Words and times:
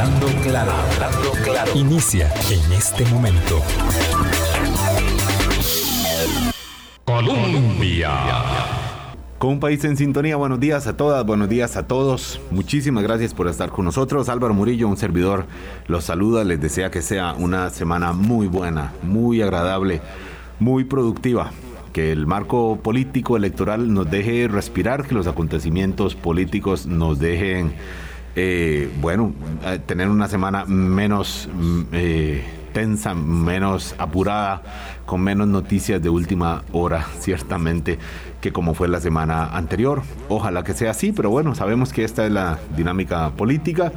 Hablando 0.00 0.28
claro, 0.42 0.72
hablando 0.72 1.32
claro. 1.44 1.72
Inicia 1.74 2.32
en 2.50 2.72
este 2.72 3.04
momento. 3.10 3.60
Colombia. 7.04 8.10
Con 9.36 9.50
un 9.50 9.60
país 9.60 9.84
en 9.84 9.98
sintonía, 9.98 10.36
buenos 10.36 10.58
días 10.58 10.86
a 10.86 10.96
todas, 10.96 11.26
buenos 11.26 11.50
días 11.50 11.76
a 11.76 11.86
todos. 11.86 12.40
Muchísimas 12.50 13.02
gracias 13.02 13.34
por 13.34 13.46
estar 13.46 13.68
con 13.68 13.84
nosotros. 13.84 14.30
Álvaro 14.30 14.54
Murillo, 14.54 14.88
un 14.88 14.96
servidor, 14.96 15.44
los 15.86 16.04
saluda, 16.04 16.44
les 16.44 16.62
desea 16.62 16.90
que 16.90 17.02
sea 17.02 17.34
una 17.34 17.68
semana 17.68 18.14
muy 18.14 18.46
buena, 18.46 18.94
muy 19.02 19.42
agradable, 19.42 20.00
muy 20.60 20.84
productiva. 20.84 21.52
Que 21.92 22.10
el 22.10 22.26
marco 22.26 22.78
político 22.82 23.36
electoral 23.36 23.92
nos 23.92 24.10
deje 24.10 24.48
respirar, 24.48 25.06
que 25.06 25.14
los 25.14 25.26
acontecimientos 25.26 26.14
políticos 26.14 26.86
nos 26.86 27.18
dejen, 27.18 27.74
eh, 28.36 28.90
bueno, 29.00 29.32
eh, 29.64 29.80
tener 29.84 30.08
una 30.08 30.28
semana 30.28 30.64
menos... 30.66 31.48
mm, 31.52 31.82
eh, 31.92 32.60
tensa, 32.72 33.14
menos 33.14 33.94
apurada, 33.98 34.62
con 35.06 35.20
menos 35.20 35.48
noticias 35.48 36.00
de 36.02 36.08
última 36.08 36.62
hora, 36.72 37.06
ciertamente, 37.20 37.98
que 38.40 38.52
como 38.52 38.74
fue 38.74 38.88
la 38.88 39.00
semana 39.00 39.56
anterior. 39.56 40.02
Ojalá 40.28 40.62
que 40.62 40.74
sea 40.74 40.92
así, 40.92 41.12
pero 41.12 41.30
bueno, 41.30 41.54
sabemos 41.54 41.92
que 41.92 42.04
esta 42.04 42.24
es 42.24 42.32
la 42.32 42.58
dinámica 42.76 43.30
política 43.30 43.92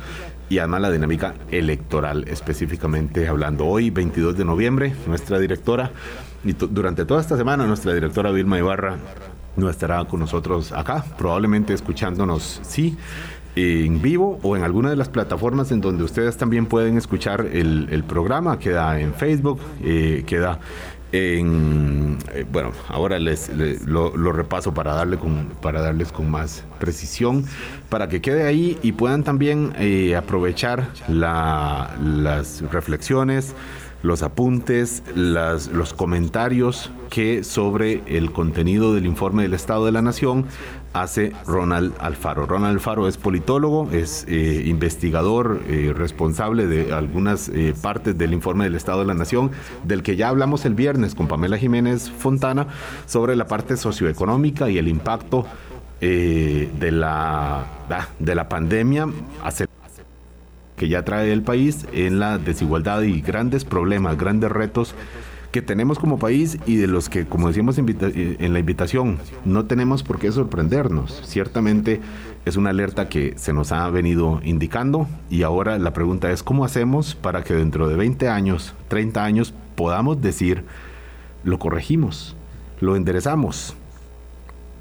y 0.49 0.59
además 0.59 0.81
la 0.81 0.91
dinámica 0.91 1.35
electoral, 1.49 2.25
específicamente 2.27 3.27
hablando. 3.27 3.65
Hoy, 3.65 3.89
22 3.89 4.37
de 4.37 4.45
noviembre, 4.45 4.95
nuestra 5.07 5.39
directora, 5.39 5.91
y 6.43 6.53
durante 6.53 7.05
toda 7.05 7.21
esta 7.21 7.37
semana, 7.37 7.65
nuestra 7.65 7.93
directora 7.93 8.31
Vilma 8.31 8.57
Ibarra 8.59 8.97
no 9.55 9.69
estará 9.69 10.03
con 10.05 10.19
nosotros 10.19 10.71
acá, 10.71 11.05
probablemente 11.17 11.73
escuchándonos, 11.73 12.59
sí, 12.63 12.97
en 13.55 14.01
vivo 14.01 14.39
o 14.41 14.57
en 14.57 14.63
alguna 14.63 14.89
de 14.89 14.95
las 14.95 15.09
plataformas 15.09 15.71
en 15.71 15.81
donde 15.81 16.03
ustedes 16.03 16.37
también 16.37 16.65
pueden 16.65 16.97
escuchar 16.97 17.47
el, 17.51 17.87
el 17.91 18.03
programa. 18.03 18.57
Queda 18.59 18.99
en 18.99 19.13
Facebook, 19.13 19.59
eh, 19.83 20.23
queda 20.25 20.59
en... 21.11 22.17
eh, 22.33 22.45
bueno, 22.51 22.71
ahora 22.89 23.19
les, 23.19 23.49
le- 23.55 23.77
lo, 23.85 24.15
lo 24.17 24.31
repaso 24.31 24.73
para, 24.73 24.93
darle 24.95 25.17
con, 25.17 25.49
para 25.61 25.81
darles 25.81 26.11
con 26.11 26.29
más 26.31 26.63
precisión, 26.79 27.45
para 27.89 28.09
que 28.09 28.21
quede 28.21 28.43
ahí 28.47 28.77
y 28.81 28.93
puedan 28.93 29.23
también 29.23 29.73
eh, 29.77 30.15
aprovechar 30.15 30.87
la- 31.07 31.95
las 32.03 32.61
reflexiones, 32.71 33.53
los 34.03 34.21
apuntes, 34.21 35.01
las- 35.15 35.67
los 35.69 35.93
comentarios 35.93 36.91
que 37.09 37.43
sobre 37.43 38.03
el 38.05 38.31
contenido 38.31 38.93
del 38.93 39.05
informe 39.07 39.43
del 39.43 39.53
Estado 39.53 39.85
de 39.85 39.91
la 39.91 40.01
Nación 40.01 40.45
hace 40.93 41.31
Ronald 41.47 41.93
Alfaro. 41.99 42.45
Ronald 42.45 42.75
Alfaro 42.75 43.07
es 43.07 43.17
politólogo, 43.17 43.89
es 43.91 44.25
eh, 44.27 44.63
investigador 44.67 45.61
eh, 45.67 45.91
responsable 45.95 46.67
de 46.67 46.93
algunas 46.93 47.49
eh, 47.49 47.73
partes 47.81 48.15
del 48.17 48.33
informe 48.33 48.65
del 48.65 48.75
Estado 48.75 48.99
de 48.99 49.05
la 49.07 49.15
Nación, 49.15 49.49
del 49.85 50.03
que 50.03 50.15
ya 50.15 50.27
hablamos 50.29 50.65
el 50.65 50.75
viernes 50.75 51.15
con 51.15 51.27
Pamela 51.27 51.57
Jiménez 51.57 52.11
Fontana 52.11 52.67
sobre 53.07 53.35
la 53.35 53.47
parte 53.47 53.75
socioeconómica 53.77 54.69
y 54.69 54.77
el 54.77 54.87
impacto 54.87 55.47
de, 56.01 56.89
la, 56.91 57.61
ah, 57.89 58.07
de 58.19 58.35
la 58.35 58.49
pandemia 58.49 59.07
hace 59.41 59.67
que 60.75 60.89
ya 60.89 61.03
trae 61.03 61.31
el 61.31 61.43
país 61.43 61.85
en 61.93 62.19
la 62.19 62.37
desigualdad 62.37 63.01
y 63.03 63.21
grandes 63.21 63.65
problemas, 63.65 64.17
grandes 64.17 64.51
retos 64.51 64.95
que 65.51 65.61
tenemos 65.61 65.99
como 65.99 66.17
país 66.17 66.57
y 66.65 66.77
de 66.77 66.87
los 66.87 67.09
que, 67.09 67.25
como 67.25 67.47
decíamos 67.47 67.77
eh, 67.77 68.37
en 68.39 68.53
la 68.53 68.59
invitación, 68.59 69.19
no 69.45 69.65
tenemos 69.65 70.01
por 70.01 70.17
qué 70.17 70.31
sorprendernos. 70.31 71.21
Ciertamente 71.25 72.01
es 72.43 72.57
una 72.57 72.71
alerta 72.71 73.07
que 73.07 73.33
se 73.37 73.53
nos 73.53 73.71
ha 73.71 73.87
venido 73.89 74.41
indicando 74.43 75.07
y 75.29 75.43
ahora 75.43 75.77
la 75.77 75.93
pregunta 75.93 76.31
es 76.31 76.41
cómo 76.41 76.65
hacemos 76.65 77.13
para 77.13 77.43
que 77.43 77.53
dentro 77.53 77.87
de 77.87 77.95
20 77.95 78.29
años, 78.29 78.73
30 78.87 79.23
años, 79.23 79.53
podamos 79.75 80.21
decir, 80.21 80.65
lo 81.43 81.59
corregimos, 81.59 82.35
lo 82.79 82.95
enderezamos, 82.95 83.75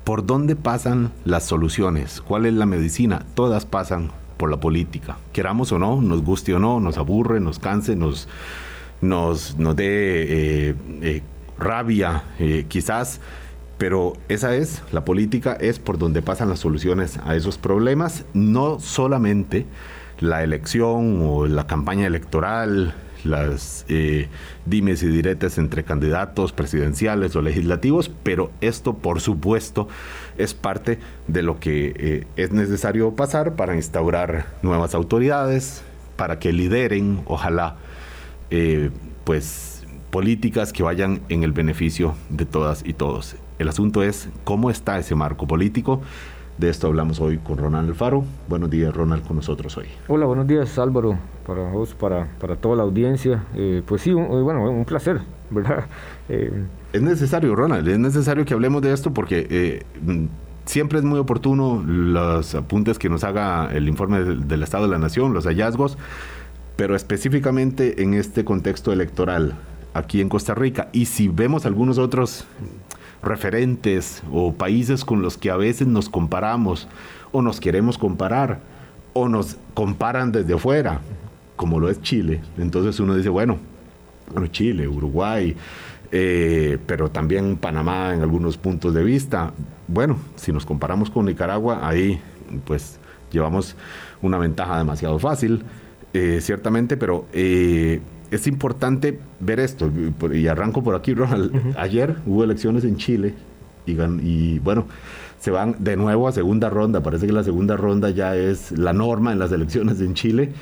¿Por 0.05 0.27
dónde 0.27 0.56
pasan 0.56 1.12
las 1.25 1.44
soluciones? 1.44 2.21
¿Cuál 2.21 2.47
es 2.47 2.55
la 2.55 2.67
medicina? 2.67 3.25
Todas 3.37 3.67
pasan 3.67 4.11
la 4.51 4.59
política. 4.59 5.17
Queramos 5.33 5.73
o 5.73 5.79
no, 5.79 6.01
nos 6.01 6.23
guste 6.23 6.55
o 6.55 6.59
no, 6.59 6.81
nos 6.81 6.99
aburre, 6.99 7.41
nos 7.41 7.59
canse, 7.59 7.97
nos, 7.97 8.29
nos, 9.01 9.57
nos 9.59 9.77
dé 9.77 9.85
eh, 10.71 10.75
eh, 11.03 11.23
rabia, 11.59 12.25
eh, 12.39 12.67
quizás. 12.69 13.21
Pero 13.79 14.15
esa 14.29 14.55
es, 14.55 14.83
la 14.93 15.05
política 15.05 15.57
es 15.61 15.79
por 15.79 15.99
donde 15.99 16.23
pasan 16.23 16.49
las 16.49 16.61
soluciones 16.61 17.19
a 17.25 17.35
esos 17.35 17.59
problemas, 17.59 18.25
no 18.33 18.79
solamente 18.79 19.67
la 20.21 20.45
elección 20.45 21.21
o 21.23 21.47
la 21.47 21.67
campaña 21.67 22.07
electoral, 22.07 22.95
las 23.25 23.85
dimes 24.67 25.03
y 25.03 25.09
diretes 25.09 25.59
entre 25.59 25.83
candidatos 25.83 26.53
presidenciales 26.53 27.35
o 27.35 27.43
legislativos, 27.43 28.11
pero 28.23 28.53
esto 28.61 28.95
por 28.95 29.21
supuesto 29.21 29.89
es 30.38 30.54
parte 30.54 30.98
de 31.28 31.43
lo 31.43 31.59
que 31.60 31.93
eh, 31.97 32.26
es 32.37 32.53
necesario 32.53 33.15
pasar 33.15 33.54
para 33.54 33.75
instaurar 33.75 34.47
nuevas 34.62 34.94
autoridades, 34.94 35.82
para 36.16 36.38
que 36.38 36.53
lideren, 36.53 37.22
ojalá, 37.26 37.76
eh, 38.50 38.91
pues 39.25 39.84
políticas 40.10 40.72
que 40.72 40.82
vayan 40.82 41.20
en 41.28 41.43
el 41.43 41.53
beneficio 41.53 42.15
de 42.28 42.44
todas 42.44 42.84
y 42.87 42.93
todos. 42.93 43.37
El 43.59 43.69
asunto 43.69 44.03
es 44.03 44.28
cómo 44.44 44.70
está 44.70 44.98
ese 44.98 45.15
marco 45.15 45.47
político. 45.47 46.03
De 46.59 46.69
esto 46.69 46.87
hablamos 46.87 47.19
hoy 47.19 47.38
con 47.38 47.56
Ronald 47.56 47.88
Alfaro. 47.88 48.25
Buenos 48.47 48.69
días, 48.69 48.94
Ronald, 48.94 49.26
con 49.26 49.37
nosotros 49.37 49.76
hoy. 49.78 49.87
Hola, 50.06 50.26
buenos 50.26 50.47
días 50.47 50.78
Álvaro, 50.78 51.19
para 51.47 51.62
vos, 51.70 51.94
para, 51.94 52.28
para 52.38 52.56
toda 52.56 52.76
la 52.76 52.82
audiencia. 52.82 53.44
Eh, 53.54 53.82
pues 53.87 54.03
sí, 54.03 54.12
bueno, 54.12 54.70
un 54.70 54.84
placer, 54.84 55.20
Eh, 56.29 56.65
Es 56.93 57.03
necesario, 57.03 57.55
Ronald, 57.55 57.89
es 57.89 57.99
necesario 57.99 58.45
que 58.45 58.55
hablemos 58.55 58.83
de 58.83 58.93
esto 58.93 59.13
porque 59.13 59.47
eh, 59.51 59.83
siempre 60.65 60.99
es 60.99 61.05
muy 61.05 61.19
oportuno 61.19 61.83
los 61.87 62.55
apuntes 62.55 62.99
que 62.99 63.09
nos 63.09 63.25
haga 63.25 63.71
el 63.73 63.89
informe 63.89 64.21
del, 64.23 64.49
del 64.49 64.62
Estado 64.62 64.85
de 64.85 64.91
la 64.91 64.99
Nación, 64.99 65.35
los 65.35 65.47
hallazgos, 65.47 65.99
pero 66.77 66.97
específicamente 66.97 68.03
en 68.03 68.15
este 68.15 68.45
contexto 68.45 68.93
electoral 68.93 69.55
aquí 69.95 70.21
en 70.21 70.29
Costa 70.29 70.55
Rica. 70.55 70.89
Y 70.93 71.07
si 71.07 71.29
vemos 71.29 71.67
algunos 71.67 71.99
otros 71.99 72.45
referentes 73.23 74.23
o 74.33 74.53
países 74.53 75.05
con 75.05 75.23
los 75.23 75.39
que 75.39 75.51
a 75.51 75.57
veces 75.57 75.87
nos 75.87 76.09
comparamos 76.09 76.89
o 77.31 77.41
nos 77.43 77.61
queremos 77.61 77.99
comparar 77.99 78.61
o 79.12 79.29
nos 79.29 79.57
comparan 79.75 80.33
desde 80.33 80.55
afuera, 80.55 81.01
como 81.57 81.79
lo 81.79 81.89
es 81.89 82.01
Chile, 82.03 82.41
entonces 82.59 82.99
uno 82.99 83.15
dice, 83.15 83.29
bueno, 83.29 83.59
bueno, 84.32 84.48
Chile, 84.48 84.88
Uruguay, 84.88 85.54
eh, 86.10 86.78
pero 86.87 87.10
también 87.10 87.56
Panamá 87.56 88.15
en 88.15 88.20
algunos 88.20 88.56
puntos 88.56 88.93
de 88.94 89.03
vista. 89.03 89.53
Bueno, 89.88 90.16
si 90.37 90.53
nos 90.53 90.66
comparamos 90.66 91.10
con 91.10 91.26
Nicaragua, 91.26 91.87
ahí 91.87 92.20
pues 92.65 92.98
llevamos 93.31 93.76
una 94.20 94.38
ventaja 94.38 94.78
demasiado 94.78 95.19
fácil, 95.19 95.62
eh, 96.12 96.38
ciertamente, 96.41 96.97
pero 96.97 97.26
eh, 97.32 98.00
es 98.31 98.47
importante 98.47 99.19
ver 99.41 99.60
esto. 99.60 99.91
Y 100.32 100.47
arranco 100.47 100.82
por 100.82 100.94
aquí, 100.94 101.14
Ronald. 101.14 101.75
Ayer 101.78 102.16
hubo 102.26 102.44
elecciones 102.44 102.84
en 102.84 102.97
Chile 102.97 103.34
y, 103.87 104.59
bueno, 104.60 104.87
se 105.38 105.50
van 105.50 105.76
de 105.78 105.97
nuevo 105.97 106.28
a 106.28 106.32
segunda 106.32 106.70
ronda. 106.70 107.03
Parece 107.03 107.26
que 107.26 107.32
la 107.32 107.43
segunda 107.43 107.76
ronda 107.76 108.10
ya 108.10 108.37
es 108.37 108.72
la 108.72 108.93
norma 108.93 109.32
en 109.32 109.38
las 109.38 109.50
elecciones 109.53 110.00
en 110.00 110.14
Chile. 110.14 110.53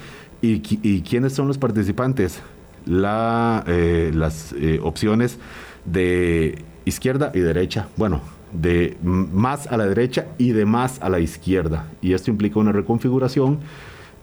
¿Y, 0.42 0.62
y 0.82 1.02
quiénes 1.02 1.34
son 1.34 1.48
los 1.48 1.58
participantes? 1.58 2.40
Eh, 2.86 4.10
las 4.14 4.52
eh, 4.52 4.80
opciones 4.82 5.38
de 5.84 6.62
izquierda 6.84 7.30
y 7.34 7.40
derecha. 7.40 7.88
Bueno, 7.96 8.20
de 8.52 8.96
más 9.02 9.66
a 9.66 9.76
la 9.76 9.86
derecha 9.86 10.26
y 10.38 10.52
de 10.52 10.64
más 10.64 11.00
a 11.02 11.08
la 11.08 11.20
izquierda. 11.20 11.86
Y 12.00 12.14
esto 12.14 12.30
implica 12.30 12.58
una 12.58 12.72
reconfiguración 12.72 13.60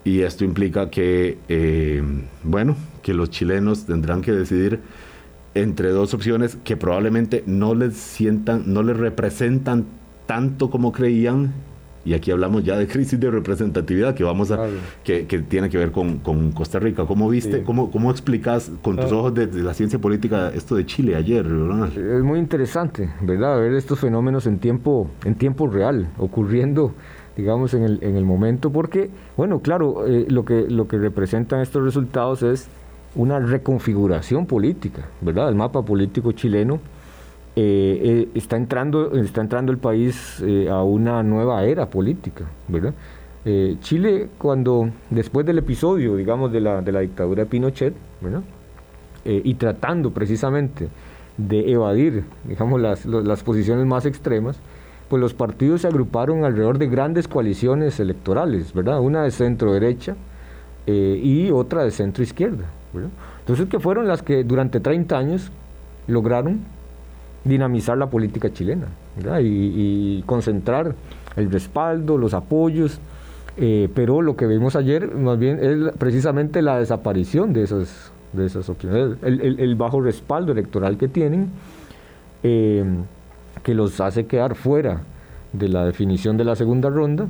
y 0.04 0.22
esto 0.22 0.44
implica 0.44 0.90
que, 0.90 1.38
eh, 1.50 2.02
bueno, 2.44 2.76
que 3.02 3.14
los 3.14 3.30
chilenos 3.30 3.86
tendrán 3.86 4.22
que 4.22 4.32
decidir 4.32 4.80
entre 5.54 5.90
dos 5.90 6.14
opciones 6.14 6.58
que 6.64 6.78
probablemente 6.78 7.44
no 7.46 7.74
les 7.74 7.96
sientan, 7.96 8.64
no 8.74 8.84
les 8.84 8.98
representan 8.98 9.86
tanto 10.26 10.70
como 10.70 10.92
creían. 10.92 11.54
Y 12.08 12.14
aquí 12.14 12.32
hablamos 12.32 12.64
ya 12.64 12.78
de 12.78 12.88
crisis 12.88 13.20
de 13.20 13.30
representatividad 13.30 14.16
que 14.16 14.24
vamos 14.24 14.50
a, 14.52 14.56
Claro. 14.56 14.72
que, 15.04 15.26
que 15.28 15.40
tiene 15.40 15.70
que 15.70 15.78
ver 15.78 15.92
con, 15.92 16.20
con 16.20 16.54
Costa 16.54 16.80
Rica. 16.80 17.04
¿Cómo 17.06 17.28
viste, 17.28 17.58
Sí. 17.58 17.64
cómo, 17.66 17.92
cómo 17.92 18.12
explicas 18.12 18.72
con 18.82 18.96
tus 18.96 19.12
Ah. 19.12 19.16
ojos 19.16 19.34
de, 19.34 19.48
de 19.48 19.62
la 19.62 19.74
ciencia 19.74 20.00
política 20.00 20.50
esto 20.56 20.76
de 20.78 20.86
Chile 20.86 21.18
ayer, 21.18 21.46
Ronald? 21.46 21.98
es 21.98 22.24
muy 22.24 22.40
interesante, 22.40 23.10
¿verdad? 23.22 23.60
Ver 23.60 23.74
estos 23.74 24.00
fenómenos 24.00 24.48
en 24.48 24.58
tiempo, 24.60 25.10
en 25.26 25.36
tiempo 25.36 25.68
real, 25.68 26.08
ocurriendo, 26.18 26.94
digamos, 27.36 27.74
en 27.74 27.84
el, 27.84 28.00
en 28.02 28.16
el 28.16 28.24
momento, 28.24 28.72
porque, 28.72 29.10
bueno, 29.36 29.60
claro, 29.60 30.08
eh, 30.08 30.28
lo, 30.30 30.46
que, 30.46 30.66
lo 30.70 30.88
que 30.88 30.98
representan 30.98 31.60
estos 31.60 31.84
resultados 31.84 32.42
es 32.42 32.70
una 33.16 33.38
reconfiguración 33.40 34.46
política, 34.46 35.08
¿verdad? 35.20 35.50
El 35.50 35.56
mapa 35.56 35.82
político 35.84 36.32
chileno 36.32 36.80
eh, 37.60 38.00
eh, 38.04 38.30
está, 38.36 38.56
entrando, 38.56 39.14
está 39.14 39.42
entrando 39.42 39.72
el 39.72 39.80
país 39.80 40.44
eh, 40.46 40.70
a 40.70 40.84
una 40.84 41.24
nueva 41.24 41.66
era 41.66 41.90
política, 41.90 42.46
¿verdad? 42.68 42.94
Chile, 43.80 44.28
cuando 44.38 44.90
después 45.10 45.46
del 45.46 45.58
episodio, 45.58 46.18
digamos, 46.18 46.52
de 46.52 46.60
la, 46.60 46.82
de 46.82 46.92
la 46.92 47.00
dictadura 47.00 47.46
de 47.46 47.50
Pinochet, 47.50 47.94
eh, 49.24 49.42
y 49.42 49.54
tratando 49.54 50.12
precisamente 50.12 50.90
de 51.38 51.72
evadir, 51.72 52.26
digamos, 52.44 52.82
las, 52.82 53.06
las 53.06 53.44
posiciones 53.44 53.86
más 53.86 54.06
extremas, 54.06 54.60
pues 55.08 55.22
los 55.22 55.34
partidos 55.34 55.82
se 55.82 55.88
agruparon 55.88 56.44
alrededor 56.44 56.78
de 56.78 56.88
grandes 56.88 57.30
coaliciones 57.30 58.02
electorales, 58.02 58.74
¿verdad? 58.74 59.00
Una 59.00 59.24
de 59.24 59.32
centro 59.32 59.72
derecha 59.72 60.16
y 60.86 61.50
otra 61.52 61.86
de 61.86 61.92
centro 61.92 62.24
izquierda, 62.24 62.66
Entonces, 63.40 63.68
que 63.68 63.80
fueron 63.80 64.08
las 64.08 64.22
que 64.22 64.44
durante 64.44 64.82
30 64.82 65.18
años 65.18 65.52
lograron 66.08 66.77
dinamizar 67.48 67.98
la 67.98 68.10
política 68.10 68.52
chilena 68.52 68.88
y, 69.42 70.22
concentrar 70.26 70.96
el 71.36 71.52
respaldo, 71.52 72.18
los 72.18 72.34
apoyos, 72.34 73.00
eh, 73.58 73.90
pero 73.94 74.22
lo 74.22 74.36
que 74.36 74.46
vimos 74.46 74.76
ayer 74.76 75.16
más 75.16 75.40
bien 75.40 75.60
es 75.62 75.94
precisamente 75.98 76.62
la 76.62 76.80
desaparición 76.80 77.54
de 77.54 77.64
esas, 77.64 78.12
de 78.34 78.46
esas 78.46 78.70
opciones, 78.70 79.18
el, 79.24 79.76
bajo 79.76 80.02
respaldo 80.02 80.52
electoral 80.52 80.98
que 80.98 81.08
tienen, 81.08 81.50
eh, 82.44 82.84
que 83.64 83.74
los 83.74 84.00
hace 84.00 84.26
quedar 84.26 84.56
fuera 84.56 85.02
de 85.54 85.70
la 85.70 85.86
definición 85.86 86.38
de 86.38 86.44
la 86.44 86.56
segunda 86.56 86.90
ronda, 86.90 87.28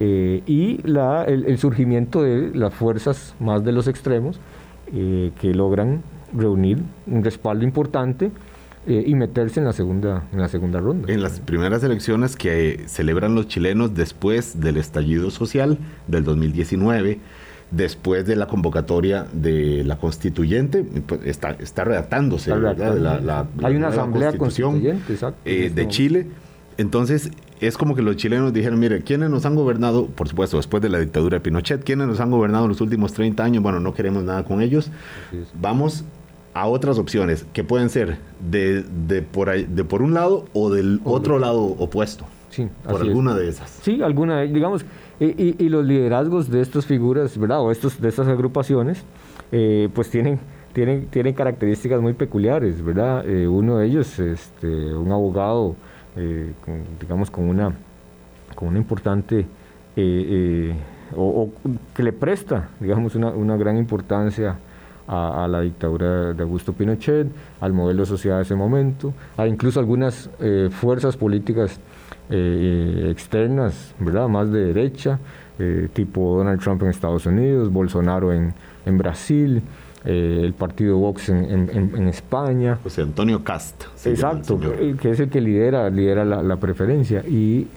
eh, 0.00 0.42
y 0.46 0.78
la, 0.88 1.24
el, 1.24 1.58
surgimiento 1.58 2.22
de 2.22 2.50
las 2.54 2.72
fuerzas 2.72 3.34
más 3.38 3.64
de 3.64 3.72
los 3.72 3.88
extremos 3.88 4.38
que 4.90 5.54
logran 5.54 6.02
reunir 6.34 6.82
un 7.06 7.24
respaldo 7.24 7.64
importante 7.64 8.30
eh, 8.86 9.04
y 9.06 9.14
meterse 9.14 9.60
en 9.60 9.66
la 9.66 9.72
segunda 9.72 10.24
en 10.32 10.40
la 10.40 10.48
segunda 10.48 10.80
ronda. 10.80 11.12
En 11.12 11.22
las 11.22 11.40
primeras 11.40 11.84
elecciones 11.84 12.36
que 12.36 12.84
celebran 12.86 13.34
los 13.34 13.46
chilenos 13.46 13.94
después 13.94 14.60
del 14.60 14.76
estallido 14.76 15.30
social 15.30 15.78
del 16.08 16.24
2019, 16.24 17.20
después 17.70 18.26
de 18.26 18.36
la 18.36 18.46
convocatoria 18.46 19.26
de 19.32 19.84
la 19.84 19.98
constituyente, 19.98 20.84
pues, 21.06 21.20
está, 21.24 21.50
está 21.52 21.84
redactándose 21.84 22.50
la, 22.56 23.46
Hay 23.62 23.76
una 23.76 23.88
asamblea 23.88 24.36
constituyente 24.36 25.16
eh, 25.44 25.70
de 25.74 25.88
Chile. 25.88 26.26
Entonces, 26.76 27.30
es 27.60 27.78
como 27.78 27.94
que 27.94 28.02
los 28.02 28.16
chilenos 28.16 28.52
dijeron, 28.52 28.80
mire, 28.80 29.02
¿quiénes 29.02 29.30
nos 29.30 29.46
han 29.46 29.54
gobernado? 29.54 30.06
Por 30.06 30.28
supuesto, 30.28 30.56
después 30.56 30.82
de 30.82 30.88
la 30.88 30.98
dictadura 30.98 31.38
de 31.38 31.40
Pinochet, 31.40 31.84
¿quiénes 31.84 32.08
nos 32.08 32.18
han 32.18 32.30
gobernado 32.30 32.64
en 32.64 32.70
los 32.70 32.80
últimos 32.80 33.12
30 33.12 33.44
años? 33.44 33.62
Bueno, 33.62 33.78
no 33.78 33.94
queremos 33.94 34.24
nada 34.24 34.42
con 34.44 34.60
ellos. 34.60 34.90
Vamos 35.60 36.04
a 36.54 36.66
otras 36.66 36.98
opciones 36.98 37.46
que 37.52 37.64
pueden 37.64 37.88
ser 37.88 38.18
de, 38.50 38.82
de, 38.82 39.22
por, 39.22 39.48
ahí, 39.48 39.64
de 39.64 39.84
por 39.84 40.02
un 40.02 40.14
lado 40.14 40.46
o 40.52 40.70
del 40.70 41.00
otro 41.04 41.38
lado 41.38 41.62
opuesto. 41.62 42.26
Sí, 42.50 42.68
por 42.84 43.00
alguna 43.00 43.34
de 43.34 43.48
esas. 43.48 43.70
Sí, 43.82 44.02
alguna, 44.02 44.42
digamos, 44.42 44.84
y, 45.18 45.64
y, 45.64 45.68
los 45.70 45.86
liderazgos 45.86 46.50
de 46.50 46.60
estas 46.60 46.84
figuras, 46.84 47.38
¿verdad? 47.38 47.60
O 47.60 47.70
estos, 47.70 47.98
de 47.98 48.08
estas 48.08 48.28
agrupaciones, 48.28 49.02
eh, 49.52 49.88
pues 49.94 50.10
tienen, 50.10 50.38
tienen, 50.74 51.06
tienen 51.06 51.32
características 51.32 52.02
muy 52.02 52.12
peculiares, 52.12 52.84
¿verdad? 52.84 53.26
Eh, 53.26 53.48
uno 53.48 53.78
de 53.78 53.86
ellos, 53.86 54.18
este, 54.18 54.66
un 54.66 55.10
abogado, 55.12 55.76
eh, 56.16 56.52
digamos, 57.00 57.30
con 57.30 57.44
una, 57.44 57.72
con 58.54 58.68
una 58.68 58.78
importante, 58.78 59.46
o, 61.16 61.22
o, 61.22 61.50
que 61.94 62.02
le 62.02 62.12
presta, 62.12 62.68
digamos, 62.80 63.14
una, 63.14 63.28
una 63.28 63.56
gran 63.56 63.78
importancia 63.78 64.58
a, 65.06 65.46
la 65.48 65.60
dictadura 65.60 66.32
de 66.32 66.42
Augusto 66.42 66.72
Pinochet, 66.72 67.28
al 67.60 67.72
modelo 67.72 68.02
de 68.02 68.06
sociedad 68.06 68.36
de 68.36 68.42
ese 68.42 68.54
momento, 68.54 69.12
a 69.36 69.46
incluso 69.46 69.80
algunas 69.80 70.30
eh, 70.40 70.68
fuerzas 70.70 71.16
políticas 71.16 71.78
eh, 72.30 73.08
externas, 73.10 73.94
¿verdad? 73.98 74.28
más 74.28 74.50
de 74.50 74.66
derecha, 74.66 75.18
eh, 75.58 75.88
tipo 75.92 76.38
Donald 76.38 76.60
Trump 76.60 76.82
en 76.82 76.88
Estados 76.88 77.26
Unidos, 77.26 77.70
Bolsonaro 77.72 78.32
en, 78.32 78.54
en 78.86 78.98
Brasil, 78.98 79.62
el 80.04 80.52
partido 80.54 80.98
Vox 80.98 81.28
en, 81.28 81.70
en, 81.70 82.08
España. 82.08 82.76
José 82.82 83.02
Antonio 83.02 83.44
Cast. 83.44 83.84
Exacto, 84.04 84.58
que 84.58 85.10
es 85.12 85.20
el 85.20 85.28
que 85.28 85.40
lidera, 85.40 85.88
lidera 85.90 86.24
la, 86.24 86.56
preferencia. 86.56 87.20
Y, 87.20 87.68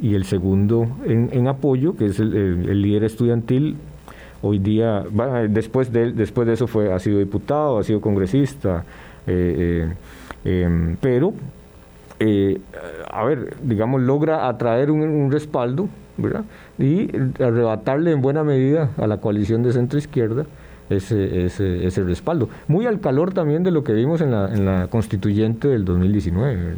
y, 0.00 0.14
el 0.16 0.24
segundo 0.24 0.88
en, 1.04 1.46
apoyo, 1.46 1.94
que 1.94 2.06
es 2.06 2.18
el, 2.18 2.34
el 2.34 2.82
líder 2.82 3.04
estudiantil 3.04 3.76
hoy 4.42 4.58
día, 4.58 5.04
después 5.48 5.92
de, 5.92 6.12
después 6.12 6.46
de 6.46 6.54
eso 6.54 6.66
fue, 6.66 6.92
ha 6.92 6.98
sido 6.98 7.18
diputado, 7.18 7.78
ha 7.78 7.84
sido 7.84 8.00
congresista, 8.00 8.84
eh, 9.26 9.94
eh, 10.44 10.62
em, 10.64 10.96
pero, 11.00 11.32
eh, 12.18 12.60
a 13.10 13.24
ver, 13.24 13.56
digamos, 13.62 14.02
logra 14.02 14.48
atraer 14.48 14.90
un, 14.90 15.30
respaldo, 15.30 15.88
¿verdad? 16.16 16.44
Y 16.78 17.08
arrebatarle 17.42 18.12
en 18.12 18.20
buena 18.20 18.44
medida 18.44 18.90
a 18.96 19.06
la 19.06 19.18
coalición 19.18 19.62
de 19.62 19.72
centro-izquierda 19.72 20.46
ese, 20.90 21.46
ese, 21.46 21.86
ese, 21.86 22.02
respaldo. 22.02 22.48
Muy 22.68 22.86
al 22.86 23.00
calor 23.00 23.32
también 23.32 23.62
de 23.62 23.70
lo 23.70 23.82
que 23.82 23.92
vimos 23.92 24.20
en 24.20 24.32
la, 24.32 24.52
en 24.52 24.64
la 24.66 24.88
constituyente 24.88 25.68
del 25.68 25.84
2019, 25.84 26.74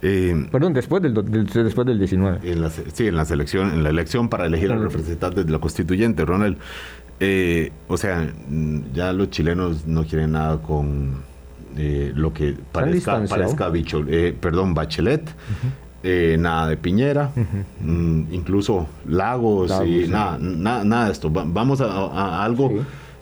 Perdón, 0.00 0.72
después 0.72 1.02
del, 1.02 1.14
después 1.14 1.86
del 1.86 1.98
19. 1.98 2.40
sí, 2.92 3.06
en 3.06 3.16
la 3.16 3.24
selección, 3.24 3.70
en 3.72 3.82
la 3.82 3.90
elección 3.90 4.28
para 4.28 4.46
elegir 4.46 4.70
a 4.70 4.76
los 4.76 4.92
representantes 4.92 5.46
de 5.46 5.52
la 5.52 5.58
constituyente, 5.58 6.24
Ronald. 6.24 6.58
Eh, 7.18 7.72
o 7.88 7.96
sea, 7.96 8.30
ya 8.92 9.12
los 9.12 9.30
chilenos 9.30 9.86
no 9.86 10.04
quieren 10.04 10.32
nada 10.32 10.60
con 10.60 11.22
eh, 11.76 12.12
lo 12.14 12.32
que 12.32 12.54
parezca, 12.72 13.24
parezca 13.24 13.68
bicho, 13.70 14.04
eh, 14.08 14.36
perdón, 14.38 14.74
Bachelet. 14.74 15.34
nada 16.38 16.68
de 16.68 16.76
Piñera, 16.76 17.32
mm, 17.80 18.32
incluso 18.32 18.86
Lagos, 19.08 19.72
y 19.84 20.06
nada, 20.06 20.38
nada, 20.38 21.06
de 21.06 21.12
esto. 21.12 21.30
vamos 21.30 21.80
a, 21.80 22.44
algo, 22.44 22.70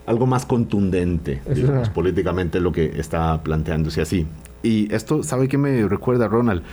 algo 0.05 0.27
más 0.27 0.45
contundente, 0.45 1.41
digamos, 1.53 1.89
políticamente 1.89 2.59
lo 2.59 2.71
que 2.71 2.99
está 2.99 3.41
planteándose 3.41 4.01
así. 4.01 4.27
Y 4.65 4.93
esto, 4.93 5.21
¿sabe 5.23 5.47
qué 5.47 5.57
me 5.57 5.87
recuerda, 5.87 6.27
Ronald? 6.27 6.63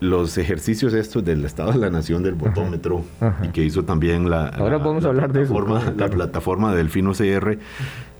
Los 0.00 0.38
ejercicios 0.38 0.94
estos 0.94 1.22
del 1.22 1.44
Estado 1.44 1.72
de 1.72 1.78
la 1.78 1.90
Nación 1.90 2.22
del 2.22 2.34
botómetro 2.34 3.04
y 3.42 3.48
que 3.48 3.62
hizo 3.62 3.84
también 3.84 4.30
la, 4.30 4.48
Ahora 4.48 4.78
vamos 4.78 5.04
a 5.04 5.08
hablar 5.08 5.30
de 5.32 5.42
eso. 5.42 5.60
la 5.96 6.08
plataforma 6.08 6.74
del 6.74 6.88
Fino 6.88 7.12
CR 7.12 7.58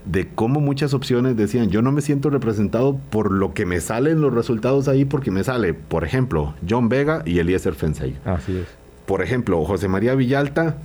de 0.05 0.29
cómo 0.29 0.61
muchas 0.61 0.95
opciones 0.95 1.37
decían, 1.37 1.71
yo 1.71 1.83
no 1.83 1.93
me 1.93 2.03
siento 2.03 2.31
representado 2.31 2.99
por 3.11 3.31
lo 3.31 3.55
que 3.55 3.67
me 3.67 3.81
salen 3.81 4.21
los 4.21 4.33
resultados 4.33 4.89
ahí, 4.89 5.05
porque 5.05 5.31
me 5.31 5.45
sale, 5.45 5.75
por 5.75 6.05
ejemplo, 6.05 6.55
John 6.69 6.89
Vega 6.89 7.23
y 7.25 7.39
Eliezer 7.39 7.75
Fensei. 7.75 8.17
Así 8.25 8.59
es. 8.59 8.67
Por 9.07 9.23
ejemplo, 9.23 9.65
José 9.65 9.89
María 9.89 10.15
Villalta 10.15 10.77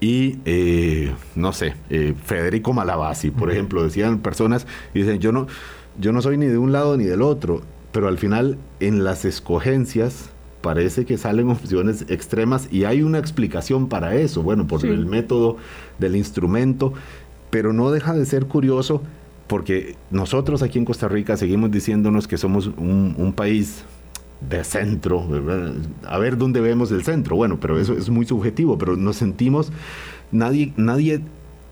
y, 0.00 0.38
eh, 0.44 1.12
no 1.34 1.52
sé, 1.52 1.74
eh, 1.90 2.14
Federico 2.24 2.72
Malabasi, 2.72 3.30
por 3.30 3.50
ejemplo, 3.50 3.82
decían 3.82 4.18
personas, 4.18 4.66
y 4.92 5.00
dicen, 5.00 5.18
yo 5.18 5.32
no, 5.32 5.46
yo 5.98 6.12
no 6.12 6.22
soy 6.22 6.36
ni 6.36 6.46
de 6.46 6.58
un 6.58 6.72
lado 6.72 6.96
ni 6.96 7.04
del 7.04 7.22
otro, 7.22 7.62
pero 7.92 8.08
al 8.08 8.18
final 8.18 8.58
en 8.80 9.04
las 9.04 9.24
escogencias 9.24 10.30
parece 10.60 11.04
que 11.04 11.18
salen 11.18 11.50
opciones 11.50 12.06
extremas 12.08 12.68
y 12.72 12.84
hay 12.84 13.02
una 13.02 13.18
explicación 13.18 13.88
para 13.88 14.14
eso, 14.16 14.42
bueno, 14.42 14.66
por 14.66 14.84
el 14.84 15.06
método 15.06 15.56
del 15.98 16.16
instrumento, 16.16 16.92
pero 17.50 17.72
no 17.72 17.90
deja 17.90 18.14
de 18.14 18.26
ser 18.26 18.46
curioso 18.46 19.02
porque 19.46 19.96
nosotros 20.10 20.62
aquí 20.62 20.78
en 20.78 20.84
Costa 20.84 21.06
Rica 21.06 21.36
seguimos 21.36 21.70
diciéndonos 21.70 22.26
que 22.26 22.38
somos 22.38 22.66
un, 22.66 23.32
país 23.36 23.84
de 24.48 24.64
centro, 24.64 25.28
a 26.06 26.18
ver 26.18 26.38
dónde 26.38 26.60
vemos 26.60 26.90
el 26.90 27.04
centro, 27.04 27.36
bueno, 27.36 27.58
pero 27.60 27.78
eso 27.78 27.92
es 27.92 28.08
muy 28.08 28.26
subjetivo, 28.26 28.78
pero 28.78 28.96
nos 28.96 29.16
sentimos, 29.16 29.70
nadie, 30.32 30.72
nadie 30.76 31.20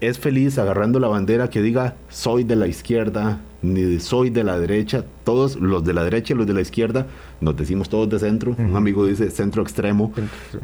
es 0.03 0.19
feliz 0.19 0.59
agarrando 0.59 0.99
la 0.99 1.07
bandera 1.07 1.49
que 1.49 1.63
diga 1.63 1.95
soy 2.09 2.43
de 2.43 2.57
la 2.57 2.67
izquierda, 2.67 3.41
ni 3.63 4.01
soy 4.01 4.31
de 4.31 4.43
la 4.43 4.59
derecha. 4.59 5.05
Todos 5.23 5.55
los 5.55 5.85
de 5.85 5.95
la 5.95 6.03
derecha 6.03 6.35
y 6.35 6.37
los 6.37 6.47
de 6.47 6.55
la 6.55 6.61
izquierda 6.61 7.07
nos 7.41 7.57
decimos 7.57 7.89
todos 7.89 8.11
de 8.11 8.19
centro. 8.19 8.57
Un 8.59 8.75
amigo 8.75 9.07
dice 9.07 9.31
centro 9.31 9.63
extremo. 9.63 10.13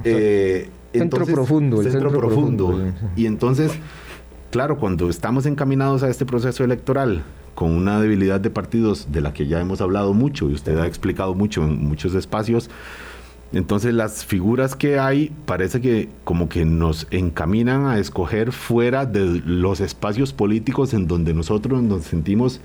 Eh, 0.02 0.68
centro 0.92 1.24
profundo. 1.24 1.80
centro, 1.84 2.10
profundo. 2.10 2.80
Y 3.14 3.26
entonces, 3.26 3.70
claro, 4.50 4.76
cuando 4.76 5.08
estamos 5.08 5.46
encaminados 5.46 6.02
a 6.02 6.08
este 6.08 6.26
proceso 6.26 6.64
electoral 6.64 7.22
con 7.54 7.70
una 7.70 8.00
debilidad 8.00 8.40
de 8.40 8.50
partidos 8.50 9.12
de 9.12 9.20
la 9.20 9.32
que 9.32 9.46
ya 9.46 9.60
hemos 9.60 9.80
hablado 9.80 10.14
mucho 10.14 10.50
y 10.50 10.54
usted 10.54 10.76
ha 10.78 10.86
explicado 10.88 11.34
mucho 11.34 11.62
en 11.62 11.84
muchos 11.84 12.14
espacios, 12.16 12.70
entonces 13.52 13.94
las 13.94 14.24
figuras 14.24 14.76
que 14.76 14.98
hay 14.98 15.32
parece 15.46 15.80
que 15.80 16.08
como 16.24 16.48
que 16.48 16.64
nos 16.64 17.06
encaminan 17.10 17.86
a 17.86 17.98
escoger 17.98 18.52
fuera 18.52 19.06
de 19.06 19.42
los 19.44 19.80
espacios 19.80 20.32
políticos 20.32 20.92
en 20.94 21.06
donde 21.06 21.32
nosotros 21.32 21.82
nos 21.82 22.04
sentimos 22.04 22.60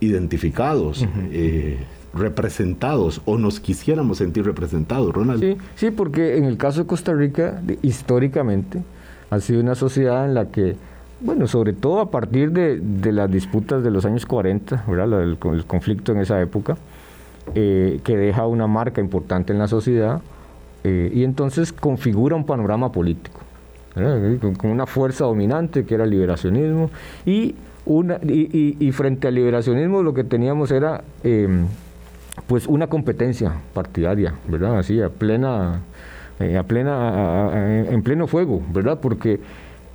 identificados, 0.00 1.06
eh, 1.30 1.78
representados 2.14 3.22
o 3.24 3.38
nos 3.38 3.60
quisiéramos 3.60 4.18
sentir 4.18 4.44
representados, 4.44 5.12
Ronald. 5.12 5.40
Sí, 5.40 5.56
sí, 5.76 5.90
porque 5.90 6.36
en 6.36 6.44
el 6.44 6.56
caso 6.56 6.80
de 6.80 6.86
Costa 6.86 7.12
Rica, 7.12 7.60
históricamente, 7.82 8.82
ha 9.30 9.40
sido 9.40 9.60
una 9.60 9.74
sociedad 9.74 10.24
en 10.24 10.34
la 10.34 10.46
que, 10.46 10.76
bueno, 11.20 11.46
sobre 11.46 11.72
todo 11.72 12.00
a 12.00 12.10
partir 12.10 12.50
de, 12.52 13.12
las 13.12 13.30
disputas 13.30 13.84
de 13.84 13.90
los 13.90 14.04
años 14.04 14.26
40, 14.26 14.84
¿verdad? 14.88 15.22
El, 15.22 15.38
conflicto 15.38 16.12
en 16.12 16.18
esa 16.18 16.40
época, 16.40 16.76
eh, 17.54 18.00
que 18.04 18.16
deja 18.16 18.46
una 18.46 18.66
marca 18.66 19.00
importante 19.00 19.52
en 19.52 19.58
la 19.58 19.68
sociedad, 19.68 20.20
eh, 20.84 21.10
y 21.12 21.24
entonces 21.24 21.72
configura 21.72 22.36
un 22.36 22.44
panorama 22.44 22.92
político, 22.92 23.40
con, 24.58 24.70
una 24.70 24.86
fuerza 24.86 25.24
dominante 25.24 25.84
que 25.84 25.94
era 25.94 26.04
el 26.04 26.10
liberacionismo, 26.10 26.90
y, 27.26 27.54
una, 27.86 28.18
y, 28.22 28.92
frente 28.92 29.28
al 29.28 29.34
liberacionismo 29.34 30.02
lo 30.02 30.14
que 30.14 30.22
teníamos 30.22 30.70
era 30.70 31.02
em, 31.24 31.66
pues 32.46 32.66
una 32.66 32.86
competencia 32.86 33.52
partidaria, 33.74 34.34
¿verdad? 34.46 34.78
Así, 34.78 35.00
a 35.00 35.08
plena, 35.08 35.80
eh, 36.38 36.56
a 36.56 36.62
plena, 36.62 37.86
en 37.90 38.02
pleno 38.02 38.26
fuego, 38.26 38.62
¿verdad? 38.72 39.00
Porque 39.00 39.40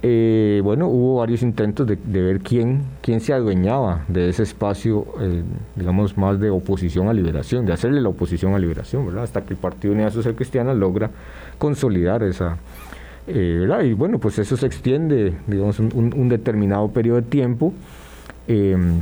eh, 0.07 0.61
bueno, 0.63 0.87
hubo 0.87 1.17
varios 1.17 1.41
intentos 1.41 1.87
de, 1.87 1.95
ver 2.21 2.41
quién, 2.41 2.83
quién 3.01 3.21
se 3.21 3.33
adueñaba 3.33 4.05
de 4.07 4.29
ese 4.29 4.43
espacio, 4.43 5.07
eh, 5.19 5.41
digamos, 5.75 6.15
más 6.15 6.39
de 6.39 6.51
oposición 6.51 7.07
a 7.07 7.13
liberación, 7.13 7.65
de 7.65 7.73
hacerle 7.73 8.01
la 8.01 8.09
oposición 8.09 8.53
a 8.53 8.59
liberación, 8.59 9.03
¿verdad? 9.07 9.23
Hasta 9.23 9.41
que 9.43 9.55
el 9.55 9.59
Partido 9.59 9.95
Unidad 9.95 10.11
Social 10.11 10.35
Cristiana 10.35 10.75
logra 10.75 11.09
consolidar 11.57 12.21
esa, 12.21 12.57
eh, 13.25 13.57
¿verdad? 13.61 13.81
Y 13.81 13.93
bueno, 13.93 14.19
pues 14.19 14.37
eso 14.37 14.55
se 14.55 14.67
extiende, 14.67 15.33
digamos, 15.47 15.79
un, 15.79 16.29
determinado 16.29 16.87
periodo 16.89 17.21
de 17.21 17.27
tiempo 17.27 17.73
em, 18.47 18.99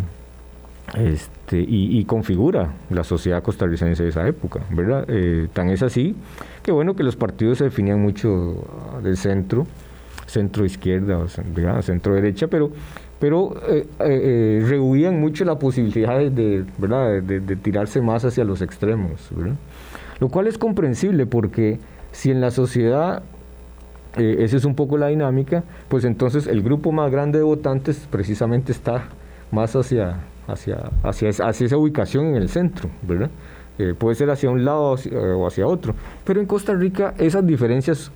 este, 0.96 1.60
y, 1.60 2.00
y, 2.00 2.06
configura 2.06 2.76
la 2.90 3.04
sociedad 3.04 3.44
costarricense 3.44 4.04
de 4.04 4.10
esa 4.10 4.26
época, 4.26 4.62
¿verdad? 4.70 5.06
tan 5.52 5.70
es 5.70 5.84
así 5.84 6.16
que 6.62 6.72
bueno 6.72 6.96
que 6.96 7.04
los 7.04 7.16
partidos 7.16 7.58
se 7.58 7.66
definían 7.66 8.02
mucho 8.02 8.64
del 9.02 9.18
centro, 9.18 9.66
centro 10.34 10.66
izquierda 10.66 11.20
o 11.20 11.82
centro 11.82 12.16
derecha, 12.16 12.48
pero, 12.48 12.72
pero 13.20 13.56
eh, 13.70 13.88
eh, 14.00 14.06
eh, 14.60 14.66
rehuían 14.68 15.20
mucho 15.20 15.46
la 15.46 15.60
posibilidad 15.60 16.20
de, 16.20 16.66
tirarse 17.62 18.02
más 18.02 18.26
hacia 18.26 18.44
los 18.44 18.62
extremos, 18.62 19.30
lo 20.20 20.30
cual 20.30 20.48
es 20.48 20.58
comprensible 20.58 21.26
porque 21.26 21.80
si 22.12 22.32
en 22.32 22.42
la 22.42 22.52
sociedad 22.52 23.24
esa 24.18 24.58
es 24.58 24.66
un 24.66 24.76
poco 24.76 24.98
la 24.98 25.08
dinámica, 25.08 25.64
pues 25.88 26.06
entonces 26.06 26.46
el 26.46 26.62
grupo 26.62 26.92
más 26.92 27.12
grande 27.12 27.40
de 27.40 27.44
votantes 27.44 28.08
precisamente 28.12 28.72
está 28.72 29.06
más 29.52 29.76
hacia, 29.76 30.20
hacia, 30.48 30.92
hacia, 31.04 31.30
hacia 31.30 31.66
esa 31.66 31.78
ubicación 31.78 32.28
en 32.28 32.36
el 32.36 32.50
centro, 32.50 32.90
¿verdad? 33.02 33.30
puede 33.98 34.14
ser 34.14 34.30
hacia 34.30 34.52
un 34.52 34.64
lado 34.64 34.96
o 35.36 35.48
hacia 35.48 35.66
otro. 35.66 35.96
Pero 36.24 36.40
en 36.40 36.46
Costa 36.46 36.76
Rica 36.76 37.16
esas 37.18 37.44
diferencias 37.46 38.12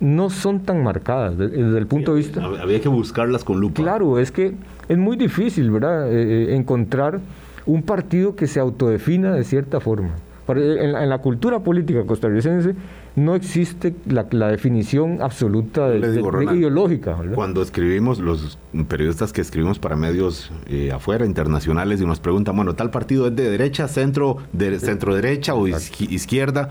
no 0.00 0.30
son 0.30 0.60
tan 0.60 0.82
marcadas 0.82 1.36
desde 1.36 1.78
el 1.78 1.86
punto 1.86 2.12
de 2.14 2.18
vista... 2.18 2.42
Había 2.44 2.80
que 2.80 2.88
buscarlas 2.88 3.44
con 3.44 3.60
lupa. 3.60 3.82
Claro, 3.82 4.18
es 4.18 4.32
que 4.32 4.54
es 4.88 4.98
muy 4.98 5.16
difícil, 5.16 5.70
¿verdad?, 5.70 6.10
eh, 6.10 6.52
eh, 6.52 6.56
encontrar 6.56 7.20
un 7.66 7.82
partido 7.82 8.34
que 8.34 8.46
se 8.46 8.58
autodefina 8.58 9.32
de 9.34 9.44
cierta 9.44 9.80
forma. 9.80 10.10
En 10.48 11.08
la, 11.08 11.18
cultura 11.18 11.60
política 11.60 12.04
costarricense 12.04 12.74
no 13.14 13.36
existe 13.36 13.94
la, 14.08 14.24
definición 14.48 15.22
absoluta 15.22 15.88
de, 15.88 15.98
ideológica. 15.98 17.16
Cuando 17.36 17.62
escribimos, 17.62 18.18
los 18.18 18.58
periodistas 18.88 19.32
que 19.32 19.42
escribimos 19.42 19.78
para 19.78 19.94
medios 19.94 20.50
eh, 20.66 20.90
afuera, 20.90 21.24
internacionales, 21.24 22.00
y 22.00 22.06
nos 22.06 22.18
preguntan, 22.18 22.56
bueno, 22.56 22.74
tal 22.74 22.90
partido 22.90 23.28
es 23.28 23.36
de 23.36 23.48
derecha, 23.48 23.86
centro, 23.86 24.38
de 24.52 24.80
centro 24.80 25.14
derecha 25.14 25.54
o 25.54 25.68
izquierda 25.68 26.70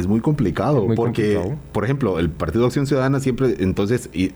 es 0.00 0.06
muy 0.06 0.20
complicado 0.20 0.86
porque, 0.96 1.38
por 1.72 1.84
ejemplo, 1.84 2.18
el 2.18 2.30
Partido 2.30 2.62
de 2.62 2.66
Acción 2.66 2.86
Ciudadana 2.86 3.20
siempre, 3.20 3.56
entonces, 3.60 4.10
y, 4.12 4.32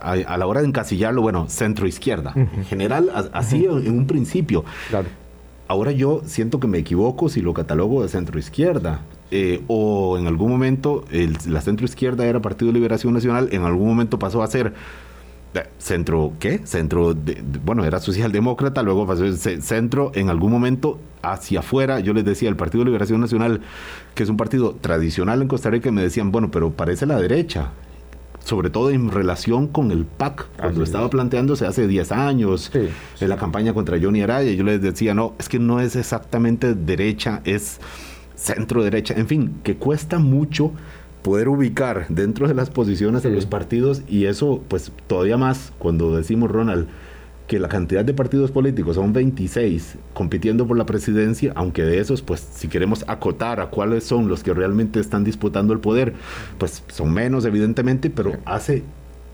a, 0.00 0.36
la 0.36 0.46
hora 0.46 0.60
de 0.60 0.68
encasillarlo, 0.68 1.22
bueno, 1.22 1.48
centro 1.48 1.86
izquierda, 1.86 2.32
en 2.36 2.64
general, 2.64 3.10
así 3.32 3.64
en, 3.64 3.98
un 3.98 4.06
principio. 4.06 4.64
Ahora 5.68 5.90
yo 5.90 6.22
siento 6.24 6.60
que 6.60 6.68
me 6.68 6.78
equivoco 6.78 7.28
si 7.28 7.40
lo 7.40 7.52
catalogo 7.52 8.02
de 8.02 8.08
centro 8.08 8.38
izquierda. 8.38 9.00
Eh, 9.32 9.60
o 9.66 10.16
en 10.18 10.28
algún 10.28 10.48
momento 10.48 11.04
la 11.48 11.60
centro 11.60 11.84
izquierda 11.84 12.24
era 12.26 12.40
Partido 12.40 12.68
de 12.68 12.74
Liberación 12.74 13.12
Nacional, 13.12 13.48
en 13.50 13.62
algún 13.62 13.88
momento 13.88 14.20
pasó 14.20 14.40
a 14.40 14.46
ser 14.46 14.72
centro, 15.78 16.32
¿qué? 16.38 16.60
Centro, 16.64 17.14
de, 17.14 17.42
bueno, 17.64 17.84
era 17.84 18.00
socialdemócrata, 18.00 18.82
luego 18.82 19.06
pasó 19.06 19.24
centro 19.36 20.12
en 20.14 20.30
algún 20.30 20.52
momento 20.52 20.98
hacia 21.22 21.60
afuera. 21.60 22.00
Yo 22.00 22.12
les 22.12 22.24
decía, 22.24 22.48
el 22.48 22.56
Partido 22.56 22.80
de 22.80 22.86
Liberación 22.86 23.20
Nacional, 23.20 23.60
que 24.14 24.22
es 24.22 24.28
un 24.28 24.36
partido 24.36 24.74
tradicional 24.80 25.42
en 25.42 25.48
Costa 25.48 25.70
Rica, 25.70 25.90
me 25.90 26.02
decían, 26.02 26.32
bueno, 26.32 26.50
pero 26.50 26.70
parece 26.70 27.06
la 27.06 27.18
derecha. 27.18 27.70
Sobre 28.44 28.70
todo 28.70 28.90
en 28.90 29.10
relación 29.10 29.66
con 29.66 29.90
el 29.90 30.04
PAC, 30.04 30.46
cuando 30.56 30.84
estaba 30.84 31.10
planteándose 31.10 31.66
hace 31.66 31.88
10 31.88 32.12
años, 32.12 32.70
en 32.74 33.28
la 33.28 33.36
campaña 33.36 33.74
contra 33.74 33.98
Johnny 34.00 34.22
Araya, 34.22 34.52
yo 34.52 34.62
les 34.62 34.80
decía, 34.80 35.14
no, 35.14 35.34
es 35.38 35.48
que 35.48 35.58
no 35.58 35.80
es 35.80 35.96
exactamente 35.96 36.74
derecha, 36.74 37.40
es 37.44 37.80
centro 38.36 38.84
derecha, 38.84 39.14
en 39.16 39.26
fin, 39.26 39.56
que 39.64 39.76
cuesta 39.76 40.20
mucho 40.20 40.72
poder 41.26 41.48
ubicar 41.48 42.06
dentro 42.08 42.46
de 42.46 42.54
las 42.54 42.70
posiciones 42.70 43.24
de 43.24 43.30
los 43.30 43.46
partidos 43.46 44.02
y 44.06 44.26
eso 44.26 44.62
pues 44.68 44.92
todavía 45.08 45.36
más 45.36 45.72
cuando 45.76 46.16
decimos 46.16 46.52
Ronald 46.52 46.86
que 47.48 47.58
la 47.58 47.68
cantidad 47.68 48.04
de 48.04 48.14
partidos 48.14 48.52
políticos 48.52 48.94
son 48.94 49.12
26 49.12 49.96
compitiendo 50.14 50.68
por 50.68 50.78
la 50.78 50.86
presidencia, 50.86 51.50
aunque 51.56 51.82
de 51.82 51.98
esos, 51.98 52.22
pues 52.22 52.46
si 52.54 52.68
queremos 52.68 53.04
acotar 53.08 53.58
a 53.58 53.70
cuáles 53.70 54.04
son 54.04 54.28
los 54.28 54.44
que 54.44 54.54
realmente 54.54 55.00
están 55.00 55.24
disputando 55.24 55.72
el 55.72 55.80
poder, 55.80 56.14
pues 56.58 56.84
son 56.86 57.12
menos 57.12 57.44
evidentemente, 57.44 58.08
pero 58.08 58.34
hace 58.44 58.84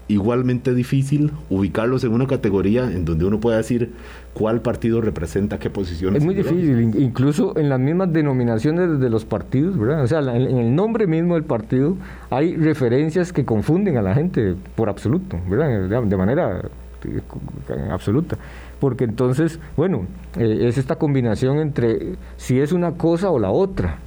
igualmente 0.09 0.75
difícil 0.75 1.33
ubicarlos 1.49 2.05
en 2.05 2.13
una 2.13 2.27
categoría 2.27 2.85
en 2.85 3.05
donde 3.05 3.25
uno 3.25 3.41
pueda 3.41 3.57
decir 3.57 3.93
cuál 4.35 4.61
partido 4.61 5.01
representa 5.01 5.59
qué 5.59 5.71
posición. 5.71 6.17
Es 6.17 6.25
muy 6.25 6.35
difícil, 6.35 6.95
incluso 6.99 7.57
en 7.57 7.69
las 7.69 7.81
mismas 7.81 8.13
denominaciones 8.13 9.01
de 9.01 9.11
los 9.11 9.25
partidos, 9.25 9.79
¿verdad? 9.79 10.03
O 10.03 10.07
sea, 10.07 10.21
en 10.21 10.59
el 10.59 10.75
nombre 10.75 11.07
mismo 11.07 11.35
del 11.35 11.45
partido 11.45 11.97
hay 12.31 12.57
referencias 12.57 13.33
que 13.33 13.45
confunden 13.45 13.97
a 13.97 14.03
la 14.03 14.15
gente 14.15 14.55
por 14.75 14.89
absoluto, 14.89 15.39
¿verdad? 15.49 16.03
De 16.03 16.17
manera 16.17 16.63
eh, 17.05 17.89
absoluta. 17.91 18.37
Porque 18.81 19.05
entonces, 19.05 19.61
bueno, 19.77 20.07
eh, 20.39 20.67
es 20.67 20.79
esta 20.79 20.97
combinación 20.97 21.59
entre 21.59 22.17
si 22.37 22.61
es 22.61 22.73
una 22.73 22.93
cosa 22.93 23.31
o 23.31 23.39
la 23.39 23.51
otra. 23.51 23.99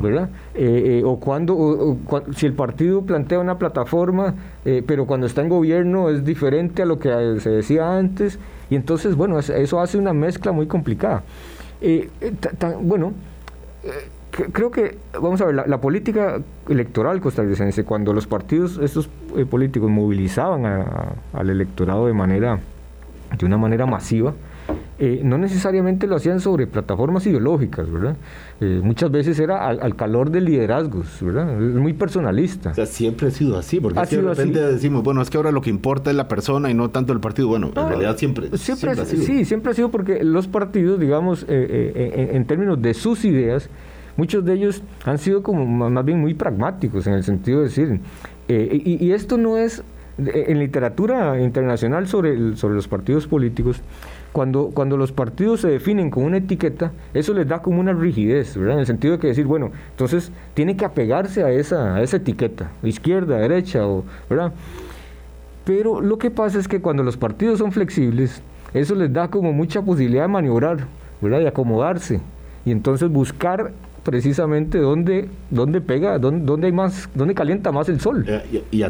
¿Verdad? 0.00 0.30
Eh, 0.54 1.02
o 1.04 1.18
cuando, 1.18 1.98
si 2.34 2.46
el 2.46 2.54
partido 2.54 3.02
plantea 3.02 3.38
una 3.38 3.58
plataforma, 3.58 4.34
pero 4.86 5.06
cuando 5.06 5.26
está 5.26 5.42
en 5.42 5.48
gobierno 5.48 6.08
es 6.08 6.24
diferente 6.24 6.82
a 6.82 6.86
lo 6.86 6.98
que 6.98 7.38
se 7.40 7.50
decía 7.50 7.96
antes, 7.96 8.38
y 8.70 8.76
entonces, 8.76 9.14
bueno, 9.14 9.38
eso 9.38 9.80
hace 9.80 9.98
una 9.98 10.12
mezcla 10.12 10.52
muy 10.52 10.66
complicada. 10.66 11.22
bueno, 12.80 13.12
creo 14.52 14.70
que, 14.70 14.98
vamos 15.12 15.40
a 15.40 15.46
ver, 15.46 15.54
la, 15.66 15.80
política 15.80 16.40
electoral 16.68 17.20
costarricense, 17.20 17.84
cuando 17.84 18.12
los 18.12 18.26
partidos, 18.26 18.78
estos 18.78 19.08
políticos 19.50 19.90
movilizaban 19.90 20.64
al 21.32 21.50
electorado 21.50 22.06
de 22.06 22.14
manera, 22.14 22.58
de 23.38 23.46
una 23.46 23.58
manera 23.58 23.86
masiva, 23.86 24.34
eh, 24.96 25.22
no 25.24 25.38
necesariamente 25.38 26.06
lo 26.06 26.14
hacían 26.14 26.38
sobre 26.38 26.68
plataformas 26.68 27.26
ideológicas, 27.26 27.90
¿verdad? 27.90 28.16
Eh, 28.60 28.80
muchas 28.80 29.10
veces 29.10 29.40
era 29.40 29.66
al, 29.66 29.96
calor 29.96 30.30
de 30.30 30.40
liderazgos, 30.40 31.18
¿verdad? 31.20 31.60
Es 31.60 31.74
muy 31.74 31.94
personalista. 31.94 32.70
O 32.70 32.74
sea, 32.74 32.86
siempre 32.86 33.26
ha 33.26 33.30
sido 33.32 33.58
así, 33.58 33.80
porque 33.80 33.98
de 33.98 34.22
repente 34.22 34.60
decimos, 34.60 35.02
bueno, 35.02 35.20
es 35.20 35.30
que 35.30 35.36
ahora 35.36 35.50
lo 35.50 35.62
que 35.62 35.70
importa 35.70 36.10
es 36.10 36.16
la 36.16 36.28
persona 36.28 36.70
y 36.70 36.74
no 36.74 36.90
tanto 36.90 37.12
el 37.12 37.18
partido. 37.18 37.48
Bueno, 37.48 37.72
en 37.74 37.88
realidad 37.88 38.16
siempre, 38.16 38.56
siempre, 38.56 38.92
ha 38.92 39.04
sido. 39.04 39.24
Sí, 39.24 39.44
siempre 39.44 39.72
ha 39.72 39.74
sido 39.74 39.90
porque 39.90 40.22
los 40.22 40.46
partidos, 40.46 41.00
digamos, 41.00 41.44
eh, 41.48 42.30
en 42.32 42.44
términos 42.44 42.80
de 42.80 42.94
sus 42.94 43.24
ideas, 43.24 43.68
muchos 44.16 44.44
de 44.44 44.54
ellos 44.54 44.82
han 45.04 45.18
sido 45.18 45.42
como 45.42 45.66
más 45.66 46.04
bien 46.04 46.20
muy 46.20 46.34
pragmáticos 46.34 47.08
en 47.08 47.14
el 47.14 47.24
sentido 47.24 47.58
de 47.58 47.64
decir, 47.64 48.00
y, 48.46 49.10
esto 49.10 49.38
no 49.38 49.56
es 49.56 49.82
en 50.18 50.60
literatura 50.60 51.40
internacional 51.40 52.06
sobre, 52.06 52.54
sobre 52.54 52.76
los 52.76 52.86
partidos 52.86 53.26
políticos, 53.26 53.80
cuando, 54.34 54.72
cuando 54.74 54.96
los 54.96 55.12
partidos 55.12 55.60
se 55.60 55.68
definen 55.68 56.10
con 56.10 56.24
una 56.24 56.38
etiqueta, 56.38 56.90
eso 57.14 57.32
les 57.34 57.46
da 57.46 57.62
como 57.62 57.78
una 57.78 57.92
rigidez, 57.92 58.56
¿verdad? 58.56 58.74
En 58.74 58.80
el 58.80 58.86
sentido 58.86 59.12
de 59.12 59.20
que 59.20 59.28
decir, 59.28 59.46
bueno, 59.46 59.70
entonces 59.90 60.32
tiene 60.54 60.76
que 60.76 60.84
apegarse 60.84 61.44
a 61.44 61.52
esa, 61.52 61.94
a 61.94 62.02
esa 62.02 62.16
etiqueta, 62.16 62.72
izquierda, 62.82 63.38
derecha, 63.38 63.86
o, 63.86 64.04
¿verdad? 64.28 64.52
Pero 65.64 66.00
lo 66.00 66.18
que 66.18 66.32
pasa 66.32 66.58
es 66.58 66.66
que 66.66 66.80
cuando 66.80 67.04
los 67.04 67.16
partidos 67.16 67.60
son 67.60 67.70
flexibles, 67.70 68.42
eso 68.74 68.96
les 68.96 69.12
da 69.12 69.28
como 69.28 69.52
mucha 69.52 69.82
posibilidad 69.82 70.22
de 70.22 70.28
maniobrar, 70.28 70.78
¿verdad? 71.20 71.38
De 71.38 71.46
acomodarse. 71.46 72.20
Y 72.64 72.72
entonces 72.72 73.08
buscar 73.10 73.70
precisamente 74.04 74.78
dónde, 74.78 75.28
dónde 75.50 75.80
pega, 75.80 76.18
dónde, 76.18 76.44
dónde 76.44 76.66
hay 76.66 76.72
más, 76.72 77.08
dónde 77.14 77.34
calienta 77.34 77.72
más 77.72 77.88
el 77.88 78.00
sol. 78.00 78.24
Eh, 78.28 78.62
y, 78.70 78.82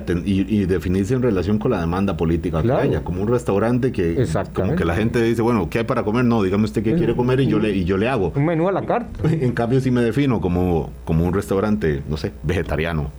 y, 0.61 0.67
definirse 0.67 1.15
en 1.15 1.23
relación 1.23 1.59
con 1.59 1.71
la 1.71 1.81
demanda 1.81 2.17
política 2.17 2.63
que 2.63 2.73
haya, 2.73 3.03
como 3.03 3.23
un 3.23 3.29
restaurante 3.29 3.93
que 3.93 4.27
como 4.53 4.75
que 4.75 4.85
la 4.85 4.97
gente 4.97 5.23
dice, 5.23 5.41
bueno, 5.41 5.71
¿qué 5.71 5.79
hay 5.79 5.85
para 5.85 6.03
comer? 6.03 6.25
No, 6.25 6.43
dígame 6.43 6.65
usted 6.65 6.83
qué 6.83 6.95
quiere 6.95 7.15
comer 7.15 7.41
y 7.41 7.47
yo 7.47 7.59
le, 7.59 7.71
y 7.71 7.85
yo 7.85 7.97
le 7.97 8.09
hago. 8.09 8.33
Un 8.35 8.45
menú 8.45 8.69
a 8.69 8.73
la 8.73 8.85
carta. 8.85 9.29
En 9.45 9.53
cambio, 9.53 9.81
si 9.81 9.91
me 9.91 10.01
defino 10.01 10.41
como, 10.41 10.91
como 11.05 11.25
un 11.27 11.35
restaurante, 11.35 12.03
no 12.09 12.17
sé, 12.17 12.33
vegetariano 12.43 13.11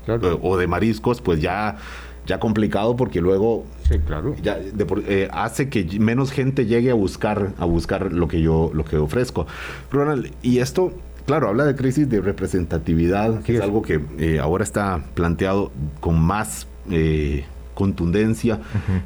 o 0.42 0.58
de 0.58 0.68
mariscos, 0.68 1.22
pues 1.22 1.40
ya 1.40 1.78
ya 2.26 2.40
complicado 2.40 2.96
porque 2.96 3.22
luego 3.22 3.66
sí, 3.88 4.00
claro. 4.00 4.36
ya 4.42 4.58
eh, 4.58 5.30
hace 5.32 5.70
que 5.70 6.00
menos 6.00 6.32
gente 6.32 6.66
llegue 6.66 6.90
a 6.90 6.96
buscar 6.96 7.52
a 7.60 7.66
buscar 7.66 8.12
lo 8.12 8.28
que 8.28 8.42
yo 8.42 8.72
lo 8.74 8.84
que 8.84 8.98
ofrezco. 8.98 9.46
Ronald, 9.92 10.32
y 10.42 10.60
esto 10.60 10.92
Claro, 11.26 11.50
habla 11.50 11.66
de 11.66 11.76
crisis 11.76 12.08
de 12.08 12.22
representatividad, 12.22 13.42
que 13.42 13.56
es, 13.56 13.62
algo 13.62 13.82
que 13.82 14.00
eh, 14.20 14.40
ahora 14.40 14.64
está 14.64 15.02
planteado 15.16 15.72
con 16.00 16.20
más 16.20 16.68
eh, 16.92 17.46
contundencia 17.74 18.60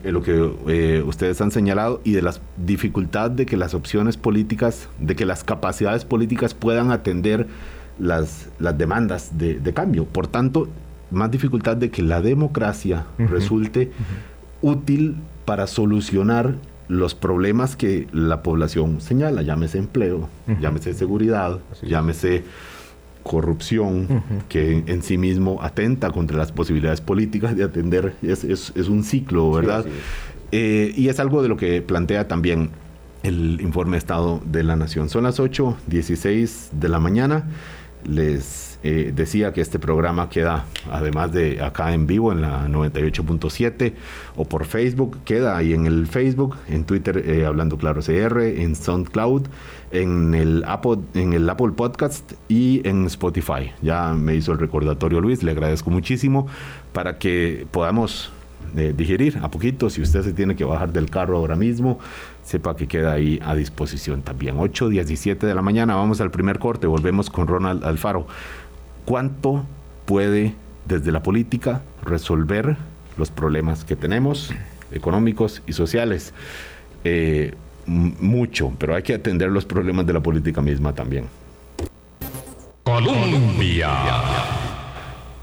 en 0.04 0.14
lo 0.14 0.22
que 0.22 0.54
eh, 0.68 1.02
ustedes 1.06 1.40
han 1.40 1.52
señalado 1.52 2.02
y 2.04 2.12
de 2.12 2.22
la 2.22 2.34
dificultad 2.58 3.32
de 3.32 3.46
que 3.46 3.56
las 3.56 3.74
opciones 3.74 4.18
políticas, 4.18 4.90
de 5.00 5.16
que 5.16 5.26
las 5.26 5.46
capacidades 5.46 6.04
políticas 6.04 6.54
puedan 6.54 6.92
atender 6.92 7.48
las, 8.00 8.50
las 8.60 8.78
demandas 8.78 9.38
de, 9.38 9.74
cambio. 9.74 10.04
Por 10.06 10.28
tanto, 10.28 10.68
más 11.12 11.32
dificultad 11.32 11.78
de 11.78 11.90
que 11.90 12.02
la 12.02 12.22
democracia 12.22 13.06
resulte 13.18 13.92
útil 14.62 15.16
para 15.46 15.68
solucionar 15.68 16.56
los 16.90 17.16
problemas 17.16 17.76
que 17.76 18.08
la 18.12 18.44
población 18.44 19.00
señala, 19.00 19.44
llámese 19.44 19.78
empleo, 19.78 20.28
llámese 20.60 20.94
seguridad, 20.94 21.60
llámese 21.84 22.44
corrupción, 23.24 24.24
que 24.50 24.84
en, 24.88 25.04
sí 25.04 25.20
mismo 25.20 25.62
atenta 25.62 26.10
contra 26.10 26.38
las 26.38 26.52
posibilidades 26.52 27.00
políticas 27.00 27.56
de 27.56 27.64
atender, 27.64 28.16
es, 28.24 28.44
es, 28.44 28.90
un 28.90 29.04
ciclo, 29.04 29.52
¿verdad? 29.52 29.86
Eh, 30.52 30.92
y 30.98 31.10
es 31.10 31.20
algo 31.20 31.44
de 31.44 31.48
lo 31.48 31.58
que 31.58 31.84
plantea 31.84 32.28
también 32.28 32.72
el 33.22 33.62
informe 33.62 33.92
de 33.92 33.98
Estado 34.00 34.42
de 34.46 34.64
la 34.64 34.76
Nación. 34.76 35.10
Son 35.10 35.26
las 35.26 35.40
8.16 35.40 36.72
de 36.72 36.90
la 36.90 37.00
mañana. 37.00 37.46
Les 38.06 38.80
eh, 38.82 39.12
decía 39.14 39.52
que 39.52 39.60
este 39.60 39.78
programa 39.78 40.30
queda, 40.30 40.66
además 40.90 41.34
de 41.34 41.62
acá 41.62 41.94
en 41.94 42.08
vivo 42.08 42.32
en 42.32 42.42
la 42.42 42.68
98.7 42.68 43.94
o 44.38 44.46
por 44.46 44.66
Facebook, 44.66 45.18
queda 45.26 45.58
ahí 45.58 45.74
en 45.74 45.86
el 45.86 46.08
Facebook, 46.08 46.56
en 46.70 46.86
Twitter 46.86 47.22
eh, 47.26 47.46
Hablando 47.46 47.78
Claro 47.78 48.02
CR, 48.02 48.40
en 48.42 48.76
SoundCloud, 48.76 49.48
en 49.92 50.34
el, 50.34 50.64
Apple, 50.66 51.00
en 51.14 51.34
el 51.34 51.50
Apple 51.50 51.72
Podcast 51.76 52.34
y 52.48 52.88
en 52.88 53.06
Spotify. 53.06 53.74
Ya 53.82 54.14
me 54.14 54.36
hizo 54.36 54.54
el 54.54 54.60
recordatorio 54.60 55.20
Luis, 55.20 55.44
le 55.44 55.52
agradezco 55.52 55.90
muchísimo 55.90 56.48
para 56.94 57.18
que 57.18 57.68
podamos 57.72 58.32
eh, 58.76 58.94
digerir 58.96 59.40
a 59.42 59.50
poquito. 59.50 59.90
Si 59.90 60.02
usted 60.02 60.22
se 60.22 60.34
tiene 60.34 60.56
que 60.56 60.64
bajar 60.64 60.94
del 60.94 61.10
carro 61.10 61.38
ahora 61.38 61.56
mismo, 61.56 62.00
sepa 62.50 62.76
que 62.76 62.88
queda 62.88 63.12
ahí 63.12 63.40
a 63.46 63.54
disposición 63.54 64.24
también. 64.24 64.56
8, 64.58 64.90
17 64.90 65.46
de 65.46 65.54
la 65.54 65.62
mañana, 65.62 65.94
vamos 65.94 66.20
al 66.20 66.32
primer 66.32 66.58
corte, 66.58 66.88
volvemos 66.88 67.30
con 67.30 67.46
Ronald 67.46 67.86
Alfaro. 67.86 68.26
¿Cuánto 69.06 69.66
puede 70.06 70.56
desde 70.88 71.12
la 71.12 71.22
política 71.22 71.84
resolver 72.04 72.76
los 73.18 73.30
problemas 73.30 73.84
que 73.86 73.96
tenemos, 73.96 74.52
económicos 74.92 75.62
y 75.68 75.74
sociales? 75.74 76.34
Eh, 77.04 77.54
mucho, 77.86 78.74
pero 78.80 78.96
hay 78.96 79.04
que 79.04 79.14
atender 79.14 79.52
los 79.52 79.66
problemas 79.66 80.08
de 80.08 80.14
la 80.14 80.20
política 80.20 80.60
misma 80.60 80.94
también. 80.94 81.26
Colombia. 82.82 83.92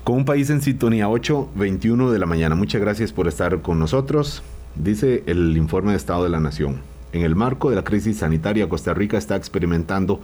Con 0.02 0.16
un 0.16 0.24
país 0.24 0.50
en 0.50 0.60
sintonía 0.60 1.08
8, 1.08 1.50
21 1.54 2.10
de 2.10 2.18
la 2.18 2.26
mañana. 2.26 2.56
Muchas 2.56 2.80
gracias 2.80 3.12
por 3.12 3.28
estar 3.28 3.62
con 3.62 3.78
nosotros. 3.78 4.42
Dice 4.74 5.22
el 5.26 5.56
informe 5.56 5.92
de 5.92 5.98
Estado 5.98 6.24
de 6.24 6.30
la 6.30 6.40
Nación. 6.40 6.95
En 7.12 7.22
el 7.22 7.36
marco 7.36 7.70
de 7.70 7.76
la 7.76 7.84
crisis 7.84 8.18
sanitaria, 8.18 8.68
Costa 8.68 8.94
Rica 8.94 9.16
está 9.16 9.36
experimentando 9.36 10.20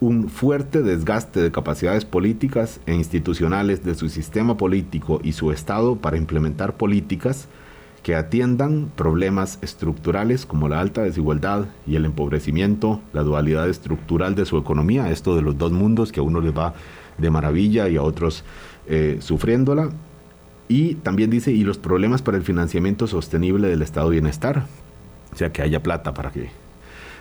un 0.00 0.28
fuerte 0.28 0.82
desgaste 0.82 1.40
de 1.40 1.50
capacidades 1.50 2.04
políticas 2.04 2.80
e 2.86 2.94
institucionales 2.94 3.84
de 3.84 3.94
su 3.94 4.08
sistema 4.08 4.56
político 4.56 5.20
y 5.22 5.32
su 5.32 5.50
Estado 5.50 5.96
para 5.96 6.16
implementar 6.16 6.76
políticas 6.76 7.48
que 8.02 8.14
atiendan 8.14 8.90
problemas 8.94 9.58
estructurales 9.60 10.46
como 10.46 10.68
la 10.68 10.80
alta 10.80 11.02
desigualdad 11.02 11.66
y 11.86 11.96
el 11.96 12.04
empobrecimiento, 12.04 13.00
la 13.12 13.22
dualidad 13.22 13.68
estructural 13.68 14.34
de 14.34 14.46
su 14.46 14.56
economía, 14.56 15.10
esto 15.10 15.34
de 15.34 15.42
los 15.42 15.58
dos 15.58 15.72
mundos 15.72 16.12
que 16.12 16.20
a 16.20 16.22
uno 16.22 16.40
les 16.40 16.56
va 16.56 16.74
de 17.18 17.30
maravilla 17.30 17.88
y 17.88 17.96
a 17.96 18.02
otros 18.02 18.44
eh, 18.86 19.18
sufriéndola. 19.20 19.90
Y 20.68 20.94
también 20.96 21.30
dice, 21.30 21.50
y 21.50 21.64
los 21.64 21.78
problemas 21.78 22.22
para 22.22 22.36
el 22.36 22.44
financiamiento 22.44 23.06
sostenible 23.06 23.68
del 23.68 23.82
estado 23.82 24.10
de 24.10 24.16
bienestar, 24.16 24.66
o 25.32 25.36
sea, 25.36 25.50
que 25.52 25.62
haya 25.62 25.82
plata 25.82 26.14
para 26.14 26.30
que 26.30 26.50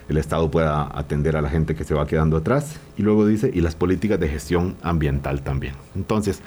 el 0.10 0.18
Estado 0.18 0.50
pueda 0.50 0.90
atender 0.98 1.36
a 1.36 1.42
la 1.42 1.50
gente 1.50 1.76
que 1.76 1.84
se 1.84 1.94
va 1.94 2.08
quedando 2.08 2.38
atrás. 2.38 2.80
Y 2.98 3.04
luego 3.04 3.26
dice, 3.26 3.52
y 3.54 3.62
las 3.62 3.76
políticas 3.76 4.20
de 4.20 4.30
gestión 4.30 4.76
ambiental 4.82 5.42
también. 5.42 5.74
Entonces, 5.96 6.42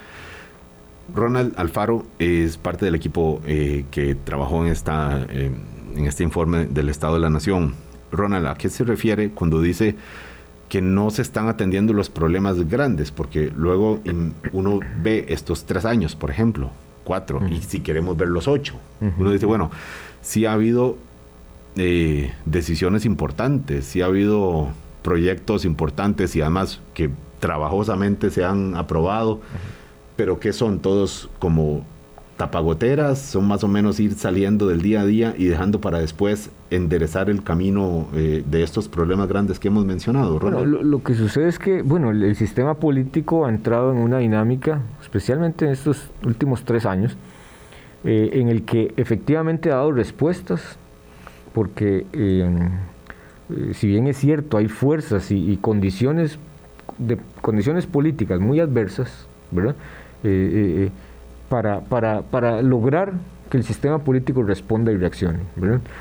Ronald 1.14 1.54
Alfaro 1.56 2.04
es 2.18 2.56
parte 2.56 2.84
del 2.84 2.94
equipo 2.94 3.40
eh, 3.46 3.84
que 3.90 4.14
trabajó 4.14 4.64
en, 4.64 4.72
esta, 4.72 5.26
eh, 5.30 5.50
en 5.96 6.06
este 6.06 6.22
informe 6.22 6.66
del 6.66 6.88
Estado 6.88 7.14
de 7.14 7.20
la 7.20 7.30
Nación. 7.30 7.74
Ronald, 8.12 8.46
¿a 8.46 8.54
qué 8.54 8.68
se 8.68 8.84
refiere 8.84 9.30
cuando 9.30 9.60
dice 9.60 9.96
que 10.68 10.80
no 10.80 11.10
se 11.10 11.22
están 11.22 11.48
atendiendo 11.48 11.92
los 11.92 12.10
problemas 12.10 12.68
grandes? 12.68 13.10
Porque 13.10 13.52
luego 13.54 14.00
uno 14.52 14.80
ve 15.02 15.26
estos 15.28 15.64
tres 15.64 15.84
años, 15.84 16.16
por 16.16 16.30
ejemplo, 16.30 16.70
cuatro, 17.04 17.40
y 17.48 17.60
si 17.62 17.80
queremos 17.80 18.16
ver 18.16 18.28
los 18.28 18.46
ocho, 18.46 18.74
uno 19.18 19.30
dice, 19.30 19.46
bueno, 19.46 19.70
sí 20.22 20.46
ha 20.46 20.52
habido 20.52 20.96
eh, 21.76 22.32
decisiones 22.44 23.04
importantes, 23.04 23.84
sí 23.84 24.02
ha 24.02 24.06
habido 24.06 24.68
proyectos 25.02 25.64
importantes 25.64 26.36
y 26.36 26.40
además 26.40 26.80
que 26.94 27.10
trabajosamente 27.38 28.30
se 28.30 28.44
han 28.44 28.76
aprobado 28.76 29.40
pero 30.20 30.38
que 30.38 30.52
son 30.52 30.80
todos 30.80 31.30
como 31.38 31.82
tapagoteras, 32.36 33.18
son 33.18 33.48
más 33.48 33.64
o 33.64 33.68
menos 33.68 33.98
ir 34.00 34.12
saliendo 34.12 34.68
del 34.68 34.82
día 34.82 35.00
a 35.00 35.06
día 35.06 35.34
y 35.38 35.46
dejando 35.46 35.80
para 35.80 35.98
después 35.98 36.50
enderezar 36.68 37.30
el 37.30 37.42
camino 37.42 38.06
eh, 38.12 38.44
de 38.46 38.62
estos 38.62 38.86
problemas 38.86 39.28
grandes 39.28 39.58
que 39.58 39.68
hemos 39.68 39.86
mencionado. 39.86 40.38
Bueno, 40.38 40.66
lo, 40.66 41.02
que 41.02 41.14
sucede 41.14 41.48
es 41.48 41.58
que, 41.58 41.80
bueno, 41.80 42.10
el, 42.10 42.36
sistema 42.36 42.74
político 42.74 43.46
ha 43.46 43.48
entrado 43.48 43.92
en 43.92 43.96
una 43.96 44.18
dinámica, 44.18 44.82
especialmente 45.00 45.64
en 45.64 45.70
estos 45.70 46.10
últimos 46.22 46.66
tres 46.66 46.84
años, 46.84 47.16
eh, 48.04 48.28
en 48.34 48.48
el 48.48 48.64
que 48.64 48.92
efectivamente 48.98 49.72
ha 49.72 49.76
dado 49.76 49.92
respuestas, 49.92 50.76
porque 51.52 52.06
eh, 52.12 52.48
si 53.72 53.88
bien 53.88 54.06
es 54.06 54.16
cierto, 54.16 54.58
hay 54.58 54.68
fuerzas 54.68 55.30
y, 55.30 55.56
condiciones, 55.56 56.38
de, 56.98 57.18
condiciones 57.40 57.86
políticas 57.86 58.40
muy 58.40 58.60
adversas. 58.60 59.26
Eh, 59.52 59.58
eh, 59.62 59.72
eh, 60.22 60.90
para, 61.48 61.80
para, 61.80 62.22
para 62.22 62.62
lograr 62.62 63.12
que 63.50 63.56
el 63.56 63.64
sistema 63.64 63.98
político 63.98 64.44
responda 64.44 64.92
y 64.92 64.96
reaccione. 64.96 65.40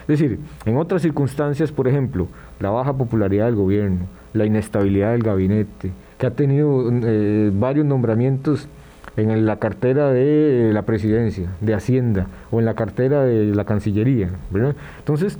Es 0.01 0.19
decir, 0.19 0.39
en 0.65 0.77
otras 0.77 1.01
circunstancias, 1.01 1.71
por 1.71 1.87
ejemplo, 1.87 2.27
la 2.59 2.69
baja 2.69 2.93
popularidad 2.93 3.47
del 3.47 3.55
gobierno, 3.55 4.05
la 4.33 4.45
inestabilidad 4.45 5.13
del 5.13 5.23
gabinete, 5.23 5.91
que 6.19 6.27
ha 6.27 6.31
tenido 6.31 6.91
varios 7.53 7.87
nombramientos 7.87 8.67
en 9.17 9.45
la 9.45 9.57
cartera 9.57 10.11
de 10.11 10.71
la 10.73 10.83
presidencia, 10.83 11.49
de 11.61 11.73
Hacienda 11.73 12.27
o 12.51 12.59
en 12.59 12.65
la 12.65 12.73
cartera 12.73 13.23
de 13.23 13.53
la 13.55 13.65
Cancillería. 13.65 14.29
Entonces, 14.99 15.37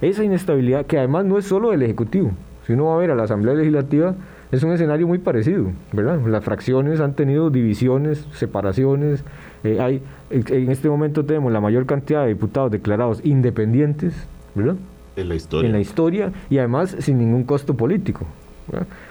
esa 0.00 0.24
inestabilidad, 0.24 0.86
que 0.86 0.98
además 0.98 1.24
no 1.24 1.38
es 1.38 1.46
solo 1.46 1.70
del 1.70 1.82
Ejecutivo, 1.82 2.32
si 2.66 2.72
uno 2.74 2.86
va 2.86 2.94
a 2.94 2.98
ver 2.98 3.10
a 3.10 3.14
la 3.14 3.24
Asamblea 3.24 3.54
Legislativa, 3.54 4.14
es 4.52 4.62
un 4.62 4.72
escenario 4.72 5.08
muy 5.08 5.18
parecido, 5.18 5.72
¿verdad? 5.92 6.20
Las 6.26 6.44
fracciones 6.44 7.00
han 7.00 7.14
tenido 7.14 7.48
divisiones, 7.48 8.26
separaciones. 8.34 9.24
Eh, 9.64 9.80
hay, 9.80 10.02
en 10.30 10.70
este 10.70 10.90
momento 10.90 11.24
tenemos 11.24 11.50
la 11.52 11.60
mayor 11.60 11.86
cantidad 11.86 12.22
de 12.22 12.28
diputados 12.28 12.70
declarados 12.70 13.20
independientes, 13.24 14.14
¿verdad? 14.54 14.76
En 15.16 15.28
la 15.30 15.34
historia. 15.36 15.66
En 15.66 15.72
la 15.72 15.80
historia 15.80 16.32
y 16.50 16.58
además 16.58 16.94
sin 16.98 17.18
ningún 17.18 17.44
costo 17.44 17.74
político, 17.78 18.26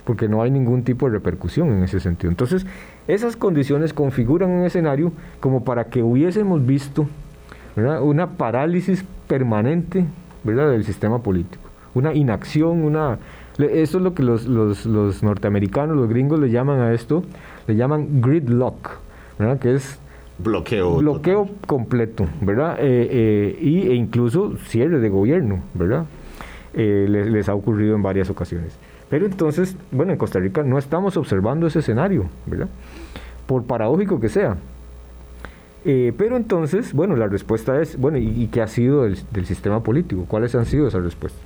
porque 0.06 0.28
no 0.28 0.43
hay 0.43 0.52
ningún 0.52 0.84
tipo 0.84 1.08
de 1.08 1.13
repercusión 1.13 1.69
en 1.69 1.84
ese 1.84 2.00
sentido. 2.00 2.30
Entonces, 2.30 2.65
esas 3.08 3.36
condiciones 3.36 3.94
configuran 3.94 4.50
un 4.50 4.66
escenario 4.66 5.12
como 5.40 5.64
para 5.64 5.86
que 5.86 6.04
hubiésemos 6.04 6.66
visto 6.66 7.08
una 7.76 8.32
parálisis 8.32 9.06
permanente 9.28 10.06
¿verdad? 10.44 10.72
del 10.72 10.84
sistema 10.84 11.20
político, 11.20 11.64
una 11.94 12.14
inacción, 12.14 12.84
una 12.84 13.20
eso 13.58 13.98
es 13.98 14.04
lo 14.04 14.14
que 14.14 14.24
los, 14.24 14.46
los, 14.46 15.24
norteamericanos, 15.24 15.96
los 15.96 16.10
gringos 16.10 16.40
le 16.40 16.50
llaman 16.50 16.80
a 16.80 16.94
esto, 16.94 17.24
le 17.68 17.76
llaman 17.76 18.22
gridlock, 18.22 18.92
¿verdad? 19.38 19.60
Que 19.60 19.76
es 19.76 20.00
bloqueo 20.38 20.98
bloqueo 20.98 21.50
completo, 21.68 22.26
¿verdad? 22.42 22.78
Eh, 22.80 23.08
eh, 23.12 23.60
y, 23.62 23.88
e 23.90 23.94
incluso 23.94 24.56
cierre 24.66 25.00
de 25.00 25.10
gobierno, 25.10 25.62
¿verdad? 25.74 26.06
Eh, 26.74 27.06
les, 27.08 27.50
ha 27.50 27.56
ocurrido 27.56 27.96
en 27.96 28.02
varias 28.02 28.30
ocasiones. 28.30 28.78
Pero 29.12 29.26
entonces, 29.26 29.76
bueno, 29.91 30.13
en 30.13 30.17
Costa 30.17 30.39
Rica 30.39 30.63
no 30.63 30.80
estamos 30.80 31.17
observando 31.17 31.67
ese 31.67 31.80
escenario, 31.80 32.30
¿verdad? 32.45 32.69
Por 33.45 33.65
paradójico 33.65 34.21
que 34.21 34.30
sea. 34.30 34.56
pero 35.84 36.38
entonces, 36.38 36.93
bueno, 36.93 37.17
la 37.17 37.28
respuesta 37.28 37.82
es, 37.82 37.97
bueno, 37.97 38.17
¿y, 38.17 38.47
qué 38.47 38.62
ha 38.62 38.67
sido 38.67 39.04
del, 39.04 39.45
sistema 39.45 39.84
político? 39.84 40.26
¿Cuáles 40.30 40.56
han 40.56 40.65
sido 40.65 40.88
esas 40.88 41.04
respuestas? 41.04 41.41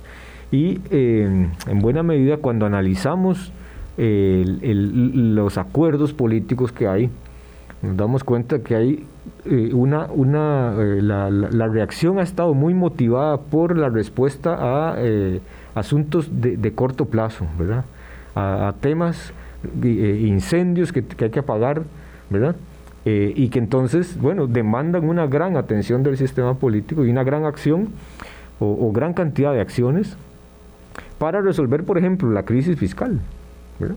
Y 0.52 0.80
eh, 0.90 1.48
en 1.66 1.78
buena 1.80 2.04
medida 2.04 2.36
cuando 2.36 2.66
analizamos 2.66 3.52
los 3.98 5.58
acuerdos 5.58 6.12
políticos 6.12 6.70
que 6.70 6.86
hay, 6.86 7.10
nos 7.82 7.96
damos 7.96 8.24
cuenta 8.24 8.60
que 8.60 8.76
hay 8.76 9.04
eh, 9.44 9.70
una, 9.72 10.06
una 10.06 10.74
eh, 10.78 11.02
la, 11.02 11.68
reacción 11.68 12.18
ha 12.18 12.22
estado 12.22 12.54
muy 12.54 12.74
motivada 12.74 13.38
por 13.38 13.76
la 13.76 13.88
respuesta 13.88 14.56
a 14.60 14.96
asuntos 15.76 16.28
de, 16.40 16.56
de, 16.56 16.72
corto 16.72 17.04
plazo, 17.04 17.46
¿verdad? 17.58 17.84
A, 18.34 18.74
temas 18.80 19.32
eh, 19.82 20.24
incendios 20.26 20.90
que, 20.90 21.04
hay 21.20 21.30
que 21.30 21.38
apagar, 21.38 21.82
¿verdad? 22.30 22.56
Eh, 23.04 23.32
y 23.36 23.50
que 23.50 23.58
entonces, 23.58 24.18
bueno, 24.18 24.46
demandan 24.46 25.06
una 25.06 25.26
gran 25.26 25.56
atención 25.56 26.02
del 26.02 26.16
sistema 26.16 26.54
político 26.54 27.04
y 27.04 27.10
una 27.10 27.24
gran 27.24 27.44
acción 27.44 27.90
o, 28.58 28.90
gran 28.90 29.12
cantidad 29.12 29.52
de 29.52 29.60
acciones 29.60 30.16
para 31.18 31.42
resolver, 31.42 31.84
por 31.84 31.98
ejemplo, 31.98 32.30
la 32.30 32.44
crisis 32.44 32.78
fiscal, 32.78 33.20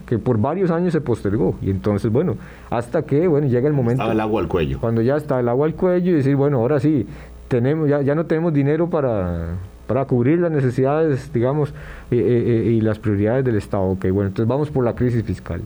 que 0.06 0.18
por 0.18 0.38
varios 0.38 0.70
años 0.70 0.92
se 0.92 1.00
postergó. 1.00 1.54
Y 1.62 1.70
entonces, 1.70 2.12
bueno, 2.12 2.36
hasta 2.68 3.02
que, 3.02 3.26
bueno, 3.26 3.46
llega 3.46 3.68
el 3.68 3.72
momento... 3.72 4.02
Estaba 4.02 4.12
el 4.12 4.20
agua 4.20 4.42
al 4.42 4.48
cuello. 4.48 4.78
Cuando 4.80 5.00
ya 5.00 5.16
está 5.16 5.40
el 5.40 5.48
agua 5.48 5.66
al 5.66 5.74
cuello 5.74 6.12
y 6.12 6.14
decir, 6.14 6.36
bueno, 6.36 6.58
ahora 6.58 6.78
sí, 6.78 7.06
tenemos, 7.48 7.88
ya, 7.88 8.02
ya 8.02 8.14
no 8.14 8.26
tenemos 8.26 8.52
dinero 8.52 8.90
para, 8.90 9.56
para 9.90 10.04
cubrir 10.04 10.38
las 10.38 10.52
necesidades, 10.52 11.32
digamos, 11.32 11.74
y 12.12 12.80
las 12.80 13.00
prioridades 13.00 13.44
del 13.44 13.56
Estado. 13.56 13.82
Ok, 13.82 14.06
bueno, 14.12 14.28
entonces 14.28 14.46
vamos 14.46 14.70
por 14.70 14.84
la 14.84 14.94
crisis 14.94 15.24
fiscal. 15.24 15.62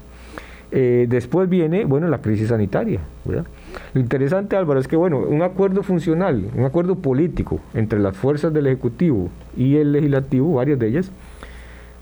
Eh, 0.72 1.04
después 1.10 1.46
viene, 1.46 1.84
bueno, 1.84 2.08
la 2.08 2.22
crisis 2.22 2.48
sanitaria. 2.48 3.00
Lo 3.26 4.00
interesante, 4.00 4.56
Álvaro, 4.56 4.80
es 4.80 4.88
que, 4.88 4.96
bueno, 4.96 5.18
un 5.18 5.42
acuerdo 5.42 5.82
funcional, 5.82 6.46
un 6.56 6.64
acuerdo 6.64 6.94
político 6.94 7.60
entre 7.74 7.98
las 7.98 8.16
fuerzas 8.16 8.50
del 8.54 8.66
Ejecutivo 8.68 9.28
y 9.58 9.76
el 9.76 9.92
Legislativo, 9.92 10.54
varias 10.54 10.78
de 10.78 10.88
ellas, 10.88 11.10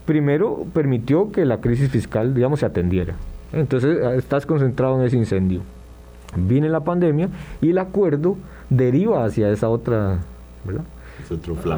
primero 0.07 0.65
permitió 0.73 1.33
que 1.33 1.45
la 1.45 1.61
crisis 1.61 1.91
fiscal, 1.91 2.35
digamos, 2.35 2.61
se 2.61 2.67
atendiera. 2.67 3.15
Entonces, 3.53 3.99
ah, 4.05 4.15
estás 4.15 4.47
concentrado 4.47 5.01
en 5.01 5.09
ese 5.09 5.17
incendio. 5.17 5.63
Viene 6.37 6.69
la 6.69 6.85
pandemia 6.85 7.31
y 7.61 7.71
el 7.71 7.79
acuerdo 7.79 8.37
deriva 8.71 9.25
hacia 9.25 9.51
esa 9.51 9.69
otra, 9.69 10.21
¿verdad? 10.65 10.85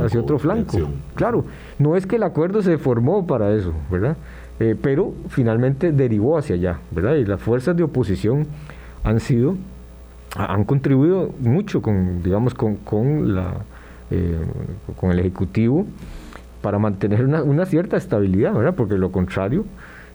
Hacia 0.06 0.20
otro 0.20 0.38
flanco. 0.38 0.78
Claro, 1.14 1.44
no 1.78 1.96
es 1.96 2.06
que 2.06 2.16
el 2.16 2.22
acuerdo 2.22 2.62
se 2.62 2.78
formó 2.78 3.26
para 3.26 3.54
eso, 3.54 3.72
¿verdad? 3.90 4.16
Eh, 4.60 4.76
pero 4.80 5.14
finalmente 5.28 5.90
derivó 5.90 6.38
hacia 6.38 6.54
allá, 6.54 6.78
¿verdad? 6.90 7.14
Y 7.14 7.24
las 7.24 7.40
fuerzas 7.40 7.76
de 7.76 7.82
oposición 7.82 8.46
han 9.02 9.20
sido, 9.20 9.56
han 10.36 10.64
contribuido 10.64 11.30
mucho 11.40 11.82
con, 11.82 12.22
digamos, 12.22 12.54
con, 12.54 12.76
con 12.76 13.34
la, 13.34 13.54
eh, 14.10 14.38
con 14.96 15.10
el 15.10 15.18
Ejecutivo 15.18 15.86
para 16.62 16.78
mantener 16.78 17.24
una, 17.24 17.42
una, 17.42 17.66
cierta 17.66 17.96
estabilidad, 17.96 18.54
¿verdad? 18.54 18.74
Porque 18.74 18.96
lo 18.96 19.10
contrario 19.10 19.64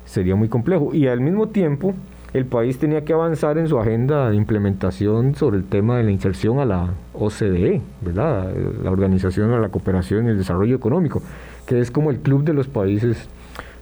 sería 0.06 0.36
muy 0.36 0.48
complejo. 0.48 0.94
Y 0.94 1.08
al 1.08 1.20
mismo 1.20 1.50
tiempo, 1.50 1.94
el 2.34 2.46
país 2.46 2.78
tenía 2.78 3.04
que 3.04 3.14
avanzar 3.14 3.58
en 3.58 3.68
su 3.68 3.80
agenda 3.80 4.30
de 4.30 4.36
implementación 4.36 5.36
sobre 5.36 5.58
el 5.58 5.64
tema 5.64 5.98
de 5.98 6.04
la 6.04 6.12
inserción 6.12 6.60
a 6.60 6.66
la 6.66 6.90
OCDE, 7.14 7.82
¿verdad? 8.02 8.54
La 8.84 8.92
Organización 8.92 9.52
de 9.52 9.60
la 9.60 9.70
Cooperación 9.70 10.28
y 10.28 10.30
el 10.30 10.38
Desarrollo 10.38 10.76
Económico, 10.76 11.22
que 11.66 11.80
es 11.80 11.90
como 11.90 12.12
el 12.12 12.20
club 12.20 12.44
de 12.44 12.54
los 12.54 12.68
países 12.68 13.28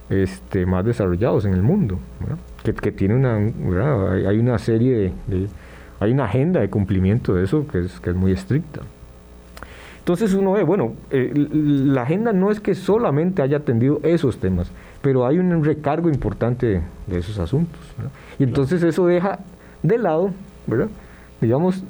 este, 0.08 0.64
más 0.64 0.84
desarrollados 0.84 1.44
en 1.44 1.52
el 1.52 1.62
mundo, 1.62 1.98
que, 2.64 2.72
que, 2.72 2.92
tiene 2.92 3.14
una, 3.14 3.36
hay 4.28 4.38
una 4.38 4.58
serie 4.58 5.12
de, 5.26 5.48
hay 6.00 6.12
una 6.12 6.24
agenda 6.24 6.60
de 6.60 6.70
cumplimiento 6.70 7.34
de 7.34 7.44
eso 7.44 7.66
que 7.66 7.80
es, 7.80 8.00
que 8.00 8.10
es 8.10 8.16
muy 8.16 8.32
estricta. 8.32 8.80
Entonces 9.98 10.32
uno 10.32 10.52
ve, 10.52 10.62
bueno, 10.62 10.94
eh, 11.10 11.32
la 11.34 12.02
agenda 12.02 12.32
no 12.32 12.50
es 12.50 12.60
que 12.60 12.74
solamente 12.74 13.42
haya 13.42 13.58
atendido 13.58 14.00
esos 14.02 14.38
temas, 14.38 14.70
pero 15.02 15.26
hay 15.26 15.38
un 15.38 15.64
recargo 15.64 16.08
importante 16.08 16.82
de, 17.06 17.18
esos 17.18 17.38
asuntos. 17.38 17.80
Y 18.38 18.44
entonces 18.44 18.82
eso 18.82 19.06
deja 19.06 19.40
de 19.82 19.98
lado, 19.98 20.30
¿verdad? 20.66 20.88
digamos, 21.40 21.84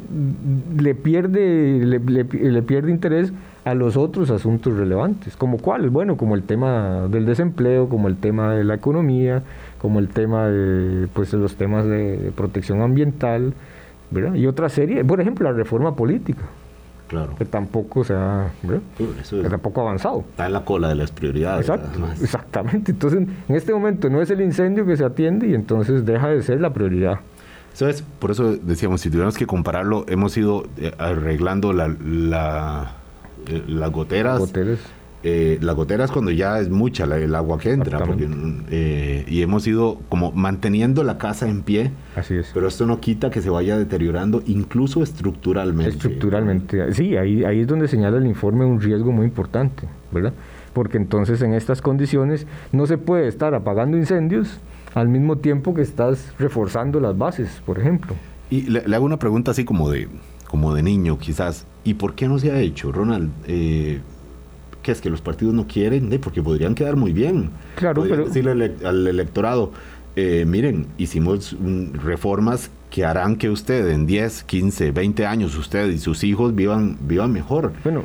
le 0.78 0.94
pierde, 0.94 1.80
le, 1.84 1.98
le 1.98 2.62
pierde 2.62 2.90
interés 2.90 3.32
a 3.64 3.74
los 3.74 3.96
otros 3.96 4.30
asuntos 4.30 4.76
relevantes, 4.76 5.36
como 5.36 5.58
cuáles, 5.58 5.90
bueno, 5.90 6.16
como 6.16 6.34
el 6.34 6.42
tema 6.42 7.08
del 7.08 7.24
desempleo, 7.24 7.88
como 7.88 8.08
el 8.08 8.16
tema 8.16 8.54
de 8.54 8.64
la 8.64 8.74
economía, 8.74 9.42
como 9.80 9.98
el 10.00 10.08
tema 10.08 10.48
de 10.48 11.08
pues 11.08 11.32
los 11.32 11.56
temas 11.56 11.86
de, 11.86 12.32
protección 12.36 12.82
ambiental, 12.82 13.54
¿verdad? 14.10 14.34
Y 14.34 14.46
otra 14.46 14.68
serie, 14.68 15.04
por 15.04 15.20
ejemplo, 15.20 15.50
la 15.50 15.56
reforma 15.56 15.94
política. 15.94 16.42
Claro. 17.08 17.34
Que 17.36 17.46
tampoco 17.46 18.04
se 18.04 18.14
ha, 18.14 18.50
que 18.62 19.48
tampoco 19.48 19.80
avanzado. 19.80 20.20
Está 20.30 20.46
en 20.46 20.52
la 20.52 20.64
cola 20.64 20.88
de 20.88 20.94
las 20.94 21.10
prioridades. 21.10 21.68
exactamente. 22.22 22.92
Entonces, 22.92 23.26
en 23.48 23.56
este 23.56 23.72
momento 23.72 24.10
no 24.10 24.20
es 24.20 24.30
el 24.30 24.42
incendio 24.42 24.84
que 24.86 24.96
se 24.96 25.04
atiende 25.04 25.48
y 25.48 25.54
entonces 25.54 26.04
deja 26.04 26.28
de 26.28 26.42
ser 26.42 26.60
la 26.60 26.72
prioridad. 26.72 27.20
¿Sabes? 27.72 28.02
Por 28.18 28.30
eso 28.30 28.56
decíamos, 28.56 29.00
si 29.00 29.08
tuviéramos 29.08 29.36
que 29.36 29.46
compararlo, 29.46 30.04
hemos 30.08 30.36
ido 30.36 30.64
eh, 30.76 30.92
arreglando 30.98 31.72
la, 31.72 31.88
la 31.88 32.92
eh, 33.46 33.62
las 33.66 33.90
goteras. 33.90 34.52
Eh, 35.30 35.58
las 35.60 35.76
goteras 35.76 36.10
cuando 36.10 36.30
ya 36.30 36.58
es 36.58 36.70
mucha 36.70 37.04
el 37.04 37.34
agua 37.34 37.58
que 37.58 37.72
entra. 37.72 38.02
Eh, 38.70 39.24
y 39.28 39.42
hemos 39.42 39.66
ido 39.66 39.98
como 40.08 40.32
manteniendo 40.32 41.04
la 41.04 41.18
casa 41.18 41.48
en 41.48 41.62
pie. 41.62 41.90
Así 42.16 42.34
es. 42.36 42.50
Pero 42.54 42.66
esto 42.66 42.86
no 42.86 42.98
quita 42.98 43.28
que 43.28 43.42
se 43.42 43.50
vaya 43.50 43.76
deteriorando, 43.76 44.42
incluso 44.46 45.02
estructuralmente. 45.02 45.90
Estructuralmente. 45.90 46.94
Sí, 46.94 47.16
ahí, 47.16 47.44
ahí 47.44 47.60
es 47.60 47.66
donde 47.66 47.88
señala 47.88 48.16
el 48.16 48.26
informe 48.26 48.64
un 48.64 48.80
riesgo 48.80 49.12
muy 49.12 49.26
importante, 49.26 49.86
¿verdad? 50.12 50.32
Porque 50.72 50.96
entonces 50.96 51.42
en 51.42 51.52
estas 51.52 51.82
condiciones 51.82 52.46
no 52.72 52.86
se 52.86 52.96
puede 52.96 53.28
estar 53.28 53.54
apagando 53.54 53.98
incendios 53.98 54.60
al 54.94 55.08
mismo 55.08 55.36
tiempo 55.36 55.74
que 55.74 55.82
estás 55.82 56.32
reforzando 56.38 57.00
las 57.00 57.18
bases, 57.18 57.60
por 57.66 57.78
ejemplo. 57.78 58.14
Y 58.48 58.62
le, 58.62 58.88
le 58.88 58.96
hago 58.96 59.04
una 59.04 59.18
pregunta 59.18 59.50
así 59.50 59.66
como 59.66 59.90
de, 59.90 60.08
como 60.48 60.74
de 60.74 60.82
niño, 60.82 61.18
quizás. 61.18 61.66
¿Y 61.84 61.94
por 61.94 62.14
qué 62.14 62.28
no 62.28 62.38
se 62.38 62.50
ha 62.50 62.60
hecho, 62.60 62.92
Ronald? 62.92 63.30
Eh, 63.46 64.00
¿Qué 64.88 64.92
es 64.92 65.02
que 65.02 65.10
los 65.10 65.20
partidos 65.20 65.52
no 65.52 65.66
quieren? 65.66 66.18
porque 66.18 66.42
podrían 66.42 66.74
quedar 66.74 66.96
muy 66.96 67.12
bien. 67.12 67.50
Claro, 67.74 68.04
pero... 68.08 68.24
decirle 68.24 68.72
al 68.82 69.06
electorado, 69.06 69.70
eh, 70.16 70.46
miren, 70.46 70.86
hicimos 70.96 71.54
reformas 71.92 72.70
que 72.88 73.04
harán 73.04 73.36
que 73.36 73.50
usted 73.50 73.86
en 73.90 74.06
10, 74.06 74.44
15, 74.44 74.92
20 74.92 75.26
años, 75.26 75.58
usted 75.58 75.90
y 75.90 75.98
sus 75.98 76.24
hijos 76.24 76.54
vivan, 76.54 76.96
vivan 77.02 77.34
mejor. 77.34 77.74
Bueno, 77.84 78.04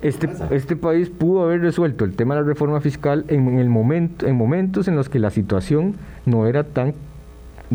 este, 0.00 0.30
este 0.50 0.76
país 0.76 1.10
pudo 1.10 1.42
haber 1.42 1.60
resuelto 1.60 2.06
el 2.06 2.16
tema 2.16 2.36
de 2.36 2.40
la 2.40 2.46
reforma 2.46 2.80
fiscal 2.80 3.26
en, 3.28 3.58
el 3.58 3.68
momento, 3.68 4.26
en 4.26 4.34
momentos 4.34 4.88
en 4.88 4.96
los 4.96 5.10
que 5.10 5.18
la 5.18 5.28
situación 5.28 5.96
no 6.24 6.46
era 6.46 6.64
tan 6.64 6.94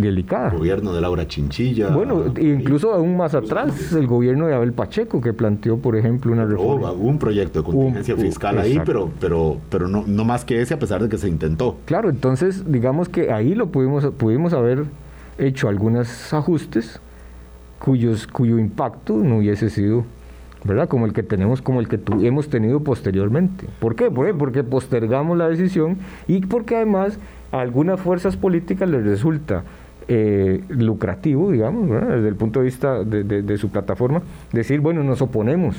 delicada. 0.02 0.50
El 0.50 0.58
gobierno 0.58 0.94
de 0.94 1.02
Laura 1.02 1.28
Chinchilla. 1.28 1.90
Bueno, 1.90 2.26
incluso 2.40 2.94
aún 2.94 3.18
más 3.18 3.36
atrás, 3.36 3.94
el 3.94 4.08
gobierno 4.08 4.48
de 4.48 4.56
Abel 4.56 4.74
Pacheco, 4.74 5.22
que 5.22 5.34
planteó, 5.34 5.78
por 5.78 5.96
ejemplo, 5.96 6.32
una 6.32 6.46
reforma. 6.46 6.92
Hubo 6.92 7.08
un 7.08 7.20
proyecto 7.20 7.60
de 7.60 7.66
contingencia 7.66 8.16
fiscal 8.16 8.58
ahí, 8.58 8.82
pero, 8.86 9.12
pero, 9.20 9.58
pero 9.70 9.88
no, 9.88 10.04
no 10.06 10.26
más 10.26 10.46
que 10.46 10.62
ese, 10.62 10.74
a 10.74 10.80
pesar 10.80 11.02
de 11.02 11.10
que 11.10 11.18
se 11.18 11.28
intentó. 11.28 11.78
Claro, 11.86 12.10
entonces, 12.10 12.72
digamos 12.72 13.10
que 13.10 13.32
ahí 13.32 13.56
lo 13.56 13.68
pudimos, 13.68 14.06
pudimos 14.18 14.54
haber 14.54 14.86
hecho 15.38 15.70
algunos 15.70 16.34
ajustes 16.34 17.00
cuyos, 17.80 18.28
cuyo 18.28 18.60
impacto 18.60 19.16
no 19.16 19.38
hubiese 19.38 19.70
sido 19.70 20.04
¿verdad? 20.64 20.88
Como 20.90 21.06
el 21.06 21.14
que 21.14 21.24
tenemos, 21.24 21.62
como 21.62 21.80
el 21.80 21.88
que 21.88 22.00
hemos 22.22 22.50
tenido 22.50 22.82
posteriormente. 22.82 23.68
¿Por 23.80 23.96
qué? 23.96 24.12
Porque 24.12 24.64
postergamos 24.64 25.38
la 25.38 25.48
decisión 25.48 25.98
y 26.28 26.42
porque 26.42 26.76
además 26.76 27.20
a 27.52 27.62
algunas 27.62 28.00
fuerzas 28.00 28.38
políticas 28.38 28.90
les 28.90 29.04
resulta 29.04 29.64
eh, 30.12 30.64
lucrativo, 30.70 31.52
digamos, 31.52 31.88
desde 31.88 32.28
el 32.28 32.36
punto 32.36 32.60
de 32.60 32.66
vista 32.66 33.04
de, 33.04 33.58
su 33.60 33.70
plataforma, 33.70 34.24
decir, 34.52 34.80
bueno, 34.80 35.04
nos 35.04 35.22
oponemos 35.22 35.76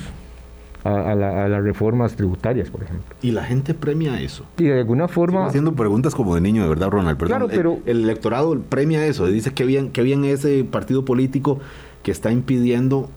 a, 0.84 1.16
las 1.16 1.62
reformas 1.64 2.14
tributarias, 2.14 2.70
por 2.70 2.84
ejemplo. 2.84 3.16
Y 3.22 3.32
la 3.32 3.42
gente 3.42 3.74
premia 3.74 4.20
eso. 4.20 4.46
Y 4.56 4.64
de 4.66 4.78
alguna 4.78 5.08
forma... 5.08 5.46
haciendo 5.46 5.74
preguntas 5.74 6.14
como 6.14 6.36
de 6.36 6.40
niño, 6.40 6.62
de 6.62 6.68
verdad, 6.68 6.90
Ronald. 6.90 7.18
Perdón, 7.18 7.48
pero... 7.50 7.80
El, 7.86 8.04
electorado 8.04 8.56
premia 8.60 9.04
eso, 9.04 9.26
dice 9.26 9.52
que 9.52 9.64
bien, 9.64 9.90
que 9.90 10.02
bien 10.02 10.24
ese 10.24 10.62
partido 10.62 11.04
político 11.04 11.58
que 12.04 12.12
está 12.12 12.30
impidiendo 12.30 13.10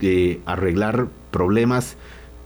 eh, 0.00 0.40
arreglar 0.44 1.06
problemas 1.30 1.96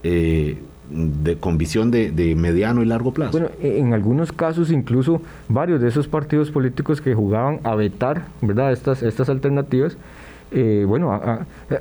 eh, 0.03 0.59
de, 0.93 1.37
con 1.37 1.57
visión 1.57 1.91
de, 1.91 2.35
mediano 2.37 2.81
y 2.81 2.85
largo 2.85 3.13
plazo. 3.13 3.31
Bueno, 3.31 3.49
e, 3.61 3.79
en 3.79 3.93
algunos 3.93 4.31
casos 4.31 4.71
incluso 4.71 5.21
varios 5.49 5.81
de 5.81 5.87
esos 5.87 6.07
partidos 6.07 6.51
políticos 6.51 7.01
que 7.01 7.13
jugaban 7.13 7.59
a 7.63 7.75
vetar 7.75 8.25
¿verdad? 8.41 8.71
Estas, 8.71 9.03
estas 9.03 9.29
alternativas, 9.29 9.97
eh, 10.51 10.85
bueno, 10.87 11.19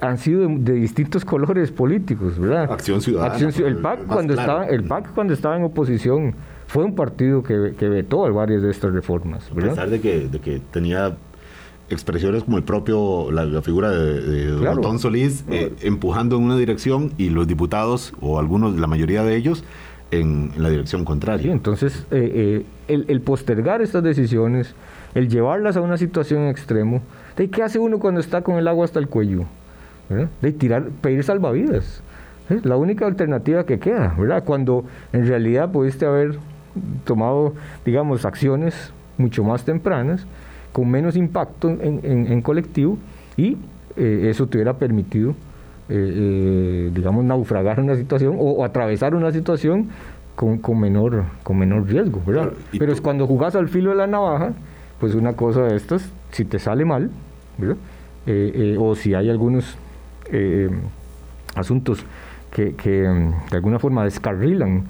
han 0.00 0.18
sido 0.18 0.48
de, 0.48 0.72
distintos 0.74 1.24
colores 1.24 1.70
políticos, 1.70 2.38
¿verdad? 2.38 2.72
Acción 2.72 3.00
Ciudadana. 3.00 3.50
el 3.66 3.76
PAC 3.76 4.06
cuando 4.06 4.34
estaba, 4.34 4.66
el 4.66 4.84
PAC 4.84 5.12
cuando 5.14 5.34
estaba 5.34 5.56
en 5.56 5.64
oposición 5.64 6.34
fue 6.66 6.84
un 6.84 6.94
partido 6.94 7.42
que, 7.42 7.74
que 7.78 7.88
vetó 7.88 8.32
varias 8.32 8.62
de 8.62 8.70
estas 8.70 8.92
reformas, 8.92 9.50
A 9.50 9.54
pesar 9.54 9.90
de 9.90 10.00
que, 10.00 10.28
de 10.28 10.38
que 10.38 10.60
tenía 10.70 11.16
expresiones 11.92 12.44
como 12.44 12.56
el 12.56 12.64
propio, 12.64 13.30
la, 13.30 13.62
figura 13.62 13.90
de, 13.90 14.20
de 14.20 14.98
Solís 14.98 15.44
eh, 15.50 15.72
empujando 15.82 16.36
en 16.36 16.44
una 16.44 16.56
dirección 16.56 17.12
y 17.18 17.30
los 17.30 17.46
diputados, 17.46 18.12
o 18.20 18.38
algunos, 18.38 18.78
la 18.78 18.86
mayoría 18.86 19.22
de 19.22 19.36
ellos, 19.36 19.64
en, 20.10 20.52
la 20.56 20.68
dirección 20.68 21.04
contraria. 21.04 21.52
entonces, 21.52 22.06
eh, 22.10 22.64
eh, 22.88 23.04
el, 23.08 23.20
postergar 23.20 23.80
estas 23.82 24.02
decisiones, 24.02 24.74
el 25.14 25.28
llevarlas 25.28 25.76
a 25.76 25.80
una 25.80 25.96
situación 25.96 26.48
extremo, 26.48 27.02
¿de 27.36 27.48
qué 27.48 27.62
hace 27.62 27.78
uno 27.78 27.98
cuando 27.98 28.20
está 28.20 28.42
con 28.42 28.56
el 28.56 28.68
agua 28.68 28.84
hasta 28.84 28.98
el 28.98 29.08
cuello? 29.08 29.44
De 30.42 30.52
tirar, 30.52 30.90
pedir 31.00 31.24
salvavidas. 31.24 32.02
Es 32.50 32.66
la 32.66 32.76
única 32.76 33.06
alternativa 33.06 33.64
que 33.64 33.78
queda, 33.78 34.14
¿verdad? 34.18 34.44
Cuando 34.44 34.84
en 35.14 35.26
realidad 35.26 35.72
pudiste 35.72 36.04
haber 36.04 36.38
tomado, 37.04 37.54
digamos, 37.86 38.26
acciones 38.26 38.92
mucho 39.16 39.42
más 39.42 39.64
tempranas, 39.64 40.26
con 40.72 40.90
menos 40.90 41.16
impacto 41.16 41.68
en, 41.68 42.42
colectivo 42.42 42.98
y 43.36 43.56
eh, 43.96 44.28
eso 44.30 44.46
te 44.46 44.58
hubiera 44.58 44.74
permitido, 44.74 45.34
eh, 45.88 46.90
digamos, 46.94 47.24
naufragar 47.24 47.80
una 47.80 47.94
situación 47.94 48.36
o, 48.38 48.64
atravesar 48.64 49.14
una 49.14 49.30
situación 49.30 49.88
con, 50.34 50.80
menor, 50.80 51.24
con 51.42 51.58
menor 51.58 51.86
riesgo, 51.86 52.20
¿verdad? 52.26 52.52
Pero 52.78 52.92
es 52.92 53.00
cuando 53.00 53.26
jugás 53.26 53.54
al 53.54 53.68
filo 53.68 53.90
de 53.90 53.96
la 53.96 54.06
navaja, 54.06 54.52
pues 54.98 55.14
una 55.14 55.34
cosa 55.34 55.62
de 55.62 55.76
estas, 55.76 56.10
si 56.30 56.44
te 56.44 56.58
sale 56.58 56.84
mal, 56.84 57.10
¿verdad? 57.58 57.76
o 58.78 58.94
si 58.94 59.14
hay 59.14 59.28
algunos 59.28 59.76
asuntos 61.56 62.04
que, 62.52 63.08
mm, 63.08 63.50
de 63.50 63.56
alguna 63.56 63.78
forma 63.78 64.04
descarrilan 64.04 64.84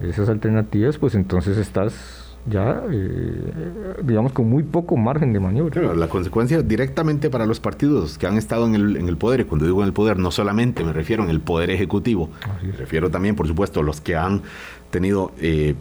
esas 0.00 0.28
alternativas, 0.28 0.98
pues 0.98 1.14
entonces 1.14 1.56
estás 1.58 2.23
ya, 2.46 2.82
eh, 2.90 3.94
digamos, 4.02 4.32
con 4.32 4.48
muy 4.48 4.62
poco 4.62 4.96
margen 4.96 5.32
de 5.32 5.40
maniobra. 5.40 5.94
la 5.94 6.08
consecuencia 6.08 6.62
directamente 6.62 7.30
para 7.30 7.46
los 7.46 7.60
partidos 7.60 8.18
que 8.18 8.26
han 8.26 8.36
estado 8.36 8.66
en 8.66 8.74
el, 8.74 8.96
en 8.96 9.08
el 9.08 9.16
poder, 9.16 9.40
y 9.40 9.44
cuando 9.44 9.64
digo 9.66 9.80
en 9.80 9.86
el 9.86 9.92
poder, 9.92 10.18
no 10.18 10.30
solamente 10.30 10.84
me 10.84 10.92
refiero 10.92 11.24
en 11.24 11.30
el 11.30 11.40
poder 11.40 11.70
ejecutivo, 11.70 12.30
me 12.62 12.72
refiero 12.72 13.10
también, 13.10 13.34
por 13.34 13.48
supuesto, 13.48 13.80
a 13.80 13.82
los 13.82 14.00
que 14.00 14.16
han 14.16 14.42
tenido 14.90 15.32
eh, 15.40 15.74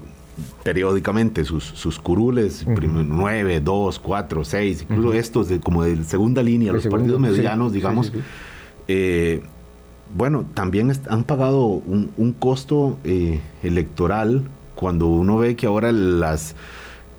periódicamente 0.63 1.43
sus, 1.43 1.63
sus 1.63 1.99
curules, 1.99 2.65
nueve, 2.65 3.59
dos, 3.59 3.99
cuatro, 3.99 4.43
seis, 4.43 4.85
incluso 4.89 5.13
estos 5.13 5.49
de, 5.49 5.59
como 5.59 5.83
de 5.83 6.03
segunda 6.03 6.41
línea, 6.41 6.71
los 6.73 6.87
partidos 6.87 7.19
medianos, 7.19 7.73
digamos. 7.73 8.11
Eh, 8.87 9.43
bueno, 10.15 10.45
también 10.53 10.91
han 11.09 11.23
pagado 11.23 11.65
un, 11.65 12.35
costo 12.37 12.97
eh, 13.03 13.39
electoral 13.63 14.43
cuando 14.75 15.07
uno 15.07 15.37
ve 15.37 15.55
que 15.55 15.65
ahora 15.65 15.91
las 15.91 16.55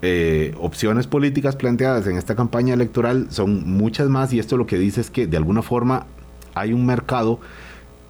eh, 0.02 0.54
opciones 0.60 1.06
políticas 1.06 1.56
planteadas 1.56 2.06
en 2.06 2.16
esta 2.16 2.34
campaña 2.34 2.74
electoral 2.74 3.28
son 3.30 3.68
muchas 3.70 4.08
más 4.08 4.32
y 4.32 4.38
esto 4.38 4.56
lo 4.56 4.66
que 4.66 4.78
dice 4.78 5.00
es 5.00 5.10
que 5.10 5.26
de 5.26 5.36
alguna 5.36 5.62
forma 5.62 6.06
hay 6.54 6.72
un 6.72 6.84
mercado 6.84 7.40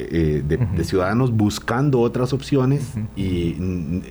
eh, 0.00 0.42
de, 0.44 0.85
ciudadanos 0.85 1.30
buscando 1.30 2.00
otras 2.00 2.33
opciones 2.33 2.94
y 3.14 3.57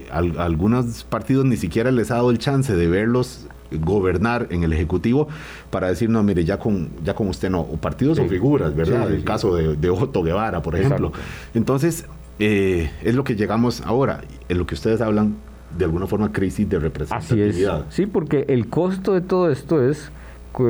algunos 0.10 1.04
partidos 1.04 1.44
ni 1.44 1.58
siquiera 1.58 1.92
les 1.92 2.10
ha 2.10 2.16
dado 2.16 2.32
el 2.32 2.38
chance 2.38 2.74
de 2.74 2.88
verlos 2.88 3.48
gobernar 3.82 4.48
en 4.52 4.64
el 4.64 4.72
Ejecutivo 4.72 5.28
para 5.70 5.88
decir, 5.88 6.10
no, 6.10 6.24
mire, 6.24 6.46
ya 6.46 6.58
con, 6.58 6.90
ya 7.04 7.14
con 7.16 7.28
usted 7.28 7.50
no, 7.50 7.60
o 7.60 7.78
partidos 7.78 8.20
o 8.20 8.26
figuras, 8.28 8.74
¿verdad? 8.76 9.12
el 9.12 9.24
caso 9.24 9.56
de, 9.56 9.90
Otto 9.90 10.24
Guevara, 10.24 10.62
por 10.62 10.76
ejemplo. 10.76 11.12
Entonces, 11.54 12.06
eh, 12.40 12.92
es 13.04 13.16
lo 13.16 13.24
que 13.24 13.36
llegamos 13.36 13.82
ahora, 13.82 14.22
en 14.50 14.58
lo 14.58 14.66
que 14.66 14.76
ustedes 14.76 15.02
hablan, 15.02 15.36
de 15.78 15.86
alguna 15.86 16.08
forma, 16.08 16.32
crisis 16.32 16.68
de 16.70 16.80
representatividad. 16.80 17.78
Así 17.78 17.88
es. 17.90 17.94
Sí, 17.96 18.06
porque 18.06 18.46
el 18.48 18.68
costo 18.68 19.14
de 19.14 19.22
todo 19.22 19.52
esto 19.52 19.88
es 19.88 20.12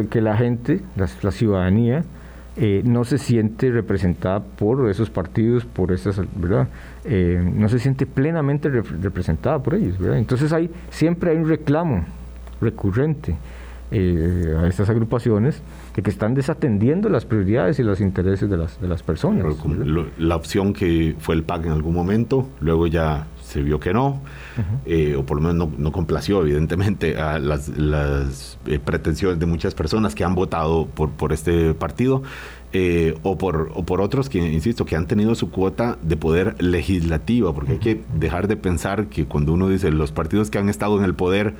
que 0.10 0.21
la 0.21 0.38
gente, 0.38 0.82
la, 0.95 1.32
ciudadanía, 1.32 2.06
eh, 2.56 2.82
no 2.86 3.04
se 3.04 3.17
siente 3.17 3.69
representada 3.71 4.41
por 4.41 4.89
esos 4.89 5.10
partidos, 5.10 5.65
por 5.65 5.91
esas, 5.91 6.21
¿verdad? 6.36 6.67
Eh, 7.04 7.41
no 7.43 7.67
se 7.67 7.80
siente 7.80 8.06
plenamente 8.06 8.69
representada 8.69 9.62
por 9.62 9.76
ellos, 9.76 9.97
¿verdad? 9.97 10.19
Entonces 10.19 10.54
hay, 10.54 10.69
siempre 10.89 11.32
hay 11.32 11.38
un 11.38 11.49
reclamo 11.49 12.06
recurrente 12.62 13.36
eh, 13.91 14.56
a 14.58 14.67
estas 14.67 14.89
agrupaciones 14.89 15.62
de 15.95 16.01
que 16.01 16.10
están 16.10 16.34
desatendiendo 16.34 17.10
las 17.10 17.25
prioridades 17.25 17.79
y 17.79 17.84
los 17.84 18.01
intereses 18.01 18.49
de 18.49 18.58
las, 18.58 18.79
de 18.82 18.88
las 18.88 19.03
personas. 19.03 19.45
la 20.17 20.36
opción 20.36 20.73
que 20.73 21.15
fue 21.19 21.36
el 21.36 21.43
PAC 21.43 21.65
en 21.65 21.71
algún 21.71 21.93
momento, 21.93 22.47
luego 22.62 22.88
ya 22.88 23.27
se 23.54 23.62
vio 23.62 23.80
que 23.80 23.94
no, 23.94 24.20
eh, 24.88 25.16
o 25.16 25.24
por 25.26 25.39
lo 25.39 25.48
menos 25.48 25.78
no, 25.78 25.92
complació 25.92 26.42
evidentemente 26.42 27.18
a 27.18 27.38
las, 27.38 27.70
eh, 28.66 28.80
pretensiones 28.84 29.38
de 29.39 29.46
muchas 29.46 29.76
personas 29.76 30.16
que 30.16 30.24
han 30.24 30.34
votado 30.34 30.88
por, 30.88 31.12
por 31.12 31.32
este 31.34 31.76
partido. 31.76 32.24
Eh, 32.76 33.13
o, 33.22 33.38
por, 33.38 33.72
o 33.76 33.86
por 33.86 34.02
otros 34.02 34.30
que, 34.30 34.39
insisto, 34.39 34.84
que 34.84 34.96
han 34.96 35.06
tenido 35.06 35.36
su 35.36 35.52
cuota 35.52 36.00
de 36.02 36.18
poder 36.18 36.56
legislativa, 36.60 37.54
porque 37.54 37.74
hay 37.74 37.78
que 37.78 38.02
dejar 38.18 38.48
de 38.48 38.58
pensar 38.58 39.10
que 39.10 39.26
cuando 39.28 39.54
uno 39.54 39.70
dice 39.70 39.92
los 39.92 40.12
partidos 40.12 40.50
que 40.50 40.58
han 40.58 40.70
estado 40.70 40.98
en 40.98 41.04
el 41.04 41.13
poder, 41.13 41.54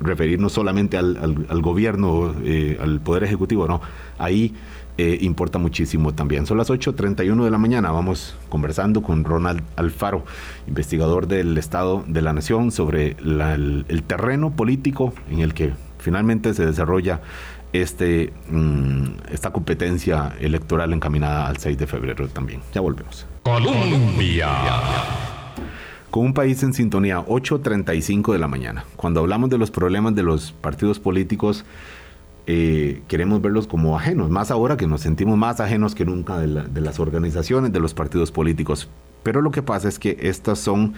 referirnos 0.00 0.52
solamente 0.52 0.96
al, 0.96 1.18
al, 1.50 1.60
gobierno, 1.60 2.34
al 2.80 3.00
poder 3.02 3.24
ejecutivo, 3.24 3.68
no, 3.68 3.82
ahí 4.16 4.54
eh, 4.96 5.18
importa 5.22 5.58
muchísimo 5.58 6.14
también. 6.14 6.46
Son 6.46 6.56
las 6.56 6.70
8.31 6.70 7.44
de 7.44 7.50
la 7.50 7.58
mañana, 7.58 7.90
vamos 7.90 8.36
conversando 8.48 9.02
con 9.02 9.24
Ronald 9.24 9.62
Alfaro, 9.74 10.24
investigador 10.68 11.26
del 11.26 11.58
Estado 11.58 12.04
de 12.06 12.22
la 12.22 12.32
Nación, 12.32 12.70
sobre 12.70 13.16
el, 13.18 14.02
terreno 14.06 14.52
político 14.52 15.12
en 15.30 15.40
el 15.40 15.52
que 15.52 15.72
finalmente 15.98 16.54
se 16.54 16.64
desarrolla 16.64 17.20
este, 17.72 18.32
mm, 18.48 19.04
esta 19.32 19.50
competencia 19.50 20.36
electoral 20.38 20.92
encaminada 20.92 21.48
al 21.48 21.56
6 21.56 21.76
de 21.76 21.86
febrero 21.88 22.28
también. 22.28 22.60
Ya 22.72 22.80
volvemos. 22.80 23.26
Colombia. 23.42 24.48
Con 26.14 26.26
un 26.26 26.34
país 26.34 26.62
en 26.62 26.72
sintonía, 26.72 27.18
8.35 27.18 28.32
de 28.32 28.38
la 28.38 28.46
mañana. 28.46 28.84
Cuando 28.94 29.18
hablamos 29.18 29.50
de 29.50 29.58
los 29.58 29.72
problemas 29.72 30.14
de 30.14 30.22
los 30.22 30.52
partidos 30.52 31.00
políticos, 31.00 31.64
eh, 32.46 33.02
queremos 33.08 33.40
verlos 33.40 33.66
como 33.66 33.96
ajenos, 33.98 34.28
más 34.28 34.50
ahora 34.50 34.76
que 34.76 34.86
nos 34.86 35.00
sentimos 35.00 35.38
más 35.38 35.60
ajenos 35.60 35.94
que 35.94 36.04
nunca 36.04 36.38
de, 36.38 36.80
las 36.80 37.00
organizaciones, 37.00 37.72
de 37.72 37.80
los 37.80 37.94
partidos 37.94 38.30
políticos. 38.32 38.88
Pero 39.22 39.40
lo 39.40 39.50
que 39.50 39.62
pasa 39.62 39.88
es 39.88 39.98
que 39.98 40.18
estas 40.20 40.58
son 40.58 40.94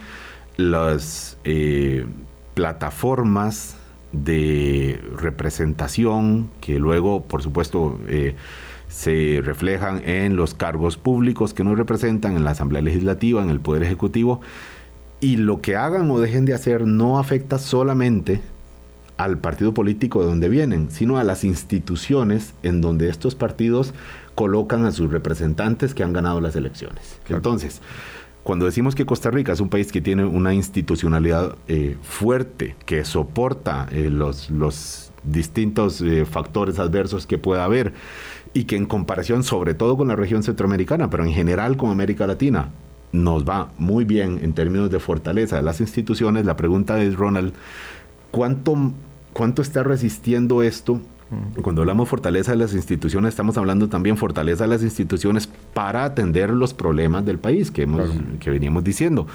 las 0.56 1.38
eh, 1.44 2.06
plataformas 2.54 3.76
de 4.12 5.00
representación 5.16 6.50
que 6.60 6.80
luego, 6.80 7.22
por 7.22 7.42
supuesto, 7.42 8.00
eh, 8.08 8.34
se 8.88 9.40
reflejan 9.44 10.02
en 10.04 10.34
los 10.34 10.54
cargos 10.54 10.96
públicos 10.96 11.54
que 11.54 11.62
nos 11.62 11.78
representan, 11.78 12.36
en 12.36 12.42
la 12.42 12.52
Asamblea 12.52 12.82
Legislativa, 12.82 13.42
en 13.42 13.50
el 13.50 13.60
Poder 13.60 13.84
Ejecutivo. 13.84 14.40
Y 15.20 15.36
lo 15.36 15.60
que 15.60 15.76
hagan 15.76 16.10
o 16.10 16.18
dejen 16.18 16.44
de 16.44 16.54
hacer 16.54 16.86
no 16.86 17.18
afecta 17.18 17.58
solamente 17.58 18.40
al 19.16 19.38
partido 19.38 19.72
político 19.72 20.20
de 20.20 20.26
donde 20.26 20.48
vienen, 20.48 20.90
sino 20.90 21.18
a 21.18 21.24
las 21.24 21.44
instituciones 21.44 22.54
en 22.62 22.80
donde 22.80 23.08
estos 23.08 23.34
partidos 23.34 23.94
colocan 24.34 24.84
a 24.84 24.92
sus 24.92 25.10
representantes 25.10 25.94
que 25.94 26.02
han 26.02 26.12
ganado 26.12 26.40
las 26.40 26.56
elecciones. 26.56 27.18
Entonces, 27.28 27.80
cuando 28.42 28.66
decimos 28.66 28.94
que 28.94 29.06
Costa 29.06 29.30
Rica 29.30 29.52
es 29.52 29.60
un 29.60 29.70
país 29.70 29.90
que 29.90 30.00
tiene 30.00 30.24
una 30.24 30.54
institucionalidad 30.54 31.56
eh, 31.66 31.96
fuerte, 32.02 32.76
que 32.84 33.04
soporta 33.04 33.88
eh, 33.90 34.10
los, 34.10 34.50
los, 34.50 35.10
distintos 35.26 36.00
eh, 36.00 36.24
factores 36.24 36.78
adversos 36.78 37.26
que 37.26 37.38
pueda 37.38 37.64
haber, 37.64 37.92
y 38.54 38.64
que 38.64 38.76
en 38.76 38.86
comparación 38.86 39.42
sobre 39.42 39.74
todo 39.74 39.96
con 39.96 40.08
la 40.08 40.16
región 40.16 40.42
centroamericana, 40.42 41.10
pero 41.10 41.24
en 41.24 41.32
general 41.32 41.76
con 41.76 41.90
América 41.90 42.26
Latina, 42.26 42.70
nos 43.12 43.44
va 43.44 43.70
muy 43.78 44.04
bien 44.04 44.40
en 44.42 44.52
términos 44.52 44.90
de 44.90 45.00
fortaleza 45.00 45.56
de 45.56 45.62
las 45.62 45.80
instituciones, 45.80 46.46
la 46.46 46.56
pregunta 46.56 47.02
es, 47.02 47.16
Ronald, 47.16 47.52
¿cuánto 48.30 48.92
¿Cuánto 49.36 49.60
está 49.60 49.82
resistiendo 49.82 50.62
esto? 50.62 50.98
Cuando 51.60 51.82
hablamos 51.82 52.08
fortaleza 52.08 52.52
de 52.52 52.56
las 52.56 52.72
instituciones, 52.72 53.30
estamos 53.30 53.58
hablando 53.58 53.86
también 53.86 54.16
fortaleza 54.16 54.64
de 54.64 54.70
las 54.70 54.82
instituciones 54.82 55.46
para 55.74 56.04
atender 56.04 56.48
los 56.48 56.72
problemas 56.72 57.26
del 57.26 57.38
país 57.38 57.70
que, 57.70 57.82
hemos, 57.82 58.08
que 58.40 58.48
veníamos 58.48 58.82
diciendo. 58.82 59.26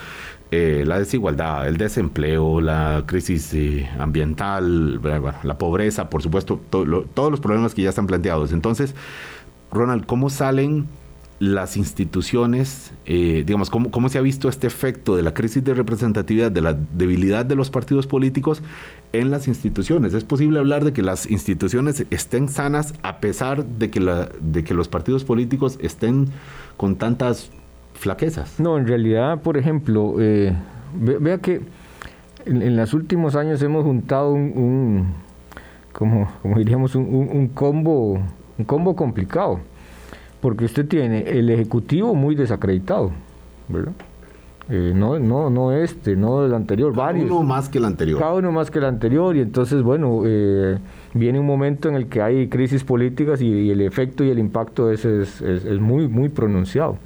Eh, 0.49 0.85
la 0.87 0.97
desigualdad, 0.97 1.67
el 1.67 1.77
desempleo, 1.77 2.61
la 2.61 3.03
crisis 3.05 3.53
eh, 3.53 3.87
ambiental, 3.99 4.99
la 5.43 5.57
pobreza, 5.59 6.09
por 6.09 6.23
supuesto, 6.23 6.59
todos 6.71 7.29
los 7.29 7.39
problemas 7.39 7.75
que 7.75 7.83
ya 7.83 7.89
están 7.89 8.07
planteados. 8.07 8.53
Entonces, 8.53 8.95
Ronald, 9.71 10.07
¿cómo 10.07 10.31
salen 10.31 10.87
las 11.41 11.75
instituciones, 11.75 12.93
eh, 13.07 13.41
digamos, 13.43 13.71
¿cómo, 13.71 13.89
¿cómo 13.89 14.09
se 14.09 14.19
ha 14.19 14.21
visto 14.21 14.47
este 14.47 14.67
efecto 14.67 15.15
de 15.15 15.23
la 15.23 15.33
crisis 15.33 15.63
de 15.63 15.73
representatividad, 15.73 16.51
de 16.51 16.61
la 16.61 16.77
debilidad 16.93 17.47
de 17.47 17.55
los 17.55 17.71
partidos 17.71 18.05
políticos 18.05 18.61
en 19.11 19.31
las 19.31 19.47
instituciones. 19.47 20.13
Es 20.13 20.23
posible 20.23 20.59
hablar 20.59 20.85
de 20.85 20.93
que 20.93 21.01
las 21.01 21.29
instituciones 21.31 22.05
estén 22.11 22.47
sanas 22.47 22.93
a 23.01 23.17
pesar 23.17 23.65
de 23.65 23.89
que, 23.89 23.99
la, 23.99 24.29
de 24.39 24.63
que 24.63 24.75
los 24.75 24.87
partidos 24.87 25.23
políticos 25.23 25.79
estén 25.81 26.27
con 26.77 26.95
tantas 26.95 27.49
flaquezas. 27.95 28.59
No, 28.59 28.77
en 28.77 28.85
realidad, 28.85 29.41
por 29.41 29.57
ejemplo, 29.57 30.17
eh, 30.19 30.55
vea 30.93 31.39
que 31.39 31.61
en, 32.45 32.77
los 32.77 32.93
últimos 32.93 33.35
años 33.35 33.63
hemos 33.63 33.83
juntado 33.83 34.31
un, 34.31 35.07
como, 35.91 36.31
como, 36.43 36.59
diríamos, 36.59 36.93
un, 36.93 37.05
un, 37.05 37.47
combo, 37.47 38.21
un 38.59 38.65
combo 38.65 38.95
complicado, 38.95 39.59
porque 40.41 40.65
usted 40.65 40.87
tiene 40.87 41.21
el 41.29 41.49
ejecutivo 41.49 42.15
muy 42.15 42.35
desacreditado, 42.35 43.11
¿verdad? 43.69 43.93
Eh, 44.69 44.93
no, 44.95 45.19
no, 45.19 45.49
no 45.49 45.71
este, 45.73 46.15
no 46.15 46.45
el 46.45 46.53
anterior, 46.53 46.93
cada 46.93 47.07
varios. 47.07 47.25
uno 47.25 47.43
más 47.43 47.67
que 47.67 47.77
el 47.77 47.85
anterior. 47.85 48.19
Cada 48.19 48.35
uno 48.35 48.51
más 48.51 48.71
que 48.71 48.79
el 48.79 48.85
anterior, 48.85 49.35
y 49.35 49.41
entonces, 49.41 49.83
bueno, 49.83 50.21
eh, 50.25 50.77
viene 51.13 51.39
un 51.39 51.45
momento 51.45 51.89
en 51.89 51.95
el 51.95 52.07
que 52.07 52.21
hay 52.21 52.47
crisis 52.47 52.83
políticas 52.83 53.41
y, 53.41 53.69
el 53.69 53.81
efecto 53.81 54.23
y 54.23 54.29
el 54.29 54.39
impacto 54.39 54.87
de 54.87 54.95
ese 54.95 55.21
es, 55.21 55.79
muy, 55.79 56.07
muy 56.07 56.29
pronunciado. 56.29 56.97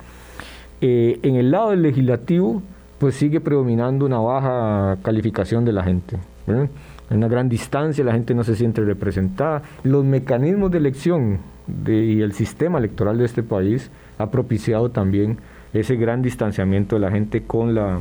Eh, 0.79 1.19
en 1.23 1.35
el 1.35 1.49
lado 1.51 1.71
del 1.71 1.81
legislativo, 1.81 2.61
pues 2.99 3.15
sigue 3.15 3.41
predominando 3.41 4.05
una 4.05 4.19
baja 4.19 4.97
calificación 5.01 5.65
de 5.65 5.73
la 5.73 5.83
gente. 5.83 6.17
hay 6.47 7.17
una 7.17 7.27
gran 7.27 7.49
distancia, 7.49 8.03
la 8.03 8.13
gente 8.13 8.35
no 8.35 8.43
se 8.43 8.55
siente 8.55 8.81
representada. 8.81 9.63
Los 9.83 10.05
mecanismos 10.05 10.69
de 10.71 10.77
elección 10.77 11.39
y 11.87 12.21
el 12.21 12.33
sistema 12.33 12.79
electoral 12.79 13.17
de 13.17 13.25
este 13.25 13.43
país 13.43 13.89
ha 14.17 14.29
propiciado 14.29 14.91
también 14.91 15.37
ese 15.73 15.95
gran 15.95 16.21
distanciamiento 16.21 16.95
de 16.95 17.01
la 17.01 17.11
gente 17.11 17.43
con, 17.43 17.75
la, 17.75 17.99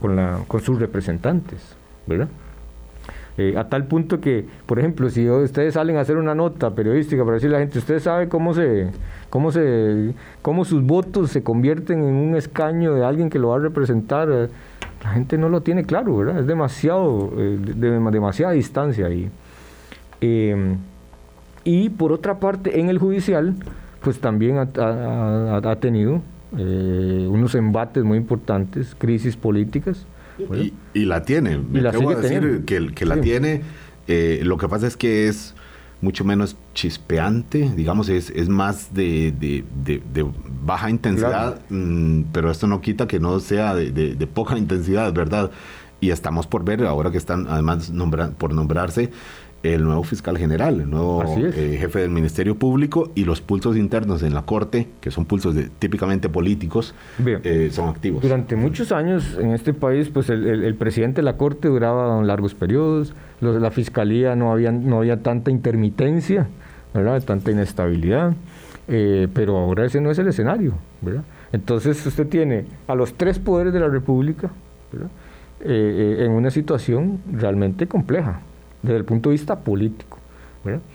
con, 0.00 0.16
la, 0.16 0.40
con 0.48 0.60
sus 0.60 0.78
representantes, 0.78 1.76
¿verdad? 2.06 2.28
Eh, 3.38 3.54
a 3.56 3.64
tal 3.64 3.86
punto 3.86 4.20
que, 4.20 4.44
por 4.66 4.78
ejemplo, 4.78 5.08
si 5.08 5.28
ustedes 5.28 5.74
salen 5.74 5.96
a 5.96 6.00
hacer 6.00 6.18
una 6.18 6.34
nota 6.34 6.74
periodística 6.74 7.24
para 7.24 7.34
decirle 7.34 7.56
a 7.56 7.60
la 7.60 7.64
gente, 7.64 7.78
usted 7.78 7.98
sabe 7.98 8.28
cómo 8.28 8.52
se, 8.52 8.90
cómo 9.30 9.50
se, 9.52 10.14
cómo 10.42 10.66
sus 10.66 10.82
votos 10.82 11.30
se 11.30 11.42
convierten 11.42 12.00
en 12.00 12.14
un 12.14 12.36
escaño 12.36 12.94
de 12.94 13.04
alguien 13.04 13.30
que 13.30 13.38
lo 13.38 13.48
va 13.48 13.56
a 13.56 13.60
representar, 13.60 14.28
eh, 14.30 14.48
la 15.02 15.10
gente 15.10 15.38
no 15.38 15.48
lo 15.48 15.62
tiene 15.62 15.84
claro, 15.84 16.16
¿verdad? 16.16 16.40
Es 16.40 16.46
demasiado, 16.46 17.32
eh, 17.38 17.58
de, 17.58 17.90
demasiada 18.10 18.52
distancia 18.52 19.06
ahí. 19.06 19.30
Y 21.64 21.90
por 21.90 22.12
otra 22.12 22.38
parte, 22.40 22.80
en 22.80 22.88
el 22.88 22.98
judicial, 22.98 23.54
pues 24.00 24.18
también 24.20 24.58
ha, 24.58 25.76
tenido 25.80 26.22
unos 26.52 27.54
embates 27.54 28.04
muy 28.04 28.18
importantes, 28.18 28.94
crisis 28.98 29.36
políticas, 29.36 30.06
y, 30.94 31.04
la 31.04 31.22
tiene. 31.22 31.58
Me 31.58 31.80
y 31.80 31.82
decir 31.82 32.64
que, 32.64 32.92
que 32.94 33.06
la 33.06 33.20
tiene. 33.20 33.62
Eh, 34.08 34.40
lo 34.44 34.56
que 34.56 34.68
pasa 34.68 34.86
es 34.86 34.96
que 34.96 35.28
es 35.28 35.54
mucho 36.00 36.24
menos 36.24 36.56
chispeante, 36.74 37.70
digamos, 37.76 38.08
es, 38.08 38.30
es 38.30 38.48
más 38.48 38.92
de, 38.92 39.32
de, 39.32 40.26
baja 40.64 40.90
intensidad, 40.90 41.60
mm, 41.70 42.22
pero 42.32 42.50
esto 42.50 42.66
no 42.66 42.80
quita 42.80 43.06
que 43.06 43.20
no 43.20 43.38
sea 43.38 43.74
de, 43.74 44.28
poca 44.32 44.58
intensidad, 44.58 45.12
¿verdad? 45.12 45.50
Y 46.00 46.10
estamos 46.10 46.48
por 46.48 46.64
ver, 46.64 46.84
ahora 46.84 47.12
que 47.12 47.18
están 47.18 47.46
además 47.48 47.92
por 48.36 48.52
nombrarse, 48.52 49.10
el 49.62 49.84
nuevo 49.84 50.02
fiscal 50.02 50.36
general, 50.36 50.80
el 50.80 50.90
nuevo 50.90 51.22
eh, 51.36 51.76
jefe 51.78 52.00
del 52.00 52.10
Ministerio 52.10 52.56
Público 52.56 53.12
y 53.14 53.24
los 53.24 53.40
pulsos 53.40 53.76
internos 53.76 54.22
en 54.22 54.34
la 54.34 54.42
Corte, 54.42 54.88
que 55.00 55.10
son 55.10 55.24
pulsos 55.24 55.54
típicamente 55.78 56.28
políticos, 56.28 56.94
eh, 57.24 57.68
son 57.72 57.88
activos. 57.88 58.22
Durante 58.22 58.56
muchos 58.56 58.90
años 58.90 59.38
en 59.38 59.52
este 59.52 59.72
país, 59.72 60.08
pues 60.08 60.30
el, 60.30 60.74
presidente 60.74 61.16
de 61.16 61.22
la 61.24 61.36
Corte 61.36 61.68
duraba 61.68 62.22
largos 62.22 62.54
periodos, 62.54 63.14
los, 63.40 63.60
la 63.60 63.70
Fiscalía 63.70 64.34
no 64.34 64.52
había, 64.52 64.72
no 64.72 64.98
había 64.98 65.22
tanta 65.22 65.50
intermitencia, 65.50 66.48
¿verdad? 66.92 67.22
tanta 67.22 67.52
inestabilidad, 67.52 68.34
eh, 68.88 69.28
pero 69.32 69.58
ahora 69.58 69.86
ese 69.86 70.00
no 70.00 70.10
es 70.10 70.18
el 70.18 70.26
escenario. 70.26 70.74
¿verdad? 71.00 71.22
Entonces 71.52 72.04
usted 72.04 72.26
tiene 72.26 72.64
a 72.88 72.96
los 72.96 73.14
tres 73.14 73.38
poderes 73.38 73.72
de 73.72 73.80
la 73.80 73.88
República 73.88 74.50
en 75.64 76.32
una 76.32 76.50
situación 76.50 77.20
realmente 77.30 77.86
compleja 77.86 78.40
desde 78.82 78.96
el 78.96 79.04
punto 79.04 79.30
de 79.30 79.34
vista 79.34 79.58
político, 79.60 80.18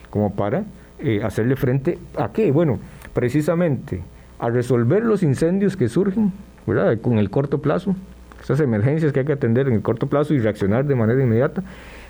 como 0.09 0.33
para 0.33 0.63
eh, 0.99 1.21
hacerle 1.23 1.55
frente 1.55 1.97
a 2.17 2.31
qué? 2.31 2.51
Bueno, 2.51 2.79
precisamente 3.13 4.01
a 4.39 4.49
resolver 4.49 5.03
los 5.03 5.23
incendios 5.23 5.75
que 5.75 5.89
surgen 5.89 6.31
¿verdad? 6.65 6.99
con 7.01 7.17
el 7.17 7.29
corto 7.29 7.59
plazo, 7.59 7.95
esas 8.41 8.59
emergencias 8.59 9.11
que 9.11 9.21
hay 9.21 9.25
que 9.25 9.33
atender 9.33 9.67
en 9.67 9.73
el 9.73 9.81
corto 9.81 10.07
plazo 10.07 10.33
y 10.33 10.39
reaccionar 10.39 10.85
de 10.85 10.95
manera 10.95 11.21
inmediata, 11.21 11.63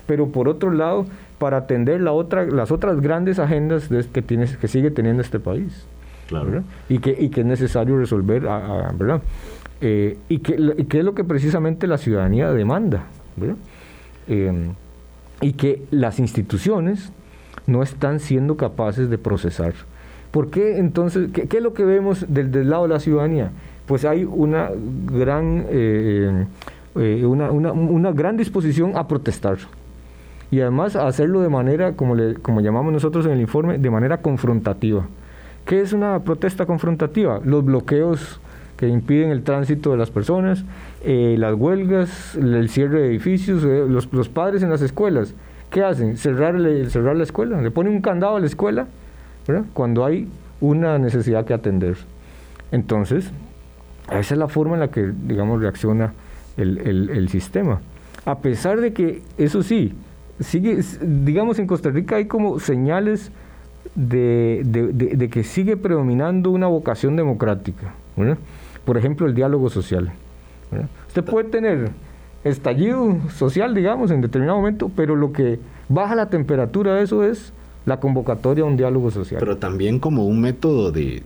pero 0.06 0.30
por 0.30 0.48
otro 0.48 0.72
lado, 0.72 1.06
para 1.38 1.58
atender 1.58 2.02
la 2.02 2.12
otra, 2.12 2.46
las 2.46 2.72
otras 2.72 3.02
grandes 3.02 3.40
agendas 3.40 3.90
que, 4.14 4.22
tiene, 4.22 4.48
que 4.60 4.68
sigue 4.68 4.92
teniendo 4.92 5.22
este 5.22 5.40
país. 5.40 5.86
Claro. 6.28 6.64
Y, 6.90 7.00
que, 7.00 7.16
y 7.18 7.30
que 7.30 7.42
es 7.42 7.46
necesario 7.46 7.98
resolver, 7.98 8.42
¿verdad? 8.42 9.22
Eh, 9.80 10.18
y, 10.28 10.40
que, 10.40 10.56
es 10.56 11.06
lo 11.06 11.14
que 11.14 11.24
precisamente 11.24 11.88
la 11.88 11.98
ciudadanía 11.98 12.52
demanda. 12.52 13.04
¿verdad? 13.36 13.56
Eh, 14.28 14.70
y 15.42 15.54
que 15.54 15.84
las 15.92 16.20
instituciones 16.20 17.12
no 17.66 17.84
están 17.84 18.20
siendo 18.20 18.58
capaces 18.58 19.10
de 19.10 19.18
procesar. 19.18 19.74
¿Por 20.32 20.50
qué 20.50 20.78
entonces, 20.78 21.30
qué, 21.32 21.48
es 21.50 21.64
lo 21.64 21.74
que 21.74 21.86
vemos 21.86 22.26
del, 22.28 22.70
lado 22.70 22.84
de 22.84 22.90
la 22.90 23.00
ciudadanía? 23.00 23.52
Pues 23.86 24.06
hay 24.06 24.24
una 24.26 24.70
gran, 25.12 25.66
eh, 25.70 26.46
eh, 26.96 27.26
una, 27.26 27.52
una, 27.52 27.72
una, 27.72 28.12
gran 28.12 28.38
disposición 28.38 28.98
a 28.98 29.08
protestar 29.08 29.58
y 30.52 30.60
además 30.62 30.96
a 30.96 31.08
hacerlo 31.08 31.42
de 31.42 31.50
manera, 31.50 31.94
como, 31.94 32.16
le, 32.16 32.36
como 32.36 32.62
llamamos 32.62 32.94
nosotros 32.94 33.26
en 33.26 33.34
el 33.34 33.42
informe, 33.42 33.78
de 33.78 33.90
manera 33.90 34.22
confrontativa. 34.22 35.08
¿Qué 35.66 35.82
es 35.82 35.94
una 35.94 36.20
protesta 36.20 36.66
confrontativa? 36.66 37.42
Los 37.44 37.64
bloqueos 37.66 38.40
que 38.78 38.88
impiden 38.88 39.32
el 39.32 39.44
tránsito 39.44 39.92
de 39.92 39.98
las 39.98 40.12
personas, 40.12 40.64
eh, 41.10 41.38
las 41.38 41.54
huelgas, 41.54 42.36
el 42.36 42.68
cierre 42.68 43.00
de 43.00 43.08
edificios, 43.08 43.64
eh, 43.64 43.86
los, 43.88 44.28
padres 44.28 44.62
en 44.62 44.70
las 44.70 44.82
escuelas. 44.82 45.34
¿Qué 45.70 45.82
hacen? 45.82 46.18
Cerrar, 46.18 46.56
la 46.56 47.24
escuela, 47.24 47.62
le 47.62 47.72
ponen 47.72 47.94
un 47.94 48.02
candado 48.02 48.36
a 48.36 48.42
la 48.42 48.46
escuela 48.46 48.88
cuando 49.74 50.04
hay 50.04 50.28
una 50.60 51.00
necesidad 51.00 51.46
que 51.46 51.54
atender. 51.54 51.96
Entonces, 52.74 53.32
esa 54.12 54.34
es 54.34 54.38
la 54.38 54.50
forma 54.50 54.74
en 54.74 54.82
la 54.82 54.90
que, 54.90 55.14
digamos, 55.24 55.62
reacciona 55.62 56.12
el, 56.58 57.30
sistema. 57.30 57.80
A 58.26 58.40
pesar 58.40 58.82
de 58.82 58.92
que, 58.92 59.22
eso 59.38 59.64
sí, 59.64 59.94
sigue, 60.42 60.82
digamos, 61.02 61.58
en 61.58 61.68
Costa 61.68 61.90
Rica 61.90 62.18
hay 62.18 62.26
como 62.26 62.60
señales 62.60 63.32
de, 63.96 65.30
que 65.32 65.44
sigue 65.46 65.78
predominando 65.78 66.52
una 66.52 66.68
vocación 66.68 67.16
democrática. 67.16 67.94
por 68.84 68.98
ejemplo, 68.98 69.26
el 69.26 69.36
diálogo 69.36 69.70
social. 69.70 70.12
Usted 71.08 71.24
puede 71.24 71.50
tener 71.50 71.92
estallido 72.44 73.18
social, 73.30 73.74
digamos, 73.74 74.12
en 74.12 74.22
determinado 74.22 74.58
momento, 74.58 74.92
pero 74.96 75.16
lo 75.16 75.32
que 75.32 75.60
baja 75.90 76.16
la 76.16 76.30
temperatura 76.30 76.96
de 76.96 77.04
eso 77.04 77.24
es 77.24 77.54
la 77.86 78.00
convocatoria 78.00 78.64
a 78.64 78.68
un 78.68 78.78
diálogo 78.78 79.12
social. 79.12 79.40
Pero 79.40 79.58
también 79.58 80.00
como 80.00 80.26
un 80.26 80.42
método 80.42 80.92
de, 80.92 81.24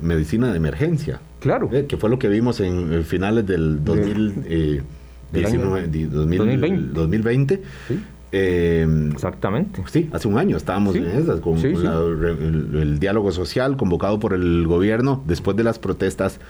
medicina 0.00 0.50
de 0.50 0.56
emergencia. 0.56 1.20
Claro. 1.40 1.68
Eh, 1.72 1.86
que 1.86 1.96
fue 1.96 2.08
lo 2.08 2.18
que 2.18 2.28
vimos 2.28 2.60
en, 2.60 3.04
finales 3.04 3.46
del 3.46 3.84
2019, 3.84 5.88
2020. 6.08 6.94
2020. 6.94 7.62
Exactamente. 8.34 9.82
Sí, 9.86 10.10
hace 10.12 10.28
un 10.28 10.38
año 10.38 10.56
estábamos 10.56 10.96
en 10.96 11.06
esas, 11.06 11.40
con, 11.40 11.58
el, 11.58 12.98
diálogo 12.98 13.30
social 13.32 13.76
convocado 13.76 14.18
por 14.18 14.34
el 14.34 14.66
gobierno 14.66 15.22
después 15.26 15.56
de 15.56 15.64
las 15.64 15.78
protestas 15.78 16.40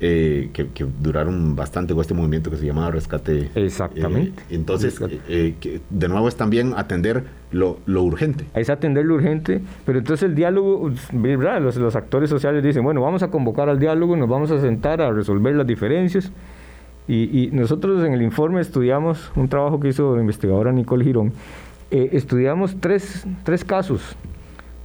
eh, 0.00 0.50
que, 0.52 0.86
duraron 1.00 1.56
bastante 1.56 1.92
con 1.92 2.02
este 2.02 2.14
movimiento 2.14 2.50
que 2.50 2.56
se 2.56 2.64
llamaba 2.64 2.92
Rescate. 2.92 3.50
Exactamente. 3.56 4.42
Eh, 4.42 4.54
entonces, 4.54 5.00
eh, 5.28 5.54
de 5.90 6.08
nuevo 6.08 6.28
es 6.28 6.36
también 6.36 6.72
atender 6.76 7.24
lo, 7.50 7.78
urgente. 7.86 8.44
Es 8.54 8.70
atender 8.70 9.04
lo 9.04 9.16
urgente, 9.16 9.60
pero 9.84 9.98
entonces 9.98 10.28
el 10.28 10.36
diálogo, 10.36 10.88
Los, 11.12 11.76
los 11.76 11.96
actores 11.96 12.30
sociales 12.30 12.62
dicen, 12.62 12.84
bueno, 12.84 13.00
vamos 13.00 13.24
a 13.24 13.30
convocar 13.30 13.68
al 13.68 13.80
diálogo, 13.80 14.14
nos 14.14 14.28
vamos 14.28 14.52
a 14.52 14.60
sentar 14.60 15.02
a 15.02 15.10
resolver 15.10 15.56
las 15.56 15.66
diferencias. 15.66 16.30
Y, 17.08 17.48
nosotros 17.52 18.04
en 18.04 18.12
el 18.12 18.22
informe 18.22 18.60
estudiamos 18.60 19.32
un 19.34 19.48
trabajo 19.48 19.80
que 19.80 19.88
hizo 19.88 20.14
la 20.14 20.20
investigadora 20.20 20.70
Nicole 20.70 21.04
Girón, 21.04 21.32
estudiamos 21.90 22.76
tres, 22.80 23.26
tres 23.44 23.64
casos 23.64 24.14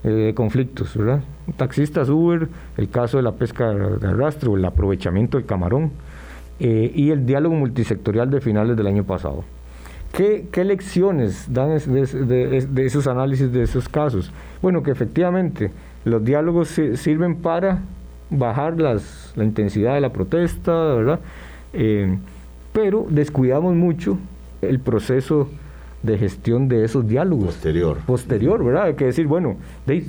eh, 0.04 0.34
conflictos, 0.36 0.96
¿verdad? 0.98 1.22
Taxistas 1.58 2.10
Uber, 2.10 2.48
el 2.78 2.90
caso 2.90 3.18
de 3.18 3.24
la 3.24 3.34
pesca 3.34 3.70
de 3.72 4.08
arrastre 4.08 4.52
el 4.52 4.66
aprovechamiento 4.66 5.38
del 5.38 5.46
camarón 5.46 5.92
eh, 6.60 6.92
y 6.94 7.12
el 7.12 7.26
diálogo 7.26 7.56
multisectorial 7.56 8.30
de 8.30 8.42
finales 8.42 8.76
del 8.76 8.88
año 8.88 9.04
pasado. 9.04 9.44
¿Qué, 10.12 10.48
lecciones 10.64 11.52
dan 11.52 11.70
de, 11.70 12.86
esos 12.86 13.08
análisis 13.08 13.52
de 13.52 13.64
esos 13.64 13.90
casos? 13.90 14.32
Bueno, 14.62 14.84
que 14.84 14.92
efectivamente 14.92 15.72
los 16.06 16.24
diálogos 16.24 16.68
sirven 16.68 17.38
para 17.38 17.80
bajar 18.30 18.80
las, 18.80 19.34
la 19.36 19.44
intensidad 19.44 19.96
de 19.96 20.02
la 20.02 20.14
protesta, 20.14 20.72
¿verdad? 20.72 21.20
Eh, 21.74 22.16
pero 22.74 23.08
descuidamos 23.10 23.74
mucho 23.74 24.20
el 24.62 24.80
proceso 24.80 25.50
de 26.04 26.18
gestión 26.18 26.68
de 26.68 26.84
esos 26.84 27.08
diálogos. 27.08 27.48
Posterior. 27.48 27.98
Posterior, 28.06 28.64
¿verdad? 28.64 28.84
Hay 28.84 28.94
que 28.94 29.06
decir, 29.06 29.26
bueno, 29.26 29.56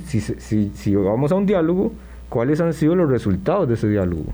si, 0.06 0.20
si, 0.20 0.70
si 0.74 0.94
vamos 0.94 1.32
a 1.32 1.36
un 1.36 1.46
diálogo, 1.46 1.92
¿cuáles 2.28 2.60
han 2.60 2.72
sido 2.72 2.94
los 2.96 3.08
resultados 3.08 3.68
de 3.68 3.74
ese 3.74 3.88
diálogo? 3.88 4.24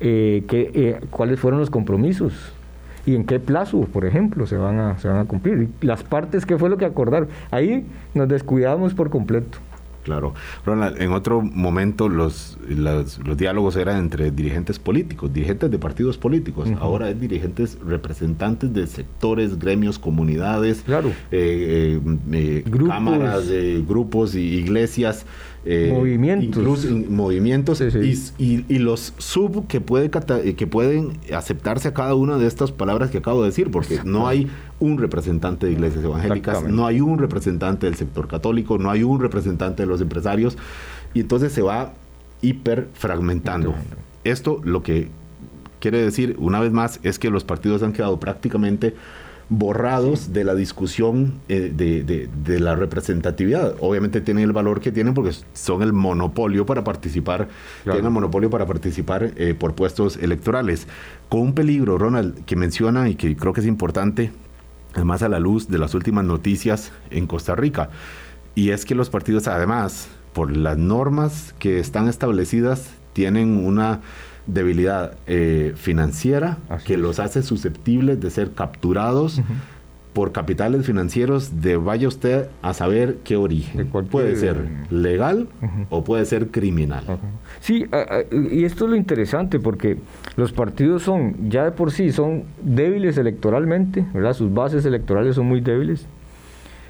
Eh, 0.00 0.44
eh, 0.50 1.00
¿Cuáles 1.10 1.40
fueron 1.40 1.60
los 1.60 1.70
compromisos? 1.70 2.52
¿Y 3.06 3.14
en 3.14 3.24
qué 3.24 3.40
plazo, 3.40 3.80
por 3.92 4.04
ejemplo, 4.04 4.46
se 4.46 4.56
van 4.56 4.78
a, 4.78 4.98
se 4.98 5.08
van 5.08 5.18
a 5.18 5.24
cumplir? 5.24 5.68
las 5.80 6.04
partes, 6.04 6.44
¿qué 6.44 6.58
fue 6.58 6.68
lo 6.68 6.76
que 6.76 6.84
acordaron? 6.84 7.28
Ahí 7.50 7.86
nos 8.14 8.28
descuidamos 8.28 8.92
por 8.92 9.08
completo. 9.08 9.58
Claro. 10.08 10.32
Ronald, 10.64 11.02
en 11.02 11.12
otro 11.12 11.42
momento 11.42 12.08
los, 12.08 12.56
los, 12.66 13.18
diálogos 13.36 13.76
eran 13.76 13.98
entre 13.98 14.30
dirigentes 14.30 14.78
políticos, 14.78 15.30
dirigentes 15.30 15.70
de 15.70 15.78
partidos 15.78 16.16
políticos. 16.16 16.66
Ahora 16.80 17.10
es 17.10 17.20
dirigentes 17.20 17.78
representantes 17.84 18.72
de 18.72 18.86
sectores, 18.86 19.58
gremios, 19.58 19.98
comunidades, 19.98 20.82
claro. 20.86 21.10
Eh, 21.30 22.00
eh, 22.00 22.18
eh, 22.32 22.64
cámaras, 22.86 23.50
grupos 23.86 24.34
y 24.34 24.40
iglesias. 24.40 25.26
eh, 25.66 25.92
movimientos. 25.92 26.46
Incluso 26.46 26.88
movimientos 27.10 27.82
Y, 28.38 28.78
los 28.78 29.12
sub 29.18 29.66
que, 29.66 29.82
puede, 29.82 30.08
que 30.08 30.66
pueden 30.66 31.18
aceptarse 31.34 31.88
a 31.88 31.92
cada 31.92 32.14
una 32.14 32.38
de 32.38 32.46
estas 32.46 32.72
palabras 32.72 33.10
que 33.10 33.18
acabo 33.18 33.42
de 33.42 33.48
decir, 33.48 33.70
porque 33.70 34.00
no 34.04 34.26
hay 34.26 34.48
un 34.80 34.98
representante 34.98 35.66
de 35.66 35.72
iglesias 35.72 36.04
evangélicas, 36.04 36.64
no 36.64 36.86
hay 36.86 37.00
un 37.00 37.18
representante 37.18 37.86
del 37.86 37.96
sector 37.96 38.28
católico, 38.28 38.78
no 38.78 38.90
hay 38.90 39.02
un 39.02 39.20
representante 39.20 39.82
de 39.82 39.86
los 39.86 40.00
empresarios, 40.00 40.56
y 41.14 41.20
entonces 41.20 41.52
se 41.52 41.62
va 41.62 41.92
hiper 42.42 42.88
fragmentando. 42.94 43.74
Esto 44.24 44.60
lo 44.64 44.82
que 44.82 45.08
quiere 45.80 46.02
decir, 46.02 46.36
una 46.38 46.60
vez 46.60 46.72
más, 46.72 47.00
es 47.02 47.18
que 47.18 47.30
los 47.30 47.44
partidos 47.44 47.82
han 47.82 47.92
quedado 47.92 48.20
prácticamente 48.20 48.94
borrados 49.50 50.34
de 50.34 50.44
la 50.44 50.54
discusión 50.54 51.40
eh, 51.48 51.72
de, 51.74 52.60
la 52.60 52.76
representatividad. 52.76 53.76
Obviamente 53.80 54.20
tienen 54.20 54.44
el 54.44 54.52
valor 54.52 54.80
que 54.80 54.92
tienen 54.92 55.14
porque 55.14 55.32
son 55.54 55.82
el 55.82 55.92
monopolio 55.92 56.66
para 56.66 56.84
participar, 56.84 57.48
tienen 57.84 58.04
el 58.04 58.10
monopolio 58.10 58.50
para 58.50 58.66
participar 58.66 59.32
eh, 59.36 59.54
por 59.58 59.74
puestos 59.74 60.18
electorales. 60.18 60.86
Con 61.28 61.40
un 61.40 61.52
peligro, 61.54 61.96
Ronald, 61.96 62.44
que 62.44 62.56
menciona 62.56 63.08
y 63.08 63.14
que 63.14 63.36
creo 63.36 63.52
que 63.52 63.60
es 63.60 63.66
importante, 63.66 64.32
además 64.98 65.22
a 65.22 65.28
la 65.28 65.38
luz 65.38 65.68
de 65.68 65.78
las 65.78 65.94
últimas 65.94 66.24
noticias 66.24 66.92
en 67.10 67.26
Costa 67.26 67.54
Rica, 67.54 67.90
y 68.54 68.70
es 68.70 68.84
que 68.84 68.94
los 68.94 69.08
partidos 69.08 69.48
además, 69.48 70.08
por 70.32 70.54
las 70.54 70.76
normas 70.76 71.54
que 71.58 71.78
están 71.78 72.08
establecidas, 72.08 72.90
tienen 73.12 73.64
una 73.64 74.00
debilidad 74.46 75.16
eh, 75.26 75.74
financiera 75.76 76.58
que 76.84 76.96
los 76.96 77.20
hace 77.20 77.42
susceptibles 77.42 78.20
de 78.20 78.30
ser 78.30 78.52
capturados 78.52 79.40
por 80.18 80.32
capitales 80.32 80.84
financieros 80.84 81.60
de 81.62 81.76
vaya 81.76 82.08
usted 82.08 82.48
a 82.60 82.74
saber 82.74 83.18
qué 83.22 83.36
origen. 83.36 83.86
Puede 83.86 84.34
ser 84.34 84.56
legal 84.90 85.46
o 85.90 86.02
puede 86.02 86.24
ser 86.24 86.48
criminal. 86.48 87.04
Sí, 87.60 87.86
y 88.50 88.64
esto 88.64 88.86
es 88.86 88.90
lo 88.90 88.96
interesante 88.96 89.60
porque 89.60 89.96
los 90.34 90.50
partidos 90.50 91.04
son, 91.04 91.48
ya 91.48 91.62
de 91.66 91.70
por 91.70 91.92
sí, 91.92 92.10
son 92.10 92.42
débiles 92.60 93.16
electoralmente, 93.16 94.04
¿verdad? 94.12 94.32
Sus 94.32 94.52
bases 94.52 94.84
electorales 94.84 95.36
son 95.36 95.46
muy 95.46 95.60
débiles, 95.60 96.04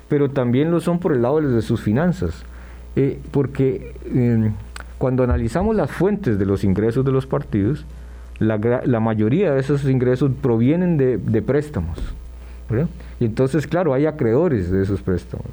pero 0.09 0.31
también 0.31 0.71
lo 0.71 0.81
son 0.81 0.99
por 0.99 1.13
el 1.13 1.21
lado 1.21 1.43
de 1.43 1.61
sus 1.61 1.83
finanzas. 1.83 2.47
Eh, 2.97 3.21
porque 3.31 3.93
em, 4.11 4.55
cuando 4.97 5.23
analizamos 5.23 5.77
las 5.77 5.91
fuentes 5.91 6.39
de 6.39 6.47
los 6.47 6.65
ingresos 6.65 7.05
de 7.05 7.13
los 7.13 7.27
partidos, 7.27 7.85
la, 8.39 9.01
mayoría 9.01 9.53
de 9.53 9.61
esos 9.61 9.85
ingresos 9.85 10.31
provienen 10.41 10.97
de, 10.97 11.43
préstamos. 11.43 11.99
Y 13.21 13.25
entonces, 13.25 13.67
claro, 13.67 13.95
hay 13.95 14.07
acreedores 14.07 14.71
de 14.71 14.83
esos 14.83 15.01
préstamos. 15.01 15.47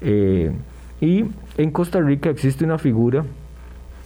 Eh, 0.00 0.52
y 1.00 1.24
en 1.58 1.70
Costa 1.70 2.00
Rica 2.00 2.30
existe 2.30 2.64
una 2.64 2.78
figura 2.78 3.24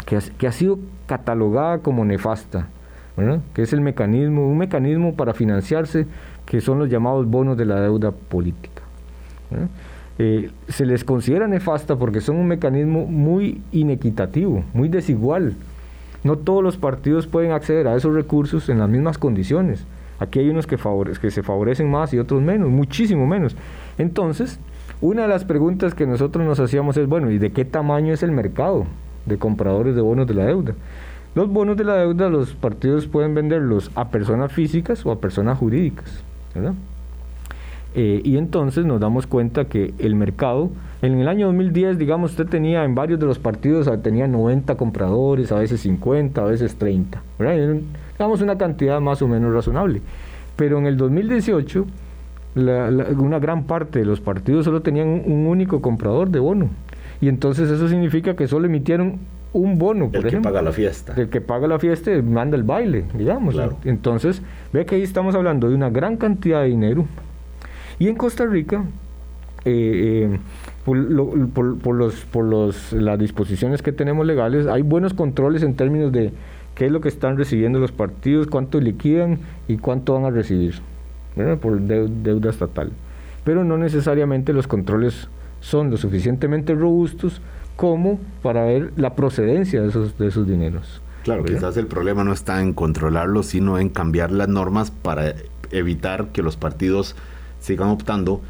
que 0.07 0.47
ha, 0.47 0.53
sido 0.53 0.79
catalogada 1.07 1.79
como 1.79 2.05
nefasta, 2.05 2.69
que 3.55 3.63
es 3.63 3.73
el 3.73 3.81
mecanismo, 3.81 4.49
un 4.49 4.59
mecanismo 4.59 5.15
para 5.15 5.35
financiarse, 5.35 6.07
que 6.47 6.61
son 6.61 6.79
los 6.79 6.89
llamados 6.89 7.27
bonos 7.27 7.57
de 7.57 7.65
la 7.67 7.81
deuda 7.81 8.11
política. 8.11 8.83
Eh, 10.19 10.51
se 10.69 10.85
les 10.85 11.05
considera 11.05 11.47
nefasta 11.47 11.97
porque 11.97 12.21
son 12.21 12.37
un 12.37 12.49
mecanismo 12.49 13.07
muy 13.07 13.63
inequitativo, 13.73 14.65
muy 14.75 14.89
desigual. 14.89 15.55
No 16.25 16.37
todos 16.37 16.63
los 16.63 16.77
partidos 16.77 17.27
pueden 17.27 17.53
acceder 17.53 17.87
a 17.87 17.97
esos 17.97 18.15
recursos 18.15 18.69
en 18.69 18.79
las 18.79 18.89
mismas 18.89 19.17
condiciones. 19.17 19.87
Aquí 20.21 20.39
hay 20.39 20.51
unos 20.51 20.67
que, 20.67 20.77
se 21.31 21.43
favorecen 21.43 21.91
más 21.91 22.15
y 22.15 22.19
otros 22.19 22.43
menos, 22.43 22.69
muchísimo 22.69 23.27
menos. 23.27 23.57
Entonces, 23.99 24.61
una 25.01 25.23
de 25.23 25.29
las 25.29 25.45
preguntas 25.45 25.95
que 25.95 26.07
nosotros 26.07 26.47
nos 26.47 26.61
hacíamos 26.61 26.97
es, 26.99 27.09
bueno, 27.09 27.31
¿y 27.31 27.39
de 27.39 27.51
qué 27.51 27.65
tamaño 27.65 28.13
es 28.13 28.23
el 28.23 28.31
mercado 28.31 28.85
de 29.25 29.39
compradores 29.39 29.95
de 29.97 30.03
bonos 30.03 30.27
de 30.27 30.35
la 30.35 30.45
deuda? 30.45 30.75
Los 31.35 31.49
bonos 31.49 31.77
de 31.77 31.85
la 31.85 31.97
deuda 31.97 32.29
los 32.29 32.55
partidos 32.55 33.07
pueden 33.07 33.35
venderlos 33.35 33.91
a 33.95 34.11
personas 34.11 34.53
físicas 34.53 35.05
o 35.07 35.11
a 35.11 35.21
personas 35.21 35.59
jurídicas. 35.59 36.23
¿verdad? 36.55 36.75
Eh, 37.95 38.21
y 38.25 38.37
entonces 38.37 38.85
nos 38.85 39.01
damos 39.01 39.27
cuenta 39.27 39.65
que 39.65 39.95
el 39.99 40.15
mercado, 40.15 40.71
en 41.03 41.19
el 41.19 41.29
año 41.29 41.47
2010, 41.47 41.99
digamos, 41.99 42.33
usted 42.33 42.47
tenía 42.47 42.85
en 42.85 42.95
varios 42.95 43.19
de 43.19 43.27
los 43.27 43.39
partidos, 43.39 43.89
ah, 43.89 43.99
tenía 44.01 44.29
90 44.29 44.77
compradores, 44.77 45.51
a 45.51 45.59
veces 45.59 45.81
50, 45.81 46.41
a 46.41 46.45
veces 46.45 46.77
30, 46.77 47.21
digamos 48.21 48.43
una 48.43 48.59
cantidad 48.59 49.01
más 49.01 49.23
o 49.23 49.29
menos 49.29 49.51
razonable. 49.51 50.03
Pero 50.55 50.77
en 50.77 50.85
el 50.85 50.99
2018, 50.99 51.87
una 52.55 53.39
gran 53.39 53.65
parte 53.65 54.01
de 54.01 54.05
los 54.05 54.21
partidos 54.21 54.67
solo 54.67 54.83
tenían 54.83 55.09
un, 55.09 55.47
único 55.47 55.81
comprador 55.81 56.29
de 56.29 56.39
bono. 56.39 56.69
Y 57.23 57.29
entonces 57.29 57.71
eso 57.71 57.89
significa 57.89 58.37
que 58.37 58.47
solo 58.47 58.67
emitieron 58.67 59.21
un 59.55 59.79
bono, 59.79 60.11
por 60.11 60.27
el 60.27 60.33
que 60.33 60.41
paga 60.43 60.61
la 60.61 60.71
fiesta. 60.71 61.15
El 61.17 61.31
que 61.31 61.41
paga 61.41 61.67
la 61.67 61.79
fiesta 61.79 62.11
manda 62.23 62.59
el 62.59 62.63
baile, 62.63 63.07
digamos. 63.15 63.57
Entonces, 63.87 64.43
ve 64.71 64.85
que 64.85 64.97
ahí 64.97 65.03
estamos 65.03 65.35
hablando 65.35 65.71
de 65.71 65.75
una 65.75 65.89
gran 65.89 66.19
cantidad 66.19 66.61
de 66.61 66.69
dinero 66.69 67.07
y 67.99 68.09
en 68.09 68.17
Costa 68.17 68.45
Rica, 68.45 68.85
eh, 69.65 70.29
eh, 70.31 70.39
por, 70.85 70.99
los, 70.99 72.17
por 72.27 72.45
los, 72.45 72.93
las 72.93 73.19
disposiciones 73.19 73.81
que 73.81 73.93
tenemos 73.93 74.27
legales, 74.27 74.67
hay 74.67 74.83
buenos 74.83 75.15
controles 75.15 75.63
en 75.63 75.75
términos 75.75 76.13
de 76.13 76.33
qué 76.75 76.87
es 76.87 76.93
lo 76.93 77.01
que 77.01 77.09
están 77.09 77.37
recibiendo 77.37 77.79
los 77.79 77.93
partidos, 77.93 78.47
cuánto 78.47 78.81
liquidan 78.81 79.39
y 79.69 79.77
cuánto 79.77 80.15
van 80.15 80.25
a 80.25 80.31
recibir 80.31 80.75
por 81.61 81.81
deuda 81.81 82.51
estatal. 82.51 82.93
Pero 83.45 83.65
no 83.65 83.79
necesariamente 83.79 84.53
los 84.53 84.67
controles 84.67 85.29
son 85.61 85.91
lo 85.91 85.97
suficientemente 85.97 86.75
robustos 86.75 87.41
como 87.77 88.19
para 88.43 88.65
ver 88.65 88.93
la 88.97 89.15
procedencia 89.15 89.81
de 89.81 89.89
esos, 89.89 90.19
de 90.19 90.29
esos 90.29 90.47
dineros. 90.47 91.01
Claro, 91.25 91.45
quizás 91.45 91.77
el 91.77 91.87
problema 91.87 92.25
no 92.25 92.33
está 92.33 92.63
en 92.63 92.73
controlarlo, 92.73 93.43
sino 93.43 93.79
en 93.79 93.89
cambiar 93.91 94.33
las 94.33 94.49
normas 94.49 94.91
para 94.91 95.35
evitar 95.71 96.29
que 96.29 96.43
los 96.43 96.57
partidos 96.57 97.15
sigan 97.61 97.89
optando 97.89 98.41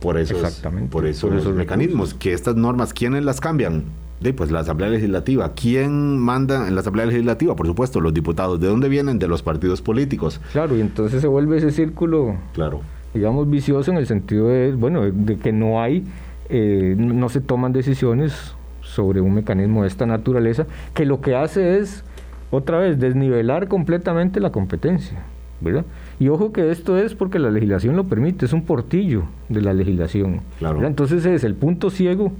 por 0.00 0.18
esos, 0.18 0.62
por 0.90 1.06
esos, 1.06 1.54
mecanismos. 1.54 2.14
Que 2.14 2.32
estas 2.32 2.56
normas, 2.56 2.92
¿quiénes 2.92 3.24
las 3.24 3.40
cambian? 3.40 3.84
De, 4.20 4.32
pues 4.32 4.50
la 4.50 4.60
Asamblea 4.60 4.88
Legislativa. 4.90 5.52
¿Quién 5.54 6.18
manda 6.18 6.66
en 6.66 6.74
la 6.74 6.80
Asamblea 6.80 7.06
Legislativa? 7.06 7.54
Por 7.54 7.66
supuesto, 7.66 8.00
los 8.00 8.12
diputados. 8.12 8.60
¿De 8.60 8.66
dónde 8.66 8.88
vienen? 8.88 9.18
De 9.18 9.28
los 9.28 9.42
partidos 9.42 9.80
políticos. 9.80 10.40
Claro, 10.52 10.76
y 10.76 10.80
entonces 10.80 11.20
se 11.20 11.28
vuelve 11.28 11.58
ese 11.58 11.70
círculo, 11.70 12.36
claro. 12.52 12.80
digamos, 13.14 13.48
vicioso 13.48 13.90
en 13.90 13.98
el 13.98 14.06
sentido 14.06 14.48
de, 14.48 14.72
bueno, 14.72 15.02
de 15.02 15.36
que 15.36 15.52
no 15.52 15.80
hay, 15.80 16.04
eh, 16.48 16.94
no 16.98 17.28
se 17.28 17.40
toman 17.40 17.72
decisiones 17.72 18.54
sobre 18.80 19.20
un 19.20 19.34
mecanismo 19.34 19.82
de 19.82 19.88
esta 19.88 20.06
naturaleza, 20.06 20.66
que 20.94 21.04
lo 21.04 21.20
que 21.20 21.36
hace 21.36 21.78
es, 21.78 22.04
otra 22.50 22.78
vez, 22.78 22.98
desnivelar 22.98 23.68
completamente 23.68 24.40
la 24.40 24.50
competencia. 24.50 25.22
¿verdad? 25.60 25.84
Y 26.20 26.28
ojo 26.28 26.52
que 26.52 26.70
esto 26.70 26.98
es 26.98 27.14
porque 27.14 27.38
la 27.38 27.50
legislación 27.50 27.96
lo 27.96 28.04
permite, 28.04 28.46
es 28.46 28.52
un 28.52 28.62
portillo 28.62 29.24
de 29.48 29.60
la 29.60 29.74
legislación. 29.74 30.40
Entonces 30.60 31.24
es 31.26 31.44
el 31.44 31.54
punto 31.54 31.90
ciego, 31.90 32.32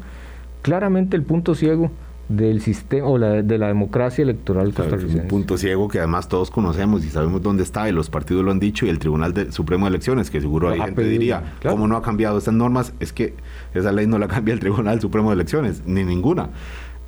claramente 0.62 1.16
el 1.16 1.22
punto 1.22 1.54
ciego 1.54 1.90
del 2.28 2.60
sistema 2.60 3.06
o 3.06 3.18
de 3.18 3.58
la 3.58 3.68
democracia 3.68 4.22
electoral 4.22 4.74
costarricense. 4.74 5.22
un 5.22 5.28
punto 5.28 5.56
ciego 5.56 5.88
que 5.88 5.98
además 5.98 6.28
todos 6.28 6.50
conocemos 6.50 7.04
y 7.04 7.08
sabemos 7.08 7.42
dónde 7.42 7.62
está 7.62 7.88
y 7.88 7.92
los 7.92 8.10
partidos 8.10 8.44
lo 8.44 8.50
han 8.50 8.60
dicho 8.60 8.84
y 8.84 8.90
el 8.90 8.98
Tribunal 8.98 9.50
Supremo 9.50 9.86
de 9.86 9.90
Elecciones, 9.90 10.30
que 10.30 10.40
seguro 10.40 10.68
hay 10.68 10.80
gente 10.80 11.04
diría, 11.04 11.54
¿cómo 11.62 11.88
no 11.88 11.96
ha 11.96 12.02
cambiado 12.02 12.36
estas 12.36 12.54
normas? 12.54 12.92
Es 13.00 13.12
que 13.14 13.34
esa 13.72 13.92
ley 13.92 14.06
no 14.06 14.18
la 14.18 14.28
cambia 14.28 14.52
el 14.52 14.60
Tribunal 14.60 15.00
Supremo 15.00 15.30
de 15.30 15.34
Elecciones, 15.36 15.82
ni 15.86 16.04
ninguna. 16.04 16.50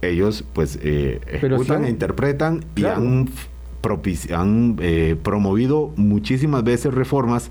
Ellos 0.00 0.44
pues 0.54 0.78
eh, 0.82 1.20
ejecutan 1.26 1.84
e 1.84 1.90
interpretan 1.90 2.64
y 2.74 2.84
han 2.84 3.28
han 4.34 4.76
eh, 4.80 5.16
promovido 5.22 5.92
muchísimas 5.96 6.62
veces 6.62 6.92
reformas 6.92 7.50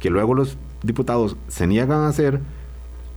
que 0.00 0.10
luego 0.10 0.34
los 0.34 0.58
diputados 0.82 1.36
se 1.48 1.66
niegan 1.66 2.00
a 2.00 2.08
hacer 2.08 2.40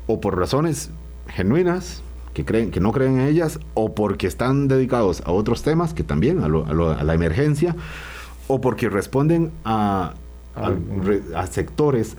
o 0.07 0.21
por 0.21 0.37
razones 0.37 0.89
genuinas 1.27 2.01
que 2.35 2.43
creen 2.43 2.69
que 2.69 2.81
no 2.81 2.91
creen 2.91 3.19
en 3.19 3.27
ellas 3.27 3.59
o 3.73 3.95
porque 3.95 4.27
están 4.27 4.67
dedicados 4.67 5.23
a 5.25 5.31
otros 5.31 5.63
temas 5.63 5.93
que 5.93 6.03
también 6.03 6.43
a, 6.43 6.49
la 6.49 7.13
emergencia 7.13 7.75
o 8.47 8.59
porque 8.59 8.89
responden 8.89 9.51
a, 9.63 10.13
a, 10.53 11.47
sectores 11.47 12.17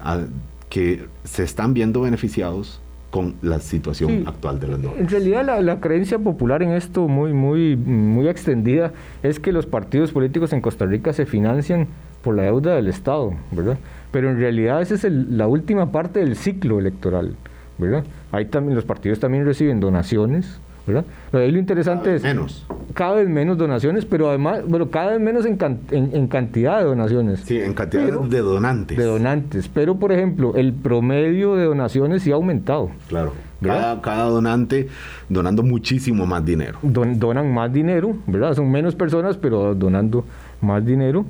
que 0.71 1.07
se 1.25 1.45
están 1.45 1.75
viendo 1.75 2.01
beneficiados 2.01 2.81
con 3.11 3.35
la 3.43 3.61
situación 3.61 4.25
actual 4.27 4.59
de 4.59 4.69
las 4.69 4.79
normas. 4.79 5.01
En 5.01 5.09
realidad 5.09 5.63
la, 5.63 5.81
creencia 5.81 6.19
popular 6.19 6.63
en 6.63 6.73
esto 6.73 7.09
muy, 7.09 7.35
muy, 7.35 7.77
muy 7.77 8.27
extendida 8.27 8.93
es 9.23 9.39
que 9.39 9.53
los 9.53 9.67
partidos 9.67 10.13
políticos 10.13 10.53
en 10.55 10.63
Costa 10.63 10.87
Rica 10.87 11.13
se 11.13 11.27
financian 11.27 11.89
por 12.23 12.35
la 12.35 12.45
deuda 12.45 12.75
del 12.75 12.89
Estado, 12.89 13.35
¿verdad? 13.53 13.79
Pero 14.13 14.31
en 14.31 14.39
realidad 14.39 14.81
esa 14.81 14.95
es 14.95 15.05
la 15.05 15.47
última 15.47 15.93
parte 15.93 16.21
del 16.21 16.37
ciclo 16.37 16.79
electoral, 16.79 17.37
¿verdad? 17.77 18.05
Ahí 18.37 18.45
también 18.45 18.75
los 18.75 18.85
partidos 18.85 19.19
también 19.19 19.47
reciben 19.47 19.81
donaciones, 19.81 20.61
¿verdad? 20.87 21.07
Pero 21.31 21.43
ahí 21.43 21.51
lo 21.51 21.59
interesante 21.59 22.17
es 22.17 22.23
menos. 22.23 22.67
cada 22.93 23.15
vez 23.15 23.29
menos 23.31 23.57
donaciones, 23.57 24.05
pero 24.05 24.29
además, 24.29 24.61
bueno, 24.69 24.91
cada 24.91 25.13
vez 25.13 25.21
menos 25.21 25.47
en, 25.47 25.59
en, 25.91 26.29
cantidad 26.29 26.81
de 26.81 26.85
donaciones. 26.85 27.41
Sí, 27.41 27.59
en 27.59 27.73
cantidad 27.73 28.05
de 28.05 28.39
donantes. 28.41 28.99
De 28.99 29.05
donantes, 29.05 29.69
pero 29.73 29.97
por 29.97 30.13
ejemplo, 30.13 30.55
el 30.55 30.75
promedio 30.75 31.57
de 31.57 31.65
donaciones 31.65 32.25
sí 32.25 32.31
ha 32.31 32.35
aumentado. 32.35 32.91
Claro. 33.09 33.33
Cada, 33.63 34.03
cada, 34.03 34.25
donante 34.25 34.89
donando 35.31 35.63
muchísimo 35.63 36.27
más 36.27 36.45
dinero. 36.45 36.79
donan 36.83 37.55
más 37.55 37.73
dinero, 37.73 38.15
¿verdad? 38.27 38.53
Son 38.53 38.71
menos 38.71 38.95
personas, 38.95 39.39
pero 39.39 39.75
donando 39.75 40.27
más 40.61 40.85
dinero. 40.85 41.25